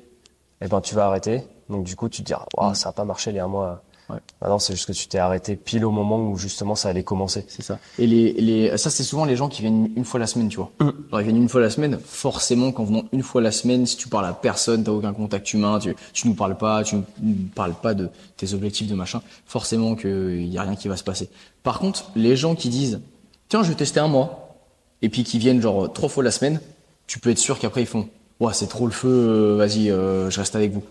eh 0.61 0.67
ben 0.69 0.81
tu 0.81 0.95
vas 0.95 1.07
arrêter. 1.07 1.43
Donc 1.69 1.85
du 1.85 1.95
coup, 1.97 2.09
tu 2.09 2.23
te 2.23 2.27
diras, 2.27 2.45
Ouah, 2.57 2.75
ça 2.75 2.89
a 2.91 2.93
pas 2.93 3.05
marché 3.05 3.31
les 3.33 3.39
un 3.41 3.47
mois. 3.49 3.83
Ouais. 4.13 4.19
Maintenant, 4.41 4.59
c'est 4.59 4.75
juste 4.75 4.87
que 4.87 4.93
tu 4.93 5.09
t'es 5.09 5.19
arrêté 5.19 5.57
pile 5.57 5.85
au 5.85 5.91
moment 5.91 6.19
où 6.19 6.37
justement 6.37 6.75
ça 6.75 6.91
allait 6.91 7.03
commencer. 7.03 7.45
C'est 7.49 7.63
ça. 7.63 7.79
Et 7.99 8.07
les, 8.07 8.33
les, 8.33 8.77
ça, 8.77 8.91
c'est 8.91 9.03
souvent 9.03 9.25
les 9.25 9.37
gens 9.37 9.49
qui 9.49 9.63
viennent 9.63 9.91
une 9.97 10.05
fois 10.05 10.21
la 10.21 10.27
semaine, 10.27 10.49
tu 10.49 10.59
vois. 10.59 10.71
Mm. 10.81 10.91
Genre, 11.11 11.21
ils 11.21 11.25
viennent 11.25 11.37
une 11.43 11.49
fois 11.49 11.61
la 11.61 11.71
semaine. 11.71 11.99
Forcément, 12.05 12.73
qu'en 12.73 12.85
venant 12.85 13.05
une 13.13 13.23
fois 13.23 13.41
la 13.41 13.53
semaine, 13.53 13.87
si 13.87 13.97
tu 13.97 14.09
parles 14.09 14.27
à 14.27 14.33
personne, 14.33 14.85
t'as 14.85 14.93
aucun 14.93 15.15
contact 15.15 15.53
humain, 15.55 15.79
tu, 15.79 15.97
tu 16.13 16.29
nous 16.29 16.35
parles 16.35 16.59
pas, 16.59 16.85
tu 16.85 16.97
nous 16.97 17.35
parles 17.55 17.75
pas 17.75 17.95
de 17.95 18.11
tes 18.37 18.53
objectifs 18.55 18.89
de 18.89 18.95
machin, 18.95 19.23
forcément 19.47 19.95
qu'il 19.95 20.47
y 20.47 20.59
a 20.59 20.63
rien 20.63 20.77
qui 20.77 20.89
va 20.89 20.97
se 20.97 21.05
passer. 21.05 21.31
Par 21.63 21.79
contre, 21.79 22.11
les 22.15 22.37
gens 22.37 22.55
qui 22.55 22.69
disent, 22.69 23.01
tiens, 23.49 23.63
je 23.63 23.69
vais 23.69 23.75
tester 23.75 24.01
un 24.01 24.09
mois, 24.09 24.57
et 25.03 25.09
puis 25.09 25.25
qui 25.25 25.39
viennent 25.39 25.61
genre 25.61 25.93
trois 25.93 26.09
fois 26.09 26.25
la 26.25 26.31
semaine, 26.31 26.61
tu 27.07 27.19
peux 27.19 27.31
être 27.31 27.39
sûr 27.39 27.59
qu'après 27.59 27.83
ils 27.83 27.87
font, 27.87 28.09
ouais, 28.41 28.53
c'est 28.55 28.69
trop 28.69 28.87
le 28.87 28.93
feu, 28.93 29.09
euh, 29.09 29.57
vas-y, 29.57 29.91
euh, 29.91 30.31
je 30.31 30.41
reste 30.41 30.57
avec 30.57 30.73
vous. 30.73 30.83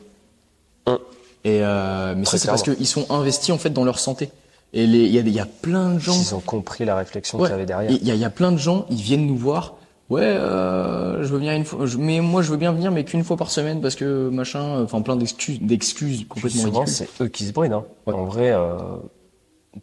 Mm. 0.87 0.95
Et 1.43 1.59
euh, 1.63 2.13
mais 2.15 2.25
ça, 2.25 2.37
c'est 2.37 2.47
parce 2.47 2.63
qu'ils 2.63 2.87
sont 2.87 3.05
investis 3.11 3.49
en 3.51 3.57
fait 3.57 3.71
dans 3.71 3.83
leur 3.83 3.99
santé. 3.99 4.29
Et 4.73 4.85
les- 4.87 5.05
il 5.05 5.11
y 5.11 5.19
a, 5.39 5.43
y 5.43 5.47
plein 5.61 5.89
de 5.93 5.99
gens 5.99 6.13
Ils 6.13 6.33
ont 6.35 6.39
compris 6.39 6.85
la 6.85 6.95
réflexion 6.95 7.37
Ouais. 7.39 7.45
qu'il 7.45 7.51
y 7.51 7.55
avait 7.55 7.65
derrière. 7.65 7.91
Il 7.91 8.07
y 8.07 8.11
a, 8.11 8.13
il 8.15 8.19
y 8.21 8.25
a 8.25 8.29
plein 8.29 8.51
de 8.51 8.57
gens, 8.57 8.85
ils 8.89 9.01
viennent 9.01 9.25
nous 9.27 9.35
voir. 9.37 9.75
Ouais, 10.09 10.21
euh, 10.23 11.23
je 11.23 11.27
veux 11.29 11.37
venir 11.37 11.53
une 11.53 11.63
fois, 11.65 11.85
je- 11.85 11.97
mais 11.97 12.19
moi 12.19 12.41
je 12.41 12.51
veux 12.51 12.57
bien 12.57 12.71
venir, 12.73 12.91
mais 12.91 13.03
qu'une 13.05 13.23
fois 13.23 13.37
par 13.37 13.49
semaine 13.49 13.81
parce 13.81 13.95
que 13.95 14.29
machin, 14.29 14.83
enfin 14.83 15.01
plein 15.01 15.15
d'excuses, 15.15 15.59
d'excuses 15.61 16.25
complètement 16.27 16.61
Souvent, 16.63 16.79
ridicules. 16.81 17.07
c'est 17.17 17.23
eux 17.23 17.27
qui 17.29 17.45
se 17.45 17.53
brident. 17.53 17.73
Hein. 17.73 17.85
En 18.13 18.25
vrai, 18.25 18.51
euh, 18.51 18.75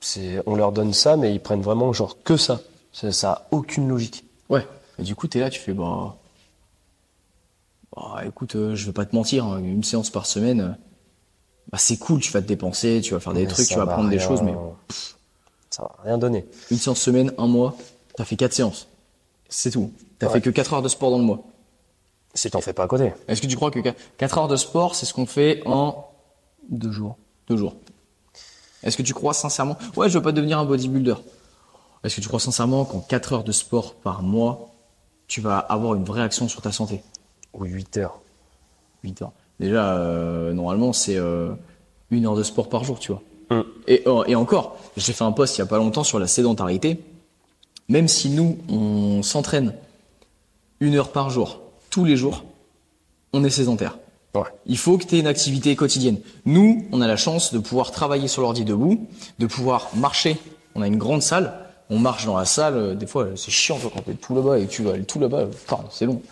c'est, 0.03 0.43
on 0.47 0.55
leur 0.55 0.71
donne 0.73 0.93
ça, 0.93 1.17
mais 1.17 1.33
ils 1.35 1.41
prennent 1.41 1.63
vraiment 1.63 1.93
genre 1.93 2.17
que 2.23 2.37
ça. 2.37 2.61
Ça, 2.93 3.11
ça 3.13 3.31
a 3.33 3.47
aucune 3.53 3.89
logique. 3.89 4.25
Ouais. 4.51 4.67
Et 4.99 5.03
du 5.03 5.15
coup, 5.15 5.29
t'es 5.29 5.41
là, 5.41 5.49
tu 5.51 5.61
fais 5.61 5.73
bah, 5.73 6.17
bah 7.97 8.23
écoute, 8.27 8.55
euh, 8.57 8.75
je 8.75 8.87
vais 8.87 8.93
pas 8.93 9.05
te 9.07 9.15
mentir, 9.17 9.45
hein, 9.45 9.59
une 9.63 9.83
séance 9.85 10.11
par 10.11 10.27
semaine, 10.27 10.61
euh, 10.61 10.69
bah 11.71 11.79
c'est 11.79 11.97
cool, 11.99 12.21
tu 12.21 12.31
vas 12.33 12.41
te 12.41 12.47
dépenser, 12.47 13.01
tu 13.03 13.15
vas 13.15 13.21
faire 13.21 13.35
des 13.35 13.43
Mais 13.43 13.49
trucs, 13.49 13.67
tu 13.69 13.75
vas 13.75 13.85
va 13.85 13.93
prendre 13.95 14.09
des 14.11 14.19
choses, 14.19 14.43
mais 14.43 14.55
ça 15.71 15.83
va 15.83 15.97
rien 16.05 16.19
donner. 16.19 16.47
une 16.71 16.79
séance 16.79 17.01
semaine, 17.01 17.33
un 17.39 17.47
mois, 17.47 17.77
t'as 18.17 18.25
fait 18.25 18.37
quatre 18.37 18.53
séances, 18.55 18.89
c'est 19.49 19.71
tout. 19.71 19.93
T'as 20.19 20.27
Ouais. 20.27 20.33
fait 20.35 20.41
que 20.41 20.51
4 20.51 20.75
heures 20.75 20.83
de 20.83 20.89
sport 20.89 21.11
dans 21.11 21.19
le 21.19 21.25
mois. 21.25 21.41
Si 22.35 22.51
t'en 22.51 22.61
fais 22.61 22.73
pas 22.73 22.85
à 22.85 22.87
côté. 22.89 23.13
Est-ce 23.29 23.41
que 23.41 23.47
tu 23.47 23.57
crois 23.57 23.71
que 23.71 23.79
4 24.19 24.39
heures 24.39 24.49
de 24.49 24.57
sport, 24.57 24.95
c'est 24.95 25.07
ce 25.07 25.15
qu'on 25.15 25.27
fait 25.27 25.63
en 25.67 26.09
Deux 26.69 26.91
jours? 26.93 27.17
deux 27.49 27.57
jours 27.57 27.75
Est-ce 28.83 28.97
que 28.97 29.03
tu 29.03 29.15
crois 29.15 29.33
sincèrement? 29.35 29.77
Ouais, 29.97 30.09
je 30.09 30.19
veux 30.19 30.23
pas 30.23 30.33
devenir 30.33 30.59
un 30.59 30.65
bodybuilder. 30.65 31.15
Est-ce 32.05 32.17
que 32.17 32.21
tu 32.21 32.29
crois 32.29 32.41
sincèrement 32.41 32.85
qu'en 32.85 33.01
4 33.01 33.33
heures 33.33 33.45
de 33.45 33.53
sport 33.53 33.95
par 33.95 34.23
mois, 34.23 34.71
tu 35.29 35.41
vas 35.41 35.59
avoir 35.59 35.95
une 35.95 36.05
vraie 36.05 36.23
action 36.23 36.49
sur 36.49 36.61
ta 36.63 36.73
santé? 36.73 37.03
Ou 37.55 37.65
8 37.65 37.97
heures. 37.99 38.21
8 39.05 39.23
heures. 39.23 39.33
Déjà, 39.61 39.97
euh, 39.97 40.53
normalement, 40.53 40.93
c'est 40.93 41.17
euh, 41.17 41.51
une 42.11 42.27
heure 42.27 42.37
de 42.37 42.43
sport 42.43 42.69
par 42.69 42.85
jour, 42.85 42.99
tu 42.99 43.13
vois. 43.13 43.23
Mm. 43.51 43.63
Et, 43.87 44.03
oh, 44.07 44.25
et 44.27 44.35
encore, 44.35 44.77
j'ai 44.97 45.13
fait 45.13 45.25
un 45.25 45.33
post 45.33 45.57
il 45.57 45.61
y 45.61 45.63
a 45.63 45.67
pas 45.67 45.79
longtemps 45.79 46.05
sur 46.05 46.19
la 46.19 46.27
sédentarité. 46.27 47.01
Même 47.89 48.09
si 48.09 48.31
nous, 48.31 48.59
on 48.69 49.23
s'entraîne 49.23 49.75
une 50.81 50.95
heure 50.95 51.11
par 51.11 51.31
jour, 51.31 51.61
tous 51.91 52.05
les 52.05 52.17
jours, 52.17 52.45
on 53.33 53.43
est 53.45 53.51
sédentaire. 53.51 53.99
Ouais. 54.35 54.43
Il 54.67 54.77
faut 54.77 54.99
que 54.99 55.05
tu 55.05 55.17
aies 55.17 55.21
une 55.21 55.27
activité 55.27 55.75
quotidienne. 55.75 56.19
Nous, 56.45 56.87
on 56.93 57.01
a 57.01 57.07
la 57.07 57.17
chance 57.17 57.53
de 57.53 57.59
pouvoir 57.59 57.91
travailler 57.91 58.29
sur 58.29 58.43
l'ordi 58.43 58.65
debout, 58.65 59.07
de 59.39 59.47
pouvoir 59.47 59.89
marcher. 59.95 60.37
On 60.75 60.83
a 60.83 60.87
une 60.87 60.99
grande 60.99 61.23
salle. 61.23 61.68
On 61.91 61.99
marche 61.99 62.27
dans 62.27 62.37
la 62.37 62.45
salle. 62.45 62.75
euh, 62.77 62.95
Des 62.95 63.07
fois, 63.07 63.29
c'est 63.37 63.51
chiant 63.51 63.79
quand 63.83 64.03
t'es 64.03 64.15
tout 64.15 64.35
là-bas 64.35 64.59
et 64.59 64.67
que 64.67 64.71
tu 64.71 64.83
vas 64.83 64.93
aller 64.93 65.05
tout 65.05 65.19
là-bas. 65.19 65.47
Pardon, 65.67 65.89
c'est 65.91 66.07
long. 66.07 66.21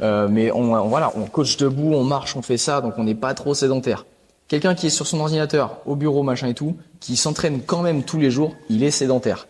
Euh, 0.00 0.26
mais 0.28 0.50
on, 0.52 0.72
on- 0.74 0.88
voilà, 0.88 1.12
on 1.16 1.24
coach 1.26 1.56
debout, 1.56 1.92
on 1.94 2.02
marche, 2.04 2.34
on 2.36 2.42
fait 2.42 2.56
ça, 2.58 2.80
donc 2.80 2.94
on 2.98 3.04
n'est 3.04 3.14
pas 3.14 3.34
trop 3.34 3.54
sédentaire. 3.54 4.06
Quelqu'un 4.48 4.74
qui 4.74 4.86
est 4.86 4.90
sur 4.90 5.06
son 5.06 5.20
ordinateur, 5.20 5.78
au 5.86 5.94
bureau, 5.94 6.22
machin 6.22 6.48
et 6.48 6.54
tout, 6.54 6.76
qui 7.00 7.16
s'entraîne 7.16 7.60
quand 7.62 7.82
même 7.82 8.02
tous 8.02 8.18
les 8.18 8.30
jours, 8.30 8.54
il 8.70 8.82
est 8.82 8.90
sédentaire. 8.90 9.46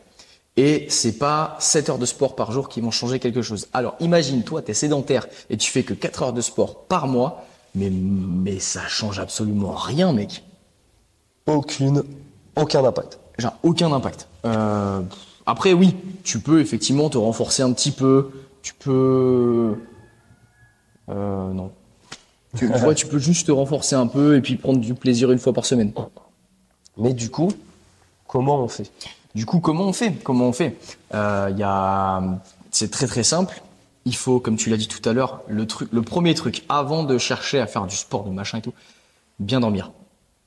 Et 0.57 0.87
c'est 0.91 1.19
pas 1.19 1.57
7 1.61 1.89
heures 1.89 1.99
de 1.99 2.05
sport 2.07 2.35
par 2.35 2.51
jour 2.53 2.69
qui 2.69 2.81
vont 2.81 2.91
changer 2.91 3.19
quelque 3.21 3.43
chose. 3.43 3.69
Alors 3.73 3.95
imagine, 4.01 4.43
toi, 4.43 4.61
tu 4.61 4.73
es 4.73 4.75
sédentaire 4.75 5.27
et 5.51 5.57
tu 5.57 5.71
fais 5.71 5.83
que 5.85 5.95
4 5.95 6.23
heures 6.25 6.33
de 6.33 6.41
sport 6.41 6.85
par 6.87 7.07
mois, 7.07 7.45
mais, 7.75 7.91
mais 7.91 8.59
ça 8.59 8.81
change 8.89 9.19
absolument 9.21 9.73
rien, 9.73 10.13
mec. 10.13 10.43
Aucune, 11.47 12.03
aucun 12.57 12.85
impact. 12.85 13.19
Genre 13.39 13.55
aucun 13.63 13.93
impact. 13.93 14.27
Euh, 14.45 15.01
après, 15.49 15.73
oui, 15.73 15.97
tu 16.25 16.41
peux 16.41 16.61
effectivement 16.61 17.09
te 17.09 17.17
renforcer 17.17 17.63
un 17.63 17.73
petit 17.73 17.91
peu. 17.91 18.31
Tu 18.61 18.75
peux. 18.75 19.77
Euh, 21.09 21.53
non. 21.55 21.73
Tu, 22.55 22.71
tu 22.71 22.79
vois, 22.79 22.95
tu 22.95 23.07
peux 23.07 23.19
juste 23.19 23.47
te 23.47 23.53
renforcer 23.53 23.95
un 23.95 24.07
peu 24.07 24.37
et 24.37 24.43
puis 24.43 24.57
prendre 24.57 24.79
du 24.79 24.93
plaisir 24.93 25.33
une 25.33 25.39
fois 25.39 25.55
par 25.55 25.65
semaine. 25.65 25.91
Mais 26.99 27.15
du 27.15 27.31
coup, 27.31 27.51
comment 28.27 28.63
on 28.63 28.69
fait? 28.69 28.91
Du 29.35 29.47
coup, 29.47 29.61
comment 29.61 29.85
on 29.85 29.95
fait? 29.95 30.13
Comment 30.23 30.49
on 30.49 30.53
fait? 30.53 30.77
Euh, 31.15 31.51
y 31.57 31.63
a, 31.63 32.23
c'est 32.71 32.91
très 32.91 33.07
très 33.07 33.23
simple. 33.23 33.63
Il 34.05 34.17
faut, 34.17 34.41
comme 34.41 34.57
tu 34.57 34.69
l'as 34.69 34.77
dit 34.77 34.89
tout 34.89 35.07
à 35.09 35.15
l'heure, 35.15 35.41
le 35.49 35.67
truc, 35.67 35.89
le 35.93 36.03
premier 36.03 36.35
truc, 36.35 36.63
avant 36.69 37.05
de 37.05 37.17
chercher 37.17 37.59
à 37.59 37.67
faire 37.67 37.87
du 37.87 37.97
sport, 37.97 38.25
de 38.25 38.31
machin 38.31 38.59
et 38.59 38.63
tout, 38.63 38.75
bien 39.39 39.61
dormir. 39.61 39.93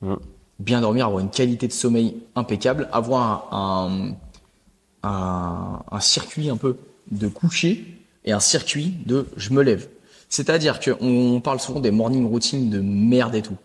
Mm. 0.02 0.14
Bien 0.60 0.82
dormir, 0.82 1.08
avoir 1.08 1.22
une 1.22 1.32
qualité 1.32 1.68
de 1.68 1.74
sommeil 1.74 2.18
impeccable, 2.36 2.88
avoir 2.91 3.52
un, 3.52 4.12
un, 4.12 4.16
un 5.04 5.99
circuit 5.99 6.49
un 6.49 6.58
peu 6.58 6.78
de 7.12 7.28
coucher 7.28 7.86
et 8.26 8.32
un 8.32 8.39
circuit 8.39 8.93
de 9.06 9.28
je 9.38 9.52
me 9.52 9.62
lève. 9.64 9.88
C'est-à-dire 10.30 10.80
qu'on 10.80 11.41
parle 11.43 11.60
souvent 11.60 11.80
des 11.80 11.91
morning 11.91 12.26
routines 12.28 12.70
de 12.70 12.80
merde 12.80 13.36
et 13.36 13.41
tout. 13.41 13.58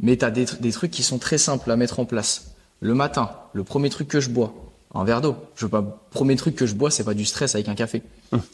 Mais 0.00 0.16
tu 0.16 0.24
as 0.24 0.30
des, 0.30 0.46
tr- 0.46 0.60
des 0.60 0.72
trucs 0.72 0.90
qui 0.90 1.02
sont 1.02 1.18
très 1.18 1.38
simples 1.38 1.70
à 1.70 1.76
mettre 1.76 2.00
en 2.00 2.04
place. 2.04 2.52
Le 2.80 2.94
matin, 2.94 3.30
le 3.52 3.64
premier 3.64 3.88
truc 3.90 4.08
que 4.08 4.20
je 4.20 4.30
bois, 4.30 4.54
un 4.94 5.04
verre 5.04 5.20
d'eau. 5.20 5.36
Je 5.56 5.66
veux 5.66 5.70
pas, 5.70 5.82
premier 6.10 6.36
truc 6.36 6.54
que 6.56 6.66
je 6.66 6.74
bois, 6.74 6.90
c'est 6.90 7.04
pas 7.04 7.14
du 7.14 7.24
stress 7.24 7.54
avec 7.54 7.68
un 7.68 7.74
café. 7.74 8.02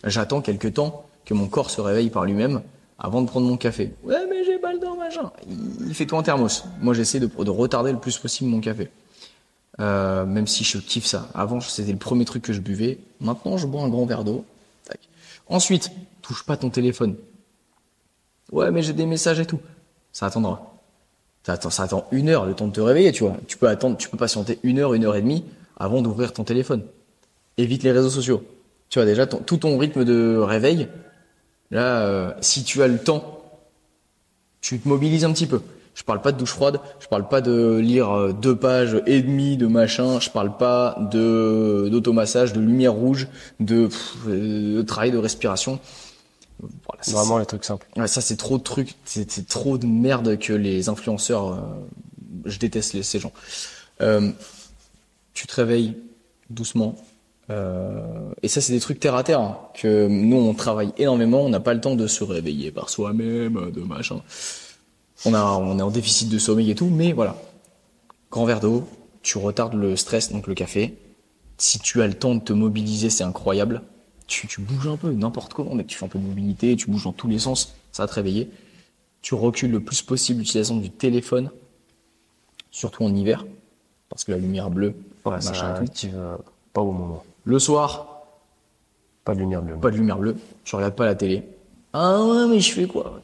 J'attends 0.04 0.40
quelques 0.40 0.74
temps 0.74 1.06
que 1.24 1.34
mon 1.34 1.46
corps 1.46 1.70
se 1.70 1.80
réveille 1.80 2.10
par 2.10 2.24
lui-même 2.24 2.62
avant 2.98 3.22
de 3.22 3.26
prendre 3.28 3.46
mon 3.46 3.56
café. 3.56 3.94
Ouais, 4.04 4.26
mais 4.28 4.44
j'ai 4.44 4.58
pas 4.58 4.72
le 4.72 4.78
temps, 4.78 4.96
machin. 4.96 5.30
Il, 5.48 5.88
il 5.88 5.94
fait 5.94 6.06
tout 6.06 6.16
en 6.16 6.22
thermos. 6.22 6.64
Moi, 6.80 6.94
j'essaie 6.94 7.20
de, 7.20 7.26
de 7.26 7.50
retarder 7.50 7.92
le 7.92 7.98
plus 7.98 8.18
possible 8.18 8.50
mon 8.50 8.60
café. 8.60 8.90
Euh, 9.80 10.24
même 10.24 10.46
si 10.46 10.64
je 10.64 10.78
kiffe 10.78 11.06
ça. 11.06 11.28
Avant, 11.34 11.60
c'était 11.60 11.92
le 11.92 11.98
premier 11.98 12.24
truc 12.24 12.42
que 12.42 12.52
je 12.52 12.60
buvais. 12.60 12.98
Maintenant, 13.20 13.56
je 13.56 13.66
bois 13.66 13.82
un 13.82 13.88
grand 13.88 14.06
verre 14.06 14.24
d'eau. 14.24 14.44
Ensuite, 15.48 15.90
touche 16.22 16.44
pas 16.44 16.56
ton 16.56 16.70
téléphone. 16.70 17.16
Ouais, 18.52 18.70
mais 18.70 18.82
j'ai 18.82 18.92
des 18.92 19.06
messages 19.06 19.40
et 19.40 19.46
tout. 19.46 19.60
Ça 20.12 20.26
attendra. 20.26 20.74
Ça 21.44 21.54
attend, 21.54 21.70
ça 21.70 21.82
attend 21.82 22.06
une 22.12 22.28
heure 22.28 22.46
le 22.46 22.54
temps 22.54 22.68
de 22.68 22.72
te 22.72 22.80
réveiller, 22.80 23.12
tu 23.12 23.24
vois. 23.24 23.36
Tu 23.46 23.58
peux 23.58 23.68
attendre, 23.68 23.96
tu 23.98 24.08
peux 24.08 24.16
patienter 24.16 24.58
une 24.62 24.78
heure, 24.78 24.94
une 24.94 25.04
heure 25.04 25.16
et 25.16 25.20
demie 25.20 25.44
avant 25.76 26.00
d'ouvrir 26.00 26.32
ton 26.32 26.44
téléphone. 26.44 26.82
Évite 27.58 27.82
les 27.82 27.92
réseaux 27.92 28.10
sociaux. 28.10 28.42
Tu 28.88 28.98
vois 28.98 29.06
déjà 29.06 29.26
tout 29.26 29.56
ton 29.56 29.76
rythme 29.76 30.04
de 30.04 30.36
réveil. 30.38 30.88
Là, 31.70 32.02
euh, 32.02 32.32
si 32.40 32.64
tu 32.64 32.82
as 32.82 32.88
le 32.88 32.98
temps, 32.98 33.42
tu 34.60 34.78
te 34.78 34.88
mobilises 34.88 35.24
un 35.24 35.32
petit 35.32 35.46
peu. 35.46 35.60
Je 35.94 36.02
parle 36.02 36.20
pas 36.20 36.32
de 36.32 36.38
douche 36.38 36.50
froide, 36.50 36.80
je 36.98 37.06
parle 37.06 37.28
pas 37.28 37.40
de 37.40 37.76
lire 37.78 38.10
euh, 38.10 38.32
deux 38.32 38.56
pages 38.56 39.00
et 39.06 39.22
demie 39.22 39.56
de 39.56 39.66
machin, 39.68 40.18
je 40.20 40.28
parle 40.30 40.56
pas 40.56 40.96
de 41.12 41.88
d'automassage, 41.90 42.52
de 42.52 42.60
lumière 42.60 42.92
rouge, 42.94 43.28
de, 43.60 43.86
pff, 43.86 44.14
euh, 44.28 44.76
de 44.78 44.82
travail 44.82 45.12
de 45.12 45.18
respiration. 45.18 45.78
Voilà, 46.60 47.02
ça, 47.02 47.12
Vraiment 47.16 47.38
les 47.38 47.46
trucs 47.46 47.64
simples. 47.64 47.86
Ouais, 47.96 48.06
ça 48.08 48.20
c'est 48.20 48.36
trop 48.36 48.58
de 48.58 48.62
trucs, 48.62 48.94
c'est 49.04 49.30
c'est 49.30 49.46
trop 49.46 49.78
de 49.78 49.86
merde 49.86 50.38
que 50.38 50.52
les 50.52 50.88
influenceurs. 50.88 51.52
euh, 51.52 51.58
je 52.46 52.58
déteste 52.58 52.92
les- 52.94 53.02
ces 53.02 53.18
gens. 53.20 53.32
Euh, 54.02 54.30
tu 55.32 55.46
te 55.46 55.54
réveilles 55.54 55.94
doucement. 56.50 56.96
euh, 57.50 58.00
et 58.42 58.48
ça 58.48 58.60
c'est 58.62 58.72
des 58.72 58.80
trucs 58.80 58.98
terre 59.00 59.14
à 59.14 59.22
terre 59.22 59.40
hein, 59.40 59.58
que 59.74 60.08
nous 60.08 60.36
on 60.38 60.54
travaille 60.54 60.92
énormément. 60.98 61.42
On 61.42 61.48
n'a 61.50 61.60
pas 61.60 61.74
le 61.74 61.80
temps 61.80 61.94
de 61.94 62.06
se 62.06 62.24
réveiller 62.24 62.70
par 62.70 62.88
soi-même, 62.90 63.70
de 63.70 63.80
machin. 63.82 64.22
On 65.26 65.34
a, 65.34 65.42
on 65.44 65.78
est 65.78 65.82
en 65.82 65.90
déficit 65.90 66.28
de 66.28 66.38
sommeil 66.38 66.70
et 66.70 66.74
tout, 66.74 66.88
mais 66.90 67.12
voilà. 67.12 67.36
Grand 68.30 68.44
verre 68.44 68.60
d'eau, 68.60 68.86
tu 69.22 69.38
retardes 69.38 69.74
le 69.74 69.96
stress, 69.96 70.30
donc 70.32 70.46
le 70.46 70.54
café. 70.54 70.98
Si 71.56 71.78
tu 71.78 72.02
as 72.02 72.06
le 72.06 72.14
temps 72.14 72.34
de 72.34 72.40
te 72.40 72.52
mobiliser, 72.52 73.10
c'est 73.10 73.24
incroyable. 73.24 73.82
Tu, 74.26 74.46
tu 74.48 74.60
bouges 74.60 74.88
un 74.88 74.96
peu, 74.96 75.12
n'importe 75.12 75.54
comment, 75.54 75.74
mec. 75.74 75.86
Tu 75.86 75.96
fais 75.98 76.04
un 76.04 76.08
peu 76.08 76.18
de 76.18 76.24
mobilité, 76.26 76.76
tu 76.76 76.90
bouges 76.90 77.04
dans 77.04 77.12
tous 77.12 77.28
les 77.28 77.38
sens, 77.38 77.74
ça 77.92 78.02
va 78.02 78.08
te 78.08 78.14
réveiller. 78.14 78.50
Tu 79.22 79.34
recules 79.34 79.70
le 79.70 79.80
plus 79.80 80.02
possible 80.02 80.40
l'utilisation 80.40 80.76
du 80.76 80.90
téléphone, 80.90 81.50
surtout 82.70 83.04
en 83.04 83.14
hiver, 83.14 83.46
parce 84.08 84.24
que 84.24 84.32
la 84.32 84.38
lumière 84.38 84.70
bleue, 84.70 84.94
Ouais, 85.24 85.40
ça 85.40 85.52
tout. 85.52 85.84
active 85.84 86.12
euh, 86.16 86.36
pas 86.74 86.82
au 86.82 86.92
moment. 86.92 87.24
Le 87.44 87.58
soir, 87.58 88.24
Pas 89.24 89.34
de 89.34 89.40
lumière 89.40 89.62
bleue. 89.62 89.76
pas 89.76 89.90
de 89.90 89.96
lumière 89.96 90.18
bleue, 90.18 90.36
tu 90.64 90.76
regardes 90.76 90.94
pas 90.94 91.06
la 91.06 91.14
télé. 91.14 91.42
Ah 91.94 92.22
ouais, 92.22 92.46
mais 92.48 92.60
je 92.60 92.72
fais 92.72 92.86
quoi? 92.86 93.20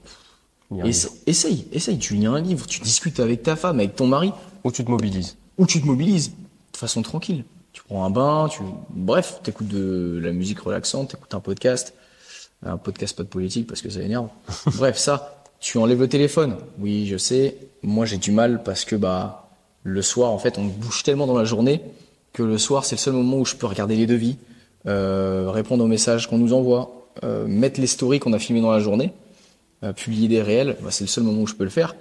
Essa-. 0.84 1.10
Essaye, 1.26 1.66
essaye, 1.72 1.98
tu 1.98 2.14
lis 2.14 2.26
un 2.26 2.40
livre, 2.40 2.66
tu 2.66 2.80
discutes 2.80 3.20
avec 3.20 3.42
ta 3.42 3.56
femme, 3.56 3.78
avec 3.80 3.96
ton 3.96 4.06
mari, 4.06 4.32
Ou 4.64 4.70
tu 4.70 4.84
te 4.84 4.90
mobilises. 4.90 5.36
ou 5.58 5.66
tu 5.66 5.80
te 5.80 5.86
mobilises 5.86 6.30
de 6.72 6.76
façon 6.76 7.02
tranquille. 7.02 7.44
Tu 7.72 7.82
prends 7.88 8.04
un 8.04 8.10
bain, 8.10 8.48
tu, 8.50 8.62
bref, 8.90 9.40
t'écoutes 9.42 9.68
de 9.68 10.20
la 10.22 10.32
musique 10.32 10.60
relaxante, 10.60 11.10
t'écoutes 11.10 11.34
un 11.34 11.40
podcast, 11.40 11.94
un 12.64 12.76
podcast 12.76 13.16
pas 13.16 13.22
de 13.22 13.28
politique 13.28 13.66
parce 13.66 13.80
que 13.82 13.90
ça 13.90 14.00
énerve. 14.00 14.28
bref, 14.76 14.96
ça, 14.98 15.42
tu 15.60 15.78
enlèves 15.78 16.00
le 16.00 16.08
téléphone. 16.08 16.56
Oui, 16.78 17.06
je 17.06 17.16
sais. 17.16 17.56
Moi, 17.82 18.06
j'ai 18.06 18.16
du 18.18 18.32
mal 18.32 18.62
parce 18.62 18.84
que 18.84 18.96
bah 18.96 19.48
le 19.82 20.02
soir, 20.02 20.30
en 20.30 20.38
fait, 20.38 20.58
on 20.58 20.64
bouge 20.64 21.02
tellement 21.02 21.26
dans 21.26 21.36
la 21.38 21.44
journée 21.44 21.80
que 22.32 22.42
le 22.42 22.58
soir, 22.58 22.84
c'est 22.84 22.96
le 22.96 23.00
seul 23.00 23.14
moment 23.14 23.38
où 23.38 23.44
je 23.44 23.56
peux 23.56 23.66
regarder 23.66 23.96
les 23.96 24.06
devis, 24.06 24.36
euh, 24.86 25.50
répondre 25.50 25.82
aux 25.84 25.88
messages 25.88 26.28
qu'on 26.28 26.38
nous 26.38 26.52
envoie, 26.52 27.08
euh, 27.24 27.46
mettre 27.46 27.80
les 27.80 27.86
stories 27.86 28.20
qu'on 28.20 28.32
a 28.32 28.38
filmées 28.38 28.60
dans 28.62 28.70
la 28.70 28.80
journée, 28.80 29.12
publier 29.96 30.28
des 30.28 30.42
réels. 30.42 30.76
Bah, 30.82 30.90
c'est 30.90 31.04
le 31.04 31.08
seul 31.08 31.24
moment 31.24 31.42
où 31.42 31.46
je 31.46 31.54
peux 31.54 31.64
le 31.64 31.70
faire. 31.70 31.94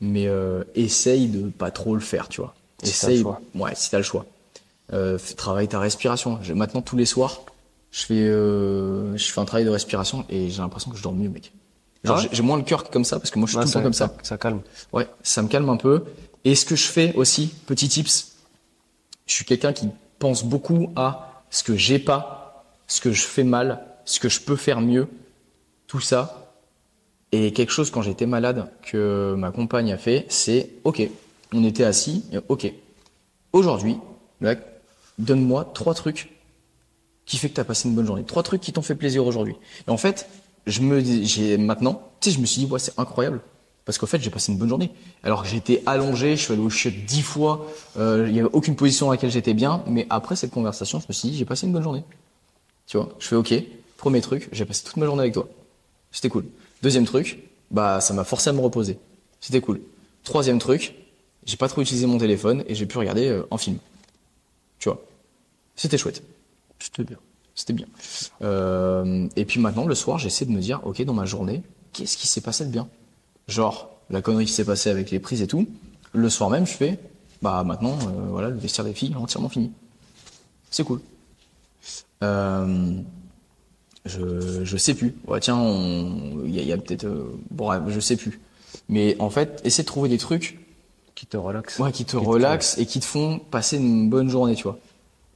Mais 0.00 0.26
euh, 0.26 0.62
essaye 0.74 1.28
de 1.28 1.48
pas 1.48 1.70
trop 1.70 1.94
le 1.94 2.00
faire, 2.00 2.28
tu 2.28 2.40
vois. 2.40 2.54
Si 2.82 2.90
Essaye, 2.90 3.22
choix. 3.22 3.40
ouais, 3.54 3.72
si 3.74 3.90
t'as 3.90 3.96
le 3.98 4.02
choix. 4.04 4.26
Euh, 4.92 5.18
travaille 5.36 5.68
ta 5.68 5.80
respiration. 5.80 6.38
Maintenant, 6.54 6.82
tous 6.82 6.96
les 6.96 7.06
soirs, 7.06 7.40
je 7.90 8.04
fais, 8.04 8.14
euh, 8.14 9.16
je 9.16 9.32
fais 9.32 9.40
un 9.40 9.44
travail 9.46 9.64
de 9.64 9.70
respiration 9.70 10.24
et 10.28 10.50
j'ai 10.50 10.58
l'impression 10.62 10.90
que 10.90 10.96
je 10.98 11.02
dors 11.02 11.14
mieux, 11.14 11.28
mec. 11.30 11.52
Genre, 12.04 12.20
Ah 12.22 12.28
j'ai- 12.30 12.42
moins 12.42 12.56
le 12.58 12.62
cœur 12.62 12.88
comme 12.90 13.04
ça 13.04 13.18
parce 13.18 13.30
que 13.30 13.38
moi, 13.38 13.46
je 13.46 13.52
suis 13.52 13.60
tout 13.60 13.66
le 13.66 13.72
temps 13.72 13.82
comme 13.82 13.92
ça. 13.94 14.14
Ça 14.22 14.36
calme. 14.38 14.60
Ouais, 14.92 15.08
ça 15.22 15.42
me 15.42 15.48
calme 15.48 15.68
un 15.70 15.76
peu. 15.76 16.04
Et 16.44 16.54
ce 16.54 16.64
que 16.64 16.76
je 16.76 16.84
fais 16.86 17.12
aussi, 17.14 17.48
petit 17.66 17.88
tips, 17.88 18.36
je 19.26 19.32
suis 19.32 19.44
quelqu'un 19.44 19.72
qui 19.72 19.88
pense 20.20 20.44
beaucoup 20.44 20.92
à 20.94 21.42
ce 21.50 21.64
que 21.64 21.74
j'ai 21.74 21.98
pas, 21.98 22.64
ce 22.86 23.00
que 23.00 23.12
je 23.12 23.22
fais 23.22 23.42
mal 23.44 23.82
ce 24.04 24.20
que 24.20 24.28
je 24.28 24.40
peux 24.40 24.54
faire 24.54 24.80
mieux, 24.80 25.08
tout 25.88 25.98
ça. 26.00 26.45
Et 27.36 27.52
quelque 27.52 27.70
chose 27.70 27.90
quand 27.90 28.00
j'étais 28.00 28.24
malade 28.24 28.70
que 28.82 29.34
ma 29.36 29.50
compagne 29.50 29.92
a 29.92 29.98
fait, 29.98 30.24
c'est 30.30 30.70
ok, 30.84 31.06
on 31.52 31.64
était 31.64 31.84
assis, 31.84 32.24
ok, 32.48 32.72
aujourd'hui, 33.52 33.98
donne-moi 35.18 35.70
trois 35.74 35.92
trucs 35.92 36.30
qui 37.26 37.36
fait 37.36 37.50
que 37.50 37.54
tu 37.54 37.60
as 37.60 37.64
passé 37.64 37.88
une 37.88 37.94
bonne 37.94 38.06
journée, 38.06 38.24
trois 38.24 38.42
trucs 38.42 38.62
qui 38.62 38.72
t'ont 38.72 38.80
fait 38.80 38.94
plaisir 38.94 39.26
aujourd'hui. 39.26 39.54
Et 39.86 39.90
en 39.90 39.98
fait, 39.98 40.30
je 40.66 40.80
me 40.80 41.02
j'ai 41.02 41.58
maintenant, 41.58 42.10
tu 42.20 42.30
sais, 42.30 42.36
je 42.36 42.40
me 42.40 42.46
suis 42.46 42.64
dit, 42.64 42.70
ouais, 42.70 42.78
c'est 42.78 42.98
incroyable. 42.98 43.40
Parce 43.84 43.98
qu'en 43.98 44.06
fait, 44.06 44.20
j'ai 44.20 44.30
passé 44.30 44.50
une 44.50 44.58
bonne 44.58 44.70
journée. 44.70 44.90
Alors 45.22 45.42
que 45.42 45.48
j'étais 45.48 45.82
allongé, 45.84 46.36
je 46.36 46.42
suis 46.42 46.52
allé 46.54 46.62
au 46.62 46.70
dix 47.06 47.22
fois, 47.22 47.66
euh, 47.98 48.24
il 48.26 48.32
n'y 48.32 48.40
avait 48.40 48.48
aucune 48.52 48.76
position 48.76 49.06
dans 49.06 49.12
laquelle 49.12 49.30
j'étais 49.30 49.54
bien. 49.54 49.84
Mais 49.86 50.06
après 50.08 50.36
cette 50.36 50.52
conversation, 50.52 51.00
je 51.00 51.04
me 51.06 51.12
suis 51.12 51.28
dit, 51.28 51.36
j'ai 51.36 51.44
passé 51.44 51.66
une 51.66 51.72
bonne 51.72 51.82
journée. 51.82 52.02
Tu 52.86 52.96
vois, 52.96 53.10
je 53.18 53.28
fais 53.28 53.36
OK, 53.36 53.52
premier 53.98 54.22
truc, 54.22 54.48
j'ai 54.52 54.64
passé 54.64 54.84
toute 54.84 54.96
ma 54.96 55.04
journée 55.04 55.20
avec 55.20 55.34
toi. 55.34 55.48
C'était 56.10 56.30
cool. 56.30 56.46
Deuxième 56.82 57.04
truc, 57.04 57.38
bah 57.70 58.00
ça 58.00 58.14
m'a 58.14 58.24
forcé 58.24 58.50
à 58.50 58.52
me 58.52 58.60
reposer. 58.60 58.98
C'était 59.40 59.60
cool. 59.60 59.80
Troisième 60.24 60.58
truc, 60.58 60.94
j'ai 61.44 61.56
pas 61.56 61.68
trop 61.68 61.82
utilisé 61.82 62.06
mon 62.06 62.18
téléphone 62.18 62.64
et 62.66 62.74
j'ai 62.74 62.86
pu 62.86 62.98
regarder 62.98 63.28
euh, 63.28 63.46
en 63.50 63.56
film. 63.56 63.78
Tu 64.78 64.88
vois, 64.88 65.02
c'était 65.74 65.98
chouette. 65.98 66.22
C'était 66.78 67.04
bien. 67.04 67.18
C'était 67.54 67.72
bien. 67.72 67.86
Euh, 68.42 69.28
et 69.34 69.44
puis 69.46 69.60
maintenant, 69.60 69.86
le 69.86 69.94
soir, 69.94 70.18
j'essaie 70.18 70.44
de 70.44 70.50
me 70.50 70.60
dire, 70.60 70.80
ok, 70.84 71.02
dans 71.04 71.14
ma 71.14 71.24
journée, 71.24 71.62
qu'est-ce 71.92 72.18
qui 72.18 72.26
s'est 72.26 72.42
passé 72.42 72.66
de 72.66 72.70
bien? 72.70 72.88
Genre, 73.48 73.88
la 74.10 74.20
connerie 74.20 74.44
qui 74.44 74.52
s'est 74.52 74.64
passée 74.64 74.90
avec 74.90 75.10
les 75.10 75.18
prises 75.18 75.40
et 75.40 75.46
tout. 75.46 75.66
Le 76.12 76.28
soir 76.28 76.50
même, 76.50 76.66
je 76.66 76.72
fais, 76.72 76.98
bah 77.42 77.64
maintenant, 77.64 77.98
euh, 78.02 78.28
voilà, 78.28 78.50
le 78.50 78.56
vestiaire 78.56 78.84
des 78.84 78.92
filles 78.92 79.12
est 79.12 79.16
entièrement 79.16 79.48
fini. 79.48 79.72
C'est 80.70 80.84
cool. 80.84 81.00
Euh, 82.22 82.98
je, 84.06 84.64
je 84.64 84.76
sais 84.76 84.94
plus. 84.94 85.14
Ouais, 85.26 85.40
tiens, 85.40 85.60
il 86.44 86.54
y 86.54 86.60
a, 86.60 86.62
y 86.62 86.72
a 86.72 86.76
peut-être, 86.78 87.04
euh, 87.04 87.32
bon, 87.50 87.70
ouais, 87.70 87.78
je 87.88 88.00
sais 88.00 88.16
plus. 88.16 88.40
Mais 88.88 89.16
en 89.18 89.30
fait, 89.30 89.60
essaie 89.64 89.82
de 89.82 89.86
trouver 89.86 90.08
des 90.08 90.18
trucs 90.18 90.58
Qui 91.14 91.26
te 91.26 91.36
relaxe. 91.36 91.78
ouais, 91.78 91.92
qui 91.92 92.04
te 92.04 92.16
relaxent 92.16 92.78
et 92.78 92.86
qui 92.86 93.00
te 93.00 93.04
font 93.04 93.38
passer 93.38 93.76
une 93.78 94.08
bonne 94.08 94.28
journée, 94.28 94.54
tu 94.54 94.64
vois. 94.64 94.78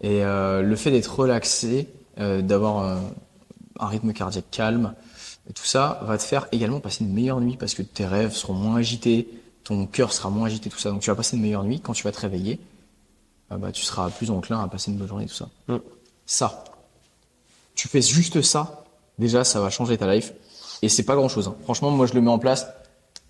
Et 0.02 0.24
euh, 0.24 0.62
le 0.62 0.76
fait 0.76 0.90
d'être 0.90 1.14
relaxé, 1.18 1.88
euh, 2.18 2.42
d'avoir 2.42 2.84
euh, 2.84 2.96
un 3.78 3.86
rythme 3.86 4.12
cardiaque 4.12 4.50
calme, 4.50 4.94
et 5.48 5.52
tout 5.52 5.64
ça 5.64 6.00
va 6.04 6.16
te 6.16 6.22
faire 6.22 6.46
également 6.52 6.80
passer 6.80 7.04
une 7.04 7.12
meilleure 7.12 7.40
nuit 7.40 7.56
parce 7.58 7.74
que 7.74 7.82
tes 7.82 8.06
rêves 8.06 8.32
seront 8.32 8.54
moins 8.54 8.76
agités, 8.76 9.28
ton 9.64 9.86
cœur 9.86 10.12
sera 10.12 10.30
moins 10.30 10.46
agité, 10.46 10.70
tout 10.70 10.78
ça. 10.78 10.90
Donc 10.90 11.00
tu 11.00 11.10
vas 11.10 11.16
passer 11.16 11.36
une 11.36 11.42
meilleure 11.42 11.64
nuit. 11.64 11.80
Quand 11.80 11.92
tu 11.92 12.04
vas 12.04 12.12
te 12.12 12.20
réveiller, 12.20 12.60
euh, 13.52 13.56
bah, 13.56 13.72
tu 13.72 13.82
seras 13.82 14.10
plus 14.10 14.30
enclin 14.30 14.62
à 14.62 14.68
passer 14.68 14.90
une 14.90 14.96
bonne 14.96 15.08
journée, 15.08 15.26
tout 15.26 15.34
ça. 15.34 15.48
Mm. 15.68 15.76
Ça, 16.26 16.64
tu 17.80 17.88
fais 17.88 18.02
juste 18.02 18.42
ça, 18.42 18.84
déjà 19.18 19.42
ça 19.42 19.58
va 19.60 19.70
changer 19.70 19.96
ta 19.96 20.12
life. 20.12 20.34
Et 20.82 20.90
c'est 20.90 21.02
pas 21.02 21.14
grand 21.14 21.28
chose. 21.30 21.50
Franchement, 21.64 21.90
moi 21.90 22.04
je 22.06 22.12
le 22.12 22.20
mets 22.20 22.30
en 22.30 22.38
place. 22.38 22.66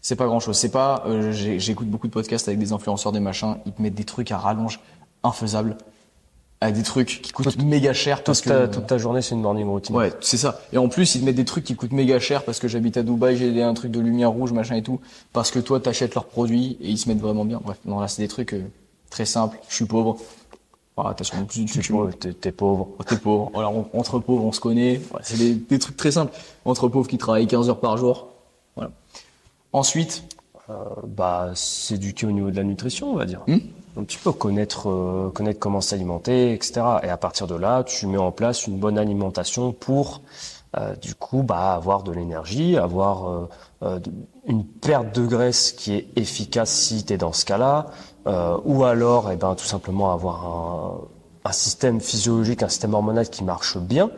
C'est 0.00 0.16
pas 0.16 0.26
grand 0.26 0.40
chose. 0.40 0.56
C'est 0.56 0.70
pas. 0.70 1.04
euh, 1.06 1.30
J'écoute 1.30 1.86
beaucoup 1.88 2.08
de 2.08 2.12
podcasts 2.12 2.48
avec 2.48 2.58
des 2.58 2.72
influenceurs, 2.72 3.12
des 3.12 3.20
machins. 3.20 3.58
Ils 3.66 3.72
te 3.72 3.80
mettent 3.80 3.94
des 3.94 4.02
trucs 4.04 4.32
à 4.32 4.38
rallonge 4.38 4.80
infaisables, 5.22 5.76
avec 6.60 6.74
des 6.74 6.82
trucs 6.82 7.20
qui 7.22 7.30
coûtent 7.30 7.62
méga 7.62 7.92
cher 7.92 8.24
parce 8.24 8.40
Toute 8.40 8.52
que 8.52 8.58
ta, 8.62 8.68
toute 8.68 8.86
ta 8.88 8.98
journée, 8.98 9.22
c'est 9.22 9.36
une 9.36 9.42
morning 9.42 9.68
routine. 9.68 9.94
Ouais, 9.94 10.12
c'est 10.20 10.36
ça. 10.36 10.60
Et 10.72 10.78
en 10.78 10.88
plus, 10.88 11.14
ils 11.14 11.20
te 11.20 11.24
mettent 11.26 11.36
des 11.36 11.44
trucs 11.44 11.62
qui 11.64 11.76
coûtent 11.76 11.92
méga 11.92 12.18
cher 12.18 12.44
parce 12.44 12.58
que 12.58 12.66
j'habite 12.66 12.96
à 12.96 13.02
Dubaï, 13.04 13.36
j'ai 13.36 13.62
un 13.62 13.74
truc 13.74 13.92
de 13.92 14.00
lumière 14.00 14.30
rouge, 14.32 14.52
machin 14.52 14.74
et 14.74 14.82
tout. 14.82 15.00
Parce 15.32 15.50
que 15.52 15.60
toi, 15.60 15.78
t'achètes 15.78 16.14
leurs 16.16 16.26
produits 16.26 16.76
et 16.80 16.88
ils 16.90 16.98
se 16.98 17.08
mettent 17.08 17.20
vraiment 17.20 17.44
bien. 17.44 17.60
Bref, 17.62 17.78
non, 17.84 18.00
là, 18.00 18.08
c'est 18.08 18.22
des 18.22 18.28
trucs 18.28 18.54
euh, 18.54 18.62
très 19.10 19.26
simples. 19.26 19.58
Je 19.68 19.74
suis 19.76 19.84
pauvre. 19.86 20.16
Voilà, 21.00 21.14
t'as 21.14 21.24
sûrement 21.24 21.44
plus 21.44 21.64
Tu 21.64 22.34
t'es, 22.34 22.52
pauvre. 22.52 22.88
Oh, 22.98 23.02
T'es 23.02 23.16
pauvre. 23.16 23.50
On- 23.54 23.98
entre 23.98 24.18
pauvres, 24.18 24.44
on 24.44 24.52
se 24.52 24.60
connaît. 24.60 25.00
C'est 25.22 25.38
des, 25.38 25.54
des 25.54 25.78
trucs 25.78 25.96
très 25.96 26.10
simples. 26.10 26.32
Entre 26.64 26.88
pauvres 26.88 27.08
qui 27.08 27.18
travaillent 27.18 27.46
15 27.46 27.68
heures 27.68 27.80
par 27.80 27.96
jour. 27.96 28.28
Voilà. 28.76 28.90
Ensuite, 29.72 30.24
Euh, 30.68 30.74
bah, 31.04 31.50
s'éduquer 31.56 32.26
au 32.26 32.30
niveau 32.30 32.52
de 32.52 32.56
la 32.56 32.62
nutrition, 32.62 33.10
on 33.10 33.16
va 33.16 33.24
dire. 33.26 33.40
Hmm. 33.48 33.58
Donc 33.96 34.06
tu 34.06 34.20
peux 34.20 34.30
connaître, 34.30 34.88
euh, 34.88 35.28
connaître 35.34 35.58
comment 35.58 35.80
s'alimenter, 35.80 36.52
etc. 36.52 36.82
Et 37.02 37.08
à 37.08 37.16
partir 37.16 37.48
de 37.48 37.56
là, 37.56 37.82
tu 37.82 38.06
mets 38.06 38.18
en 38.18 38.30
place 38.30 38.68
une 38.68 38.78
bonne 38.78 38.96
alimentation 38.96 39.72
pour, 39.72 40.20
euh, 40.76 40.94
du 40.94 41.16
coup, 41.16 41.42
bah, 41.42 41.72
avoir 41.74 42.04
de 42.04 42.12
l'énergie, 42.12 42.76
avoir 42.76 43.48
euh, 43.82 43.98
une 44.46 44.64
perte 44.64 45.12
de 45.12 45.26
graisse 45.26 45.72
qui 45.72 45.94
est 45.94 46.06
efficace 46.14 46.70
si 46.70 47.04
tu 47.04 47.14
es 47.14 47.18
dans 47.18 47.32
ce 47.32 47.44
cas-là, 47.46 47.86
euh, 48.26 48.58
ou 48.64 48.84
alors, 48.84 49.30
eh 49.30 49.36
ben, 49.36 49.54
tout 49.54 49.64
simplement 49.64 50.12
avoir 50.12 50.46
un, 50.46 51.00
un 51.44 51.52
système 51.52 52.00
physiologique, 52.00 52.62
un 52.62 52.68
système 52.68 52.94
hormonal 52.94 53.28
qui 53.28 53.44
marche 53.44 53.78
bien, 53.78 54.10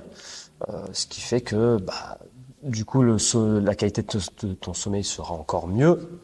euh, 0.69 0.85
ce 0.93 1.07
qui 1.07 1.21
fait 1.21 1.41
que, 1.41 1.77
bah, 1.79 2.19
du 2.63 2.85
coup, 2.85 3.03
le, 3.03 3.17
la 3.61 3.75
qualité 3.75 4.03
de, 4.03 4.55
ton 4.55 4.75
sommeil 4.75 5.05
sera 5.05 5.35
encore 5.35 5.69
mieux. 5.69 6.21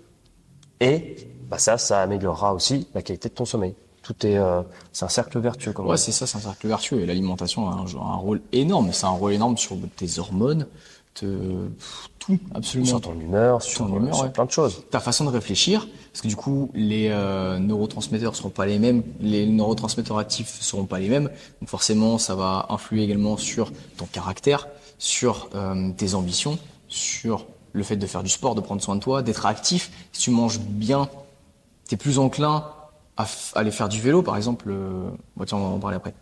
Et 0.80 1.16
bah 1.48 1.58
ça, 1.58 1.78
ça 1.78 2.02
améliorera 2.02 2.54
aussi 2.54 2.86
la 2.94 3.02
qualité 3.02 3.28
de 3.28 3.34
ton 3.34 3.44
sommeil. 3.44 3.74
Tout 4.02 4.26
est, 4.26 4.38
euh, 4.38 4.62
c'est 4.92 5.04
un 5.04 5.08
cercle 5.08 5.38
vertueux, 5.40 5.72
comme 5.72 5.86
on 5.86 5.90
ouais, 5.90 5.96
c'est 5.96 6.12
ça, 6.12 6.26
c'est 6.26 6.38
un 6.38 6.40
cercle 6.40 6.68
vertueux. 6.68 7.00
Et 7.00 7.06
l'alimentation 7.06 7.68
a 7.68 7.74
un, 7.74 7.84
un 8.00 8.16
rôle 8.16 8.40
énorme. 8.52 8.92
C'est 8.92 9.06
un 9.06 9.10
rôle 9.10 9.32
énorme 9.32 9.56
sur 9.56 9.76
tes 9.96 10.18
hormones, 10.18 10.66
pff, 11.26 12.08
tout, 12.18 12.38
absolument. 12.54 12.86
sur 12.88 13.00
ton 13.00 13.18
humeur, 13.18 13.62
sur, 13.62 13.86
Ton 13.86 13.96
humeur, 13.96 14.14
sur 14.14 14.24
ouais. 14.24 14.30
plein 14.30 14.44
de 14.44 14.50
choses. 14.50 14.82
ta 14.90 15.00
façon 15.00 15.24
de 15.24 15.30
réfléchir, 15.30 15.88
parce 16.12 16.22
que 16.22 16.28
du 16.28 16.36
coup, 16.36 16.70
les 16.74 17.08
euh, 17.10 17.58
neurotransmetteurs 17.58 18.36
seront 18.36 18.50
pas 18.50 18.66
les 18.66 18.78
mêmes, 18.78 19.02
les 19.20 19.46
neurotransmetteurs 19.46 20.18
actifs 20.18 20.60
seront 20.60 20.84
pas 20.84 20.98
les 20.98 21.08
mêmes, 21.08 21.30
donc 21.60 21.68
forcément, 21.68 22.18
ça 22.18 22.34
va 22.34 22.66
influer 22.70 23.02
également 23.02 23.36
sur 23.36 23.72
ton 23.96 24.06
caractère, 24.06 24.68
sur 24.98 25.48
euh, 25.54 25.90
tes 25.96 26.14
ambitions, 26.14 26.58
sur 26.88 27.46
le 27.72 27.82
fait 27.82 27.96
de 27.96 28.06
faire 28.06 28.22
du 28.22 28.30
sport, 28.30 28.54
de 28.54 28.60
prendre 28.60 28.82
soin 28.82 28.96
de 28.96 29.00
toi, 29.00 29.22
d'être 29.22 29.46
actif. 29.46 29.90
Si 30.12 30.22
tu 30.22 30.30
manges 30.30 30.58
bien, 30.58 31.08
tu 31.88 31.94
es 31.94 31.98
plus 31.98 32.18
enclin 32.18 32.64
à 33.16 33.26
aller 33.54 33.70
faire 33.70 33.88
du 33.88 34.00
vélo, 34.00 34.22
par 34.22 34.36
exemple. 34.36 34.66
Euh, 34.70 35.10
bon, 35.36 35.44
tiens, 35.44 35.58
on 35.58 35.68
va 35.68 35.74
en 35.74 35.78
parler 35.78 35.96
après. 35.96 36.14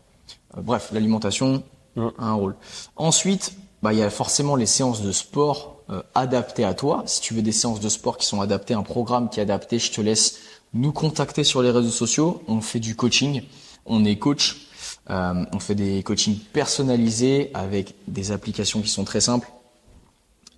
Euh, 0.56 0.60
bref, 0.62 0.90
l'alimentation 0.92 1.62
Mm. 1.96 2.08
a 2.18 2.24
un 2.26 2.34
rôle. 2.34 2.56
Ensuite, 2.96 3.56
bah, 3.82 3.92
il 3.92 3.98
y 3.98 4.02
a 4.02 4.10
forcément 4.10 4.56
les 4.56 4.66
séances 4.66 5.02
de 5.02 5.12
sport 5.12 5.76
euh, 5.90 6.02
adaptées 6.14 6.64
à 6.64 6.74
toi. 6.74 7.02
Si 7.06 7.20
tu 7.20 7.34
veux 7.34 7.42
des 7.42 7.52
séances 7.52 7.80
de 7.80 7.88
sport 7.88 8.16
qui 8.18 8.26
sont 8.26 8.40
adaptées, 8.40 8.74
un 8.74 8.82
programme 8.82 9.28
qui 9.30 9.38
est 9.40 9.42
adapté, 9.42 9.78
je 9.78 9.92
te 9.92 10.00
laisse 10.00 10.38
nous 10.74 10.92
contacter 10.92 11.44
sur 11.44 11.62
les 11.62 11.70
réseaux 11.70 11.90
sociaux. 11.90 12.42
On 12.48 12.60
fait 12.60 12.80
du 12.80 12.96
coaching, 12.96 13.42
on 13.86 14.04
est 14.04 14.18
coach, 14.18 14.68
euh, 15.10 15.44
on 15.52 15.58
fait 15.60 15.74
des 15.76 16.02
coachings 16.02 16.38
personnalisés 16.52 17.50
avec 17.54 17.94
des 18.08 18.32
applications 18.32 18.82
qui 18.82 18.88
sont 18.88 19.04
très 19.04 19.20
simples, 19.20 19.48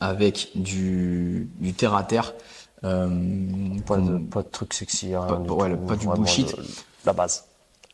avec 0.00 0.50
du, 0.54 1.48
du 1.60 1.72
terre 1.74 1.94
à 1.94 2.04
terre. 2.04 2.34
Euh, 2.84 3.08
Pas 3.86 3.96
de, 3.96 4.02
qu'on- 4.18 4.24
pas 4.24 4.42
de 4.42 4.48
trucs 4.48 4.72
sexy, 4.72 5.08
Pas- 5.10 5.36
du 5.36 5.50
ouais, 5.50 5.70
tout, 5.70 5.76
pas 5.86 5.96
du 5.96 6.06
bullshit. 6.06 6.56
de- 6.56 6.62
la 7.04 7.12
base. 7.12 7.44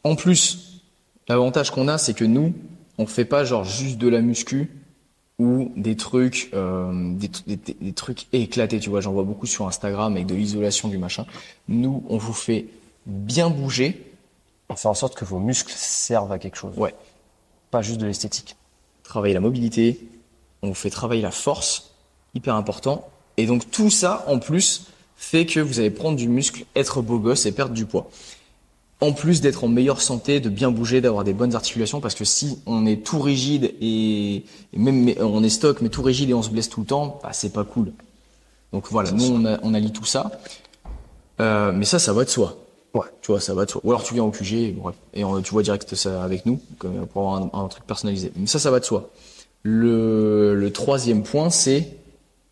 En 0.03 0.15
plus, 0.15 0.83
l'avantage 1.29 1.71
qu'on 1.71 1.89
a, 1.89 1.97
c'est 1.99 2.13
que 2.15 2.25
nous, 2.25 2.53
on 2.99 3.07
fait 3.07 3.25
pas 3.25 3.45
genre 3.45 3.65
juste 3.65 3.97
de 3.99 4.09
la 4.09 4.21
muscu 4.21 4.71
ou 5.45 5.73
des 5.77 5.97
trucs, 5.97 6.51
euh, 6.55 7.13
des, 7.15 7.29
des- 7.47 7.57
des- 7.57 7.77
des 7.81 7.93
trucs 7.93 8.27
éclatés. 8.33 8.81
Tu 8.81 8.89
vois, 8.91 9.01
j'en 9.01 9.13
vois 9.13 9.25
beaucoup 9.25 9.47
sur 9.47 9.67
Instagram 9.67 10.13
avec 10.15 10.27
de 10.27 10.35
l'isolation 10.35 10.89
du 10.89 10.99
machin. 10.99 11.27
Nous, 11.69 12.03
on 12.09 12.17
vous 12.17 12.33
fait 12.33 12.67
bien 13.07 13.51
bouger. 13.51 14.11
On 14.69 14.77
fait 14.77 14.89
en 14.89 14.95
sorte 14.95 15.15
que 15.15 15.25
vos 15.25 15.39
muscles 15.39 15.73
servent 15.77 16.33
à 16.33 16.39
quelque 16.39 16.57
chose. 16.57 16.77
Ouais, 16.79 16.95
Pas 17.71 17.83
juste 17.83 18.01
de 18.01 18.07
l'esthétique. 18.07 18.57
travailler 19.03 19.35
la 19.35 19.41
mobilité, 19.41 20.01
on 20.63 20.69
vous 20.69 20.75
fait 20.75 20.91
travailler 20.91 21.21
la 21.23 21.31
force, 21.31 21.91
hyper 22.35 22.55
important. 22.55 23.07
Et 23.37 23.45
donc 23.47 23.71
tout 23.71 23.91
ça, 23.91 24.25
en 24.29 24.39
plus, 24.39 24.87
fait 25.17 25.45
que 25.45 25.61
vous 25.61 25.79
allez 25.81 25.91
prendre 25.91 26.17
du 26.17 26.29
muscle, 26.29 26.65
être 26.75 27.03
beau 27.03 27.19
gosse 27.19 27.45
et 27.47 27.53
perdre 27.53 27.75
du 27.75 27.85
poids. 27.85 28.09
En 29.01 29.13
plus 29.13 29.41
d'être 29.41 29.65
en 29.65 29.69
meilleure 29.69 30.01
santé, 30.01 30.41
de 30.41 30.49
bien 30.49 30.71
bouger, 30.71 31.01
d'avoir 31.01 31.25
des 31.25 31.35
bonnes 31.35 31.55
articulations, 31.55 32.01
parce 32.01 32.15
que 32.15 32.25
si 32.25 32.59
on 32.65 32.87
est 32.87 33.05
tout 33.05 33.19
rigide 33.21 33.75
et, 33.81 34.37
et 34.37 34.79
même 34.79 35.03
mais 35.03 35.21
on 35.21 35.43
est 35.43 35.51
stock, 35.51 35.81
mais 35.83 35.89
tout 35.91 36.03
rigide 36.03 36.31
et 36.31 36.35
on 36.35 36.43
se 36.43 36.49
blesse 36.51 36.69
tout 36.71 36.81
le 36.81 36.87
temps, 36.87 37.19
bah, 37.23 37.31
c'est 37.33 37.53
pas 37.53 37.65
cool. 37.65 37.93
Donc 38.73 38.87
voilà, 38.91 39.11
nous 39.13 39.27
on, 39.27 39.45
a, 39.45 39.59
on 39.63 39.75
allie 39.75 39.93
tout 39.93 40.05
ça. 40.07 40.31
Euh, 41.41 41.73
mais 41.73 41.85
ça, 41.85 41.99
ça 41.99 42.13
va 42.13 42.25
de 42.25 42.31
soi. 42.31 42.57
Ouais. 42.95 43.03
Tu 43.21 43.33
vois, 43.33 43.41
ça 43.41 43.53
va 43.55 43.65
de 43.67 43.71
soi. 43.71 43.81
Ou 43.85 43.91
alors 43.91 44.05
tu 44.05 44.15
viens 44.15 44.23
au 44.25 44.31
QG, 44.31 44.75
bref, 44.77 44.95
et 45.13 45.25
on- 45.25 45.43
tu 45.43 45.51
vois 45.51 45.63
direct 45.65 45.95
ça 45.97 46.23
avec 46.23 46.47
nous, 46.47 46.61
comme 46.79 47.07
pour 47.07 47.23
avoir 47.35 47.51
un, 47.55 47.65
un 47.65 47.69
truc 47.69 47.85
personnalisé. 47.85 48.33
Mais 48.37 48.47
ça, 48.47 48.59
ça 48.59 48.71
va 48.71 48.79
de 48.81 48.85
soi. 48.85 49.11
Le, 49.65 50.55
le 50.55 50.73
troisième 50.73 51.25
point, 51.25 51.51
c'est 51.51 51.89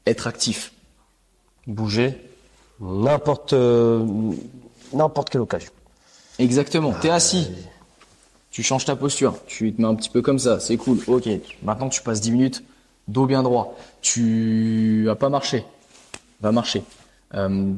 être 0.07 0.27
actif. 0.27 0.73
Bouger, 1.69 2.15
n'importe, 2.81 3.53
euh, 3.53 4.05
n'importe 4.93 5.31
quelle 5.31 5.43
occasion. 5.43 5.71
Exactement. 6.43 6.93
T'es 7.01 7.11
assis. 7.11 7.49
Tu 8.51 8.63
changes 8.63 8.85
ta 8.85 8.97
posture. 8.97 9.35
Tu 9.47 9.73
te 9.73 9.81
mets 9.81 9.89
un 9.89 9.95
petit 9.95 10.11
peu 10.11 10.21
comme 10.21 10.39
ça. 10.39 10.61
C'est 10.61 10.77
cool. 10.77 10.99
Ok. 11.07 11.29
Maintenant, 11.63 11.89
tu 11.89 12.03
passes 12.03 12.21
10 12.21 12.33
minutes 12.33 12.63
dos 13.09 13.27
bien 13.27 13.43
droit. 13.43 13.77
Tu 14.03 15.07
as 15.11 15.15
pas 15.15 15.29
marché. 15.29 15.65
Va 16.41 16.53
marcher. 16.53 16.83
Euh, 17.35 17.73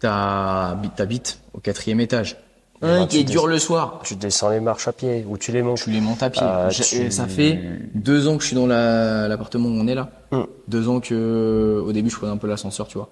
t'as- 0.00 0.76
t'habites 0.96 1.40
au 1.54 1.58
quatrième 1.60 2.00
étage. 2.00 2.36
Un 2.82 3.00
ben, 3.00 3.06
qui 3.06 3.20
est 3.20 3.24
dur 3.24 3.46
le 3.46 3.58
soir. 3.58 4.00
Tu 4.04 4.16
descends 4.16 4.50
les 4.50 4.60
marches 4.60 4.86
à 4.86 4.92
pied 4.92 5.24
ou 5.26 5.38
tu 5.38 5.50
les 5.50 5.62
montes. 5.62 5.78
Tu 5.78 5.90
les 5.90 6.02
montes 6.02 6.22
à 6.22 6.28
pied. 6.28 6.42
Ah, 6.44 6.68
tu- 6.70 7.10
Ça 7.10 7.26
fait 7.26 7.58
deux 7.94 8.28
ans 8.28 8.36
que 8.36 8.42
je 8.42 8.48
suis 8.48 8.56
dans 8.56 8.66
la- 8.66 9.28
l'appartement 9.28 9.68
où 9.70 9.72
on 9.72 9.86
est 9.86 9.94
là. 9.94 10.10
Mm. 10.30 10.42
Deux 10.68 10.86
ans 10.88 11.00
que, 11.00 11.82
au 11.86 11.92
début, 11.92 12.10
je 12.10 12.16
prenais 12.16 12.32
un 12.32 12.36
peu 12.36 12.46
l'ascenseur, 12.48 12.86
tu 12.86 12.98
vois. 12.98 13.08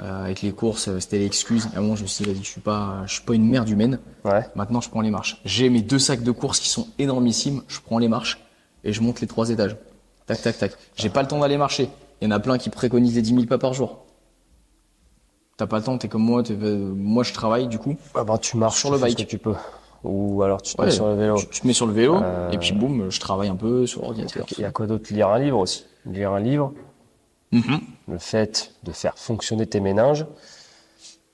Euh, 0.00 0.24
avec 0.26 0.42
les 0.42 0.52
courses, 0.52 0.86
euh, 0.88 1.00
c'était 1.00 1.18
l'excuse. 1.18 1.68
À 1.74 1.78
un 1.78 1.80
moment, 1.80 1.96
je 1.96 2.02
me 2.02 2.06
suis 2.06 2.24
dit, 2.24 2.30
vas-y, 2.32 2.44
je 2.44 2.48
suis 2.48 2.60
pas, 2.60 3.02
je 3.06 3.14
suis 3.14 3.22
pas 3.22 3.34
une 3.34 3.48
merde 3.48 3.68
humaine. 3.68 3.98
Ouais. 4.24 4.46
Maintenant, 4.54 4.80
je 4.80 4.88
prends 4.90 5.00
les 5.00 5.10
marches. 5.10 5.40
J'ai 5.44 5.70
mes 5.70 5.80
deux 5.82 5.98
sacs 5.98 6.22
de 6.22 6.30
courses 6.30 6.60
qui 6.60 6.68
sont 6.68 6.86
énormissimes. 7.00 7.62
Je 7.66 7.80
prends 7.80 7.98
les 7.98 8.06
marches 8.08 8.38
et 8.84 8.92
je 8.92 9.00
monte 9.00 9.20
les 9.20 9.26
trois 9.26 9.50
étages. 9.50 9.76
Tac, 10.26 10.40
tac, 10.42 10.58
tac. 10.58 10.72
J'ai 10.94 11.08
pas 11.08 11.22
le 11.22 11.28
temps 11.28 11.40
d'aller 11.40 11.56
marcher. 11.56 11.88
Il 12.20 12.24
y 12.24 12.28
en 12.28 12.30
a 12.36 12.38
plein 12.38 12.58
qui 12.58 12.70
préconisent 12.70 13.16
les 13.16 13.22
10 13.22 13.34
000 13.34 13.46
pas 13.46 13.58
par 13.58 13.72
jour. 13.74 14.04
T'as 15.56 15.66
pas 15.66 15.78
le 15.78 15.84
temps, 15.84 15.98
t'es 15.98 16.06
comme 16.08 16.22
moi. 16.22 16.42
euh, 16.48 16.92
moi, 16.94 17.24
je 17.24 17.32
travaille, 17.32 17.66
du 17.66 17.78
coup. 17.80 17.96
Ah 18.14 18.22
ben, 18.22 18.38
tu 18.38 18.56
marches 18.56 18.78
Sur 18.78 18.90
tu 18.90 18.94
le 18.94 19.00
bike. 19.00 19.18
ce 19.18 19.24
que 19.24 19.28
tu 19.28 19.38
peux. 19.38 19.54
Ou 20.04 20.42
alors 20.44 20.62
tu 20.62 20.74
te 20.76 20.80
Ouais, 20.80 20.86
mets 20.86 20.92
sur 20.92 21.08
le 21.08 21.14
vélo. 21.16 21.36
Tu, 21.38 21.46
tu 21.48 21.60
te 21.62 21.66
mets 21.66 21.72
sur 21.72 21.86
le 21.88 21.92
vélo 21.92 22.20
Euh, 22.22 22.50
et 22.52 22.58
puis 22.58 22.70
boum, 22.72 23.10
je 23.10 23.18
travaille 23.18 23.48
un 23.48 23.56
peu 23.56 23.84
sur 23.84 24.02
l'ordinateur. 24.02 24.46
Il 24.56 24.60
y 24.60 24.64
a 24.64 24.70
quoi 24.70 24.86
d'autre? 24.86 25.12
Lire 25.12 25.28
un 25.30 25.40
livre 25.40 25.58
aussi. 25.58 25.86
Lire 26.06 26.32
un 26.32 26.38
livre, 26.40 26.72
Mhm. 27.52 27.80
le 28.08 28.18
fait 28.18 28.72
de 28.82 28.92
faire 28.92 29.16
fonctionner 29.16 29.66
tes 29.66 29.80
méninges, 29.80 30.26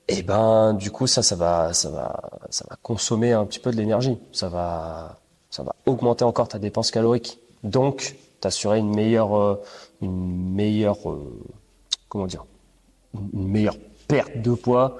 et 0.09 0.23
ben 0.23 0.75
du 0.75 0.91
coup 0.91 1.07
ça 1.07 1.23
ça 1.23 1.35
va 1.35 1.73
ça 1.73 1.91
va 1.91 2.21
ça 2.51 2.65
va 2.69 2.77
consommer 2.83 3.33
un 3.33 3.45
petit 3.47 3.59
peu 3.59 3.71
de 3.71 3.77
l'énergie. 3.77 4.17
Ça 4.33 4.49
va 4.49 5.19
ça 5.51 5.62
va 5.62 5.75
augmenter 5.87 6.25
encore 6.25 6.49
ta 6.49 6.59
dépense 6.59 6.91
calorique. 6.91 7.39
Donc 7.62 8.17
t'assurer 8.41 8.79
une 8.79 8.95
meilleure 8.95 9.37
euh, 9.37 9.62
une 10.03 10.53
meilleure 10.53 11.09
euh, 11.11 11.41
comment 12.09 12.27
dire 12.27 12.45
une 13.33 13.49
meilleure 13.49 13.77
perte 14.09 14.37
de 14.43 14.53
poids, 14.53 14.99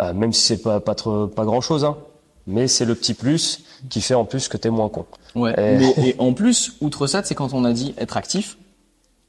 euh, 0.00 0.12
même 0.14 0.32
si 0.32 0.42
c'est 0.42 0.62
pas 0.62 0.80
pas 0.80 0.94
trop, 0.94 1.26
pas 1.26 1.44
grand 1.44 1.60
chose 1.60 1.84
hein. 1.84 1.96
Mais 2.46 2.68
c'est 2.68 2.84
le 2.84 2.94
petit 2.94 3.14
plus 3.14 3.64
qui 3.88 4.02
fait 4.02 4.12
en 4.14 4.26
plus 4.26 4.48
que 4.48 4.58
t'es 4.58 4.68
moins 4.68 4.90
con. 4.90 5.06
Ouais. 5.34 5.52
Et- 5.52 5.78
Mais 5.78 5.94
et 6.10 6.16
en 6.18 6.34
plus, 6.34 6.76
outre 6.82 7.06
ça, 7.06 7.22
c'est 7.24 7.34
quand 7.34 7.54
on 7.54 7.64
a 7.64 7.72
dit 7.72 7.94
être 7.96 8.18
actif, 8.18 8.58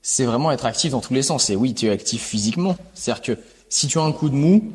c'est 0.07 0.25
vraiment 0.25 0.51
être 0.51 0.67
actif 0.67 0.91
dans 0.91 1.01
tous 1.01 1.15
les 1.15 1.23
sens. 1.23 1.49
Et 1.49 1.55
oui, 1.55 1.73
tu 1.73 1.87
es 1.87 1.89
actif 1.89 2.21
physiquement. 2.23 2.77
C'est-à-dire 2.93 3.23
que 3.23 3.37
si 3.69 3.87
tu 3.87 3.97
as 3.97 4.03
un 4.03 4.11
coup 4.11 4.29
de 4.29 4.35
mou, 4.35 4.71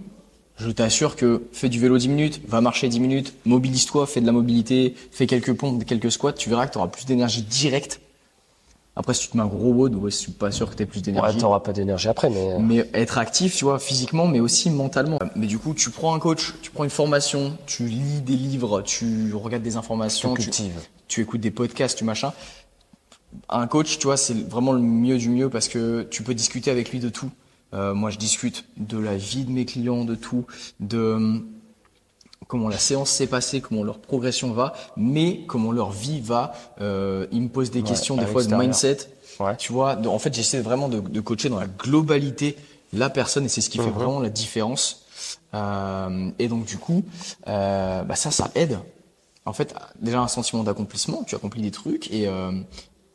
je 0.56 0.68
t'assure 0.70 1.14
que 1.14 1.44
fais 1.52 1.68
du 1.68 1.78
vélo 1.78 1.98
10 1.98 2.08
minutes, 2.08 2.40
va 2.48 2.60
marcher 2.60 2.88
10 2.88 2.98
minutes, 2.98 3.34
mobilise-toi, 3.44 4.08
fais 4.08 4.20
de 4.20 4.26
la 4.26 4.32
mobilité, 4.32 4.96
fais 5.12 5.28
quelques 5.28 5.52
pompes, 5.52 5.84
quelques 5.84 6.10
squats, 6.10 6.32
tu 6.32 6.50
verras 6.50 6.66
que 6.66 6.72
tu 6.72 6.78
auras 6.78 6.88
plus 6.88 7.06
d'énergie 7.06 7.42
directe. 7.42 8.00
Après, 8.96 9.14
si 9.14 9.20
tu 9.22 9.28
te 9.28 9.36
mets 9.36 9.44
un 9.44 9.46
gros 9.46 9.72
WOD, 9.72 9.94
ouais, 9.94 10.10
je 10.10 10.16
suis 10.16 10.32
pas 10.32 10.50
sûr 10.50 10.68
que 10.68 10.74
tu 10.74 10.82
aies 10.82 10.86
plus 10.86 10.98
Ouais, 10.98 11.04
d'énergie. 11.04 11.38
t'auras 11.38 11.60
pas 11.60 11.72
d'énergie 11.72 12.08
après, 12.08 12.28
mais 12.28 12.58
mais 12.58 12.90
être 12.92 13.16
actif, 13.16 13.54
tu 13.56 13.64
vois, 13.64 13.78
physiquement, 13.78 14.26
mais 14.26 14.40
aussi 14.40 14.68
mentalement. 14.68 15.20
Mais 15.36 15.46
du 15.46 15.58
coup, 15.60 15.74
tu 15.74 15.90
prends 15.90 16.12
un 16.12 16.18
coach, 16.18 16.54
tu 16.60 16.72
prends 16.72 16.82
une 16.82 16.90
formation, 16.90 17.56
tu 17.66 17.84
lis 17.84 18.20
des 18.20 18.34
livres, 18.34 18.82
tu 18.82 19.32
regardes 19.32 19.62
des 19.62 19.76
informations, 19.76 20.34
tu 20.34 20.50
tu 21.06 21.20
écoutes 21.22 21.40
des 21.40 21.50
podcasts, 21.50 21.98
tu 21.98 22.04
machin. 22.04 22.32
Un 23.48 23.66
coach, 23.66 23.98
tu 23.98 24.06
vois, 24.06 24.16
c'est 24.16 24.34
vraiment 24.48 24.72
le 24.72 24.80
mieux 24.80 25.18
du 25.18 25.28
mieux 25.28 25.48
parce 25.50 25.68
que 25.68 26.02
tu 26.10 26.22
peux 26.22 26.34
discuter 26.34 26.70
avec 26.70 26.90
lui 26.90 26.98
de 27.00 27.08
tout. 27.08 27.30
Euh, 27.74 27.94
moi, 27.94 28.10
je 28.10 28.18
discute 28.18 28.64
de 28.76 28.98
la 28.98 29.16
vie 29.16 29.44
de 29.44 29.50
mes 29.52 29.64
clients, 29.64 30.04
de 30.04 30.14
tout, 30.16 30.44
de 30.80 30.98
hum, 31.14 31.46
comment 32.48 32.68
la 32.68 32.78
séance 32.78 33.10
s'est 33.10 33.28
passée, 33.28 33.60
comment 33.60 33.84
leur 33.84 33.98
progression 34.00 34.52
va, 34.52 34.72
mais 34.96 35.44
comment 35.46 35.70
leur 35.70 35.90
vie 35.92 36.20
va. 36.20 36.52
Euh, 36.80 37.26
ils 37.30 37.42
me 37.42 37.48
posent 37.48 37.70
des 37.70 37.80
Ouais, 37.82 37.88
questions 37.88 38.16
des 38.16 38.26
fois 38.26 38.42
de 38.44 38.54
mindset. 38.54 38.98
Ouais. 39.38 39.56
Tu 39.56 39.72
vois, 39.72 39.96
en 40.06 40.18
fait, 40.18 40.34
j'essaie 40.34 40.60
vraiment 40.60 40.88
de, 40.88 40.98
de 41.00 41.20
coacher 41.20 41.48
dans 41.48 41.60
la 41.60 41.68
globalité 41.68 42.56
la 42.92 43.08
personne 43.08 43.44
et 43.44 43.48
c'est 43.48 43.60
ce 43.60 43.70
qui 43.70 43.78
fait 43.78 43.84
Mhm. 43.86 43.92
vraiment 43.92 44.18
la 44.20 44.28
différence. 44.30 45.04
Euh, 45.54 46.30
et 46.40 46.48
donc 46.48 46.64
du 46.64 46.76
coup, 46.76 47.04
euh, 47.46 48.02
bah 48.02 48.16
ça, 48.16 48.30
ça 48.32 48.50
aide. 48.56 48.78
En 49.46 49.52
fait, 49.52 49.74
déjà 50.00 50.20
un 50.20 50.28
sentiment 50.28 50.64
d'accomplissement. 50.64 51.22
Tu 51.26 51.34
accomplis 51.36 51.62
des 51.62 51.70
trucs 51.70 52.10
et 52.12 52.26
euh, 52.26 52.50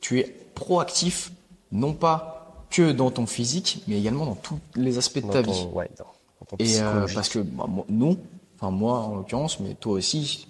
tu 0.05 0.19
es 0.19 0.23
proactif, 0.53 1.31
non 1.71 1.93
pas 1.93 2.65
que 2.69 2.91
dans 2.91 3.09
ton 3.09 3.25
physique, 3.25 3.81
mais 3.87 3.97
également 3.97 4.25
dans 4.27 4.35
tous 4.35 4.59
les 4.75 4.97
aspects 4.99 5.17
de 5.17 5.21
Dans 5.27 5.29
ta 5.33 5.41
ton- 5.43 5.51
vie. 5.51 5.67
ouais, 5.73 5.89
dans- 5.97 6.03
dans 6.41 6.45
ton 6.45 6.55
Et 6.59 6.79
euh, 6.79 7.07
parce 7.15 7.29
que 7.29 7.39
bah, 7.39 7.65
nous, 7.89 8.17
enfin 8.55 8.69
moi 8.69 8.99
en 8.99 9.15
l'occurrence, 9.15 9.59
mais 9.59 9.73
toi 9.73 9.93
aussi, 9.93 10.47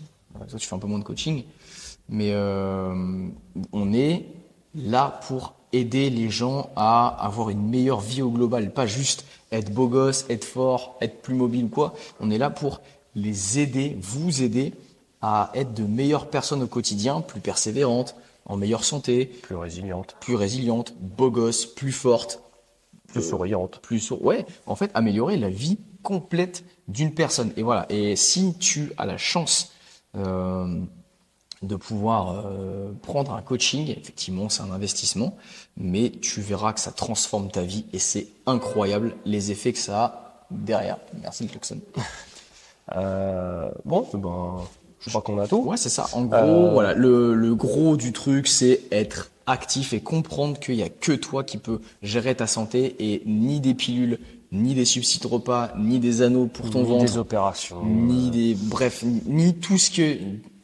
toi 0.50 0.60
tu 0.60 0.68
fais 0.68 0.76
un 0.76 0.80
peu 0.80 0.88
moins 0.88 1.00
de 1.00 1.06
coaching, 1.06 1.44
mais 2.10 2.32
euh, 2.34 3.28
on 3.72 3.94
est 3.94 4.26
là 4.74 5.20
pour 5.28 5.54
aider 5.72 6.10
les 6.10 6.30
gens 6.30 6.70
à 6.76 7.08
avoir 7.26 7.50
une 7.50 7.66
meilleure 7.68 8.02
vie 8.02 8.22
au 8.22 8.30
global, 8.32 8.72
pas 8.74 8.88
juste 8.88 9.26
être 9.54 9.72
beau 9.74 9.88
gosse, 9.88 10.26
être 10.30 10.44
fort, 10.46 10.98
être 11.02 11.22
plus 11.22 11.36
mobile 11.36 11.66
ou 11.66 11.70
quoi. 11.70 11.94
On 12.20 12.30
est 12.30 12.38
là 12.38 12.50
pour 12.50 12.82
les 13.16 13.60
aider, 13.60 13.98
vous 14.02 14.42
aider 14.44 14.74
à 15.22 15.52
être 15.54 15.74
de 15.74 15.84
meilleures 15.84 16.28
personnes 16.28 16.62
au 16.64 16.68
quotidien, 16.68 17.22
plus 17.22 17.40
persévérantes, 17.40 18.16
en 18.46 18.58
meilleure 18.58 18.84
santé, 18.84 19.26
plus 19.26 19.56
résiliente, 19.56 20.16
plus 20.20 20.36
résilientes, 20.36 20.94
beau 21.00 21.32
gosse, 21.32 21.66
plus 21.66 21.92
fortes, 21.92 22.42
plus 23.08 23.22
souriante. 23.22 23.80
plus. 23.80 24.12
Ouais, 24.12 24.46
en 24.66 24.76
fait, 24.76 24.92
améliorer 24.94 25.38
la 25.38 25.50
vie 25.50 25.78
complète 26.04 26.64
d'une 26.88 27.14
personne. 27.14 27.52
Et 27.58 27.64
voilà. 27.64 27.86
Et 27.90 28.16
si 28.16 28.56
tu 28.60 28.92
as 28.98 29.06
la 29.06 29.18
chance 29.18 29.72
euh, 30.16 30.80
de 31.62 31.76
pouvoir 31.76 32.46
euh, 32.46 32.92
prendre 33.02 33.34
un 33.34 33.42
coaching, 33.42 33.90
effectivement, 33.90 34.50
c'est 34.50 34.62
un 34.62 34.72
investissement, 34.72 35.36
mais 35.78 36.12
tu 36.12 36.42
verras 36.42 36.74
que 36.74 36.80
ça 36.80 36.92
transforme 36.92 37.50
ta 37.50 37.64
vie 37.64 37.86
et 37.94 38.00
c'est 38.00 38.28
incroyable 38.46 39.16
les 39.26 39.52
effets 39.52 39.74
que 39.74 39.80
ça 39.80 40.04
a 40.04 40.46
derrière. 40.52 40.98
Merci 41.22 41.44
le 41.44 41.50
klaxon. 41.50 41.80
Euh, 42.96 43.72
bon, 43.84 44.08
ben, 44.14 44.58
je 45.00 45.10
crois 45.10 45.22
qu'on 45.22 45.38
a 45.40 45.48
tout. 45.48 45.58
Ouais, 45.64 45.78
c'est 45.78 45.90
ça. 45.90 46.08
En 46.14 46.24
gros, 46.26 46.36
Euh, 46.38 46.72
voilà, 46.72 46.94
le, 46.94 47.34
le 47.36 47.56
gros 47.56 47.96
du 47.98 48.12
truc, 48.14 48.48
c'est 48.48 48.82
être 48.92 49.32
actif 49.46 49.94
et 49.94 50.00
comprendre 50.02 50.60
qu'il 50.60 50.76
y 50.76 50.84
a 50.84 50.90
que 50.90 51.12
toi 51.12 51.44
qui 51.44 51.58
peux 51.58 51.80
gérer 52.02 52.34
ta 52.36 52.48
santé 52.48 52.96
et 53.00 53.22
ni 53.26 53.60
des 53.60 53.76
pilules, 53.76 54.20
ni 54.52 54.74
des 54.74 54.86
subsides 54.86 55.26
repas, 55.26 55.72
ni 55.78 56.00
des 56.00 56.22
anneaux 56.24 56.48
pour 56.48 56.70
ton 56.72 56.82
Ni 56.82 56.90
ventre, 56.90 57.06
des 57.06 57.18
opérations. 57.18 57.86
ni 57.86 58.32
des, 58.32 58.56
bref, 58.56 59.04
ni, 59.04 59.22
ni 59.28 59.54
tout 59.54 59.78
ce 59.78 59.92
que, 59.92 60.18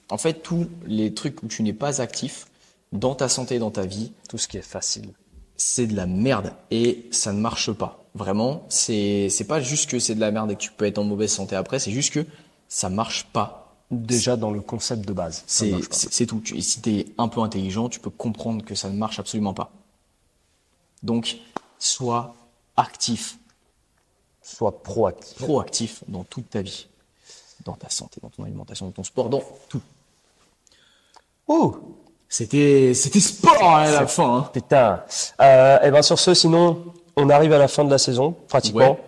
en 0.10 0.18
fait, 0.18 0.42
tous 0.42 0.66
les 0.88 1.14
trucs 1.14 1.44
où 1.44 1.48
tu 1.48 1.62
n'es 1.62 1.74
pas 1.74 2.02
actif 2.02 2.48
dans 2.92 3.14
ta 3.16 3.30
santé, 3.30 3.60
dans 3.60 3.72
ta 3.72 3.86
vie, 3.86 4.12
tout 4.30 4.38
ce 4.40 4.48
qui 4.48 4.58
est 4.58 4.62
facile. 4.62 5.10
c'est 5.58 5.86
de 5.86 5.96
la 5.96 6.08
merde 6.08 6.54
et 6.72 7.06
ça 7.12 7.34
ne 7.34 7.40
marche 7.40 7.72
pas. 7.72 8.04
Vraiment, 8.16 8.64
c'est 8.68 9.30
c'est 9.30 9.44
pas 9.46 9.62
juste 9.62 9.90
que 9.90 10.00
c'est 10.00 10.16
de 10.16 10.20
la 10.20 10.32
merde 10.32 10.52
et 10.52 10.56
que 10.56 10.60
tu 10.62 10.72
peux 10.72 10.86
être 10.86 10.98
en 10.98 11.04
mauvaise 11.04 11.32
santé 11.32 11.56
après, 11.56 11.78
c'est 11.80 11.92
juste 11.92 12.12
que 12.14 12.26
ça 12.68 12.90
marche 12.90 13.28
pas. 13.32 13.61
Déjà 13.92 14.38
dans 14.38 14.52
le 14.52 14.62
concept 14.62 15.06
de 15.08 15.14
base. 15.14 15.44
C'est 15.48 16.26
tout. 16.26 16.42
Et 16.56 16.62
si 16.62 16.82
tu 16.82 16.90
es 17.00 17.06
un 17.18 17.28
peu 17.28 17.42
intelligent, 17.42 17.90
tu 17.90 18.00
peux 18.00 18.10
comprendre 18.10 18.64
que 18.64 18.74
ça 18.74 18.90
ne 18.90 18.96
marche 18.98 19.20
absolument 19.20 19.54
pas. 19.54 19.72
Donc, 21.04 21.38
sois 21.78 22.34
actif, 22.78 23.38
Sois 24.42 24.82
proactif. 24.82 25.38
proactif 25.38 26.04
dans 26.08 26.24
toute 26.24 26.50
ta 26.50 26.62
vie. 26.62 26.88
Dans 27.66 27.74
ta 27.74 27.90
santé, 27.90 28.20
dans 28.22 28.30
ton 28.30 28.44
alimentation, 28.44 28.88
dans 28.88 28.92
ton 28.92 29.04
sport, 29.04 29.30
dans 29.30 29.44
tout. 29.70 29.82
Oh 31.48 31.76
C'était 32.30 32.94
c'était 32.94 33.20
sport 33.20 33.62
hein, 33.62 33.82
à 33.84 33.92
la 33.92 34.08
fin. 34.08 34.38
hein. 34.38 34.50
Putain. 34.54 35.04
Euh, 35.42 35.80
et 35.82 35.92
ben 35.92 36.02
sur 36.02 36.18
ce, 36.18 36.34
sinon, 36.34 36.84
on 37.18 37.30
arrive 37.30 37.52
à 37.54 37.58
la 37.58 37.68
fin 37.68 37.84
de 37.84 37.90
la 37.92 37.98
saison, 37.98 38.36
pratiquement. 38.48 38.92
Ouais. 38.94 39.04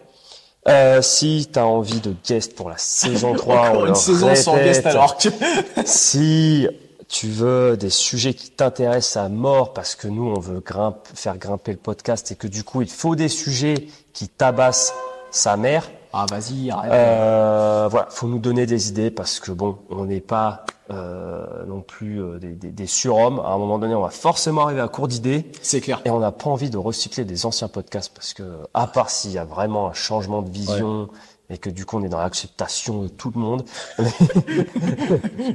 Euh, 0.67 1.01
si 1.01 1.49
tu 1.51 1.59
as 1.59 1.65
envie 1.65 1.99
de 1.99 2.15
guest 2.25 2.55
pour 2.55 2.69
la 2.69 2.77
saison 2.77 3.33
3, 3.35 3.55
on 3.55 3.59
Encore 3.59 3.85
une 3.87 3.95
saison 3.95 4.35
sans 4.35 4.55
guest 4.57 4.85
alors 4.85 5.17
que. 5.17 5.29
Si 5.85 6.67
tu 7.09 7.27
veux 7.27 7.77
des 7.77 7.89
sujets 7.89 8.33
qui 8.33 8.49
t'intéressent 8.49 9.23
à 9.23 9.29
mort 9.29 9.73
parce 9.73 9.95
que 9.95 10.07
nous 10.07 10.23
on 10.23 10.39
veut 10.39 10.61
grimpe, 10.61 11.07
faire 11.13 11.37
grimper 11.37 11.73
le 11.73 11.77
podcast 11.77 12.31
et 12.31 12.35
que 12.35 12.47
du 12.47 12.63
coup 12.63 12.81
il 12.81 12.89
faut 12.89 13.15
des 13.15 13.27
sujets 13.27 13.87
qui 14.13 14.27
tabassent 14.29 14.93
sa 15.29 15.57
mère. 15.57 15.91
Ah 16.15 16.25
vas-y, 16.29 16.69
arrête. 16.69 16.91
Euh, 16.93 17.87
voilà, 17.89 18.07
faut 18.11 18.27
nous 18.27 18.37
donner 18.39 18.65
des 18.67 18.89
idées 18.89 19.09
parce 19.09 19.39
que 19.39 19.51
bon, 19.51 19.79
on 19.89 20.05
n'est 20.05 20.19
pas 20.21 20.63
euh, 20.91 21.43
non 21.65 21.81
plus 21.81 22.21
euh, 22.21 22.37
des, 22.37 22.49
des, 22.53 22.69
des 22.69 22.85
surhommes. 22.85 23.39
À 23.39 23.49
un 23.53 23.57
moment 23.57 23.79
donné, 23.79 23.95
on 23.95 24.01
va 24.01 24.11
forcément 24.11 24.61
arriver 24.61 24.81
à 24.81 24.87
court 24.87 25.07
d'idées 25.07 25.51
C'est 25.63 25.81
clair. 25.81 26.01
et 26.05 26.11
on 26.11 26.19
n'a 26.19 26.31
pas 26.31 26.49
envie 26.51 26.69
de 26.69 26.77
recycler 26.77 27.25
des 27.25 27.47
anciens 27.47 27.67
podcasts 27.67 28.11
parce 28.13 28.33
que 28.35 28.43
à 28.75 28.85
part 28.85 29.09
s'il 29.09 29.31
y 29.31 29.39
a 29.39 29.45
vraiment 29.45 29.87
un 29.87 29.93
changement 29.93 30.43
de 30.43 30.49
vision 30.51 31.07
et 31.49 31.57
que 31.57 31.69
du 31.71 31.83
coup 31.85 31.97
on 31.97 32.03
est 32.03 32.09
dans 32.09 32.19
l'acceptation 32.19 33.01
de 33.01 33.07
tout 33.07 33.31
le 33.33 33.39
monde, 33.41 33.63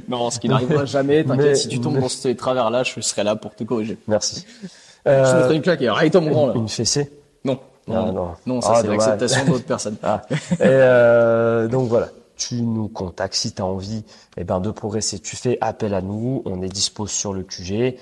Non, 0.09 0.29
ce 0.29 0.39
qui 0.39 0.49
n'arrivera 0.49 0.85
jamais. 0.85 1.23
T'inquiète, 1.23 1.55
si 1.57 1.67
tu 1.69 1.79
tombes 1.79 1.95
mais- 1.95 2.01
dans 2.01 2.09
ces 2.09 2.35
travers-là, 2.35 2.83
je 2.83 2.99
serai 3.01 3.23
là 3.23 3.35
pour 3.35 3.55
te 3.55 3.63
corriger. 3.63 3.97
merci. 4.07 4.45
Je 4.63 4.67
te 4.67 5.15
Euh, 5.15 5.39
mettrai 5.39 5.55
une 5.55 5.61
claque 5.61 5.81
et 5.81 5.87
arrête-toi 5.87 6.21
mon 6.21 6.31
grand 6.31 6.47
là. 6.47 6.53
une 6.55 6.67
fessée? 6.67 7.11
Non. 7.45 7.57
Ah, 7.89 7.93
Non, 7.93 8.13
non. 8.13 8.29
non, 8.45 8.61
ça 8.61 8.73
Ah, 8.75 8.81
c'est 8.81 8.87
l'acceptation 8.87 9.45
d'autres 9.45 9.65
personnes. 9.65 9.97
Ah. 10.03 10.21
Et 10.31 10.35
euh, 10.61 11.67
donc 11.67 11.87
voilà, 11.89 12.09
tu 12.37 12.61
nous 12.61 12.87
contactes 12.87 13.35
si 13.35 13.51
tu 13.51 13.61
as 13.61 13.65
envie 13.65 14.03
eh 14.37 14.43
ben, 14.43 14.59
de 14.61 14.71
progresser. 14.71 15.19
Tu 15.19 15.35
fais 15.35 15.57
appel 15.61 15.93
à 15.93 16.01
nous, 16.01 16.41
on 16.45 16.61
est 16.61 16.69
dispo 16.69 17.07
sur 17.07 17.33
le 17.33 17.43
QG, 17.43 17.97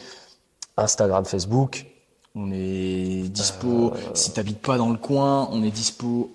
Instagram, 0.77 1.25
Facebook. 1.25 1.85
On 2.35 2.51
est 2.51 3.29
dispo, 3.29 3.93
si 4.13 4.31
t'habites 4.31 4.59
pas 4.61 4.77
dans 4.77 4.91
le 4.91 4.97
coin, 4.97 5.49
on 5.51 5.63
est 5.63 5.71
dispo 5.71 6.29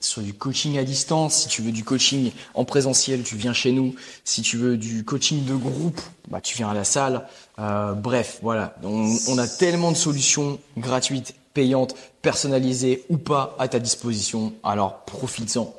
sur 0.00 0.20
du 0.20 0.34
coaching 0.34 0.76
à 0.76 0.84
distance. 0.84 1.34
Si 1.34 1.48
tu 1.48 1.62
veux 1.62 1.72
du 1.72 1.82
coaching 1.82 2.30
en 2.54 2.66
présentiel, 2.66 3.22
tu 3.22 3.36
viens 3.36 3.54
chez 3.54 3.72
nous. 3.72 3.94
Si 4.24 4.42
tu 4.42 4.58
veux 4.58 4.76
du 4.76 5.02
coaching 5.04 5.46
de 5.46 5.54
groupe, 5.54 5.98
bah, 6.28 6.42
tu 6.42 6.56
viens 6.58 6.68
à 6.68 6.74
la 6.74 6.84
salle. 6.84 7.26
Euh, 7.58 7.94
bref, 7.94 8.38
voilà. 8.42 8.74
On, 8.84 9.10
on 9.28 9.38
a 9.38 9.48
tellement 9.48 9.90
de 9.92 9.96
solutions 9.96 10.58
gratuites, 10.76 11.34
payantes, 11.54 11.94
personnalisées 12.26 13.04
ou 13.08 13.18
pas 13.18 13.54
à 13.56 13.68
ta 13.68 13.78
disposition. 13.78 14.52
Alors 14.64 15.04
profites-en. 15.04 15.72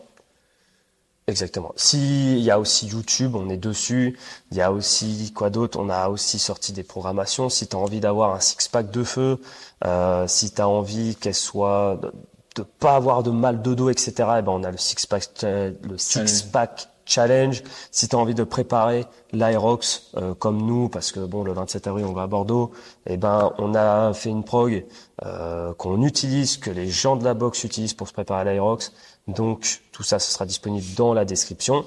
Exactement. 1.28 1.74
Si 1.76 2.38
il 2.38 2.42
y 2.42 2.52
a 2.52 2.58
aussi 2.58 2.88
YouTube, 2.88 3.36
on 3.36 3.50
est 3.50 3.58
dessus. 3.58 4.18
Il 4.52 4.58
y 4.58 4.62
a 4.62 4.72
aussi 4.72 5.34
quoi 5.36 5.50
d'autre 5.50 5.78
On 5.78 5.90
a 5.90 6.08
aussi 6.08 6.40
sorti 6.40 6.72
des 6.72 6.84
programmations. 6.84 7.50
Si 7.50 7.68
tu 7.68 7.76
as 7.76 7.80
envie 7.80 8.00
d'avoir 8.00 8.34
un 8.34 8.40
six 8.40 8.70
pack 8.70 8.92
de 8.92 9.04
feu, 9.04 9.42
euh, 9.84 10.26
si 10.30 10.52
tu 10.52 10.62
as 10.62 10.70
envie 10.70 11.18
qu'elle 11.18 11.36
soit 11.36 12.00
de, 12.02 12.14
de 12.56 12.62
pas 12.64 12.96
avoir 12.96 13.24
de 13.24 13.32
mal 13.32 13.62
de 13.62 13.74
dos, 13.74 13.90
etc. 13.90 14.14
Eh 14.40 14.42
ben 14.42 14.54
on 14.54 14.64
a 14.64 14.72
le 14.72 14.78
six 14.78 15.06
pack 15.06 15.26
le 15.44 15.98
six 15.98 16.44
pack 16.44 16.88
challenge. 17.08 17.64
Si 17.92 18.08
tu 18.08 18.16
as 18.16 18.20
envie 18.20 18.36
de 18.36 18.44
préparer 18.44 19.06
l'Aerox 19.32 20.12
euh, 20.16 20.34
comme 20.34 20.62
nous, 20.66 20.90
parce 20.90 21.12
que 21.12 21.20
bon 21.22 21.44
le 21.44 21.54
27 21.54 21.88
avril 21.88 22.06
on 22.06 22.14
va 22.14 22.24
à 22.24 22.28
Bordeaux, 22.28 22.72
eh 23.06 23.18
ben 23.18 23.54
on 23.58 23.74
a 23.76 24.14
fait 24.14 24.30
une 24.30 24.44
prog 24.44 24.86
euh, 25.26 25.74
qu'on 25.74 26.04
utilise, 26.04 26.58
que 26.58 26.70
les 26.70 26.90
gens 26.90 27.16
de 27.16 27.24
la 27.24 27.34
boxe 27.34 27.64
utilisent 27.64 27.94
pour 27.94 28.08
se 28.08 28.14
préparer 28.14 28.42
à 28.42 28.44
l'Aerox. 28.44 28.94
Donc 29.28 29.82
tout 29.92 30.04
ça, 30.04 30.20
ce 30.20 30.32
sera 30.32 30.46
disponible 30.46 30.86
dans 30.96 31.14
la 31.14 31.26
description. 31.26 31.86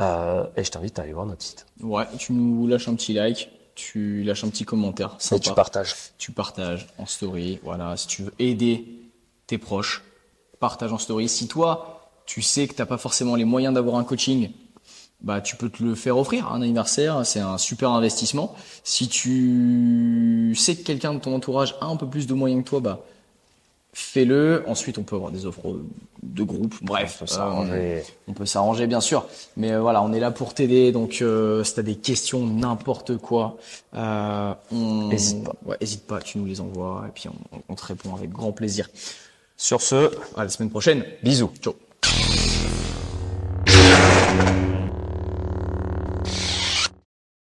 Euh, 0.00 0.46
et 0.56 0.64
je 0.64 0.70
t'invite 0.70 0.98
à 0.98 1.02
aller 1.02 1.12
voir 1.12 1.26
notre 1.26 1.42
site. 1.42 1.66
Ouais, 1.80 2.06
tu 2.18 2.32
nous 2.32 2.66
lâches 2.66 2.88
un 2.88 2.94
petit 2.94 3.12
like, 3.12 3.50
tu 3.74 4.22
lâches 4.24 4.44
un 4.44 4.48
petit 4.48 4.64
commentaire. 4.64 5.16
Et 5.32 5.40
tu 5.40 5.52
partages. 5.52 5.94
Tu 6.18 6.32
partages 6.32 6.88
en 6.98 7.06
story. 7.06 7.60
Voilà, 7.62 7.96
si 7.96 8.06
tu 8.06 8.22
veux 8.24 8.34
aider 8.38 8.86
tes 9.46 9.58
proches, 9.58 10.02
partage 10.58 10.92
en 10.92 10.98
story. 10.98 11.28
Si 11.28 11.46
toi, 11.46 11.93
tu 12.26 12.42
sais 12.42 12.66
que 12.68 12.74
t'as 12.74 12.86
pas 12.86 12.98
forcément 12.98 13.34
les 13.36 13.44
moyens 13.44 13.74
d'avoir 13.74 13.96
un 13.96 14.04
coaching, 14.04 14.50
bah 15.22 15.40
tu 15.40 15.56
peux 15.56 15.70
te 15.70 15.82
le 15.82 15.94
faire 15.94 16.18
offrir 16.18 16.52
un 16.52 16.60
anniversaire, 16.62 17.24
c'est 17.24 17.40
un 17.40 17.56
super 17.58 17.90
investissement. 17.90 18.54
Si 18.82 19.08
tu 19.08 20.54
sais 20.56 20.76
que 20.76 20.82
quelqu'un 20.82 21.14
de 21.14 21.18
ton 21.20 21.34
entourage 21.34 21.74
a 21.80 21.86
un 21.86 21.96
peu 21.96 22.06
plus 22.06 22.26
de 22.26 22.34
moyens 22.34 22.62
que 22.64 22.68
toi, 22.68 22.80
bah 22.80 23.00
fais-le. 23.92 24.64
Ensuite, 24.66 24.98
on 24.98 25.02
peut 25.04 25.16
avoir 25.16 25.30
des 25.30 25.46
offres 25.46 25.76
de 26.22 26.42
groupe. 26.42 26.74
Bref, 26.82 27.18
On 27.20 27.24
peut 27.24 27.30
s'arranger. 27.30 27.72
euh, 27.72 28.00
on 28.28 28.32
peut 28.32 28.44
s'arranger, 28.46 28.86
bien 28.88 29.00
sûr. 29.00 29.24
Mais 29.56 29.70
euh, 29.72 29.80
voilà, 29.80 30.02
on 30.02 30.12
est 30.12 30.18
là 30.20 30.30
pour 30.32 30.52
t'aider. 30.52 30.90
Donc, 30.92 31.18
euh, 31.22 31.62
si 31.62 31.74
t'as 31.74 31.82
des 31.82 31.94
questions, 31.94 32.44
n'importe 32.44 33.16
quoi, 33.18 33.56
euh, 33.94 34.52
on... 34.72 35.10
Hésite 35.12 35.44
pas. 35.44 35.54
Ouais, 35.64 35.76
hésite 35.80 36.06
pas, 36.06 36.20
tu 36.20 36.38
nous 36.38 36.46
les 36.46 36.60
envoies 36.60 37.04
et 37.08 37.12
puis 37.12 37.28
on, 37.28 37.58
on 37.68 37.74
te 37.76 37.84
répond 37.86 38.14
avec 38.16 38.30
grand 38.30 38.50
plaisir. 38.52 38.90
Sur 39.56 39.80
ce, 39.80 40.10
À 40.36 40.42
la 40.42 40.48
semaine 40.48 40.70
prochaine. 40.70 41.04
bisous. 41.22 41.52
Ciao. 41.62 41.74
Thank 43.66 44.58
you. 44.58 44.63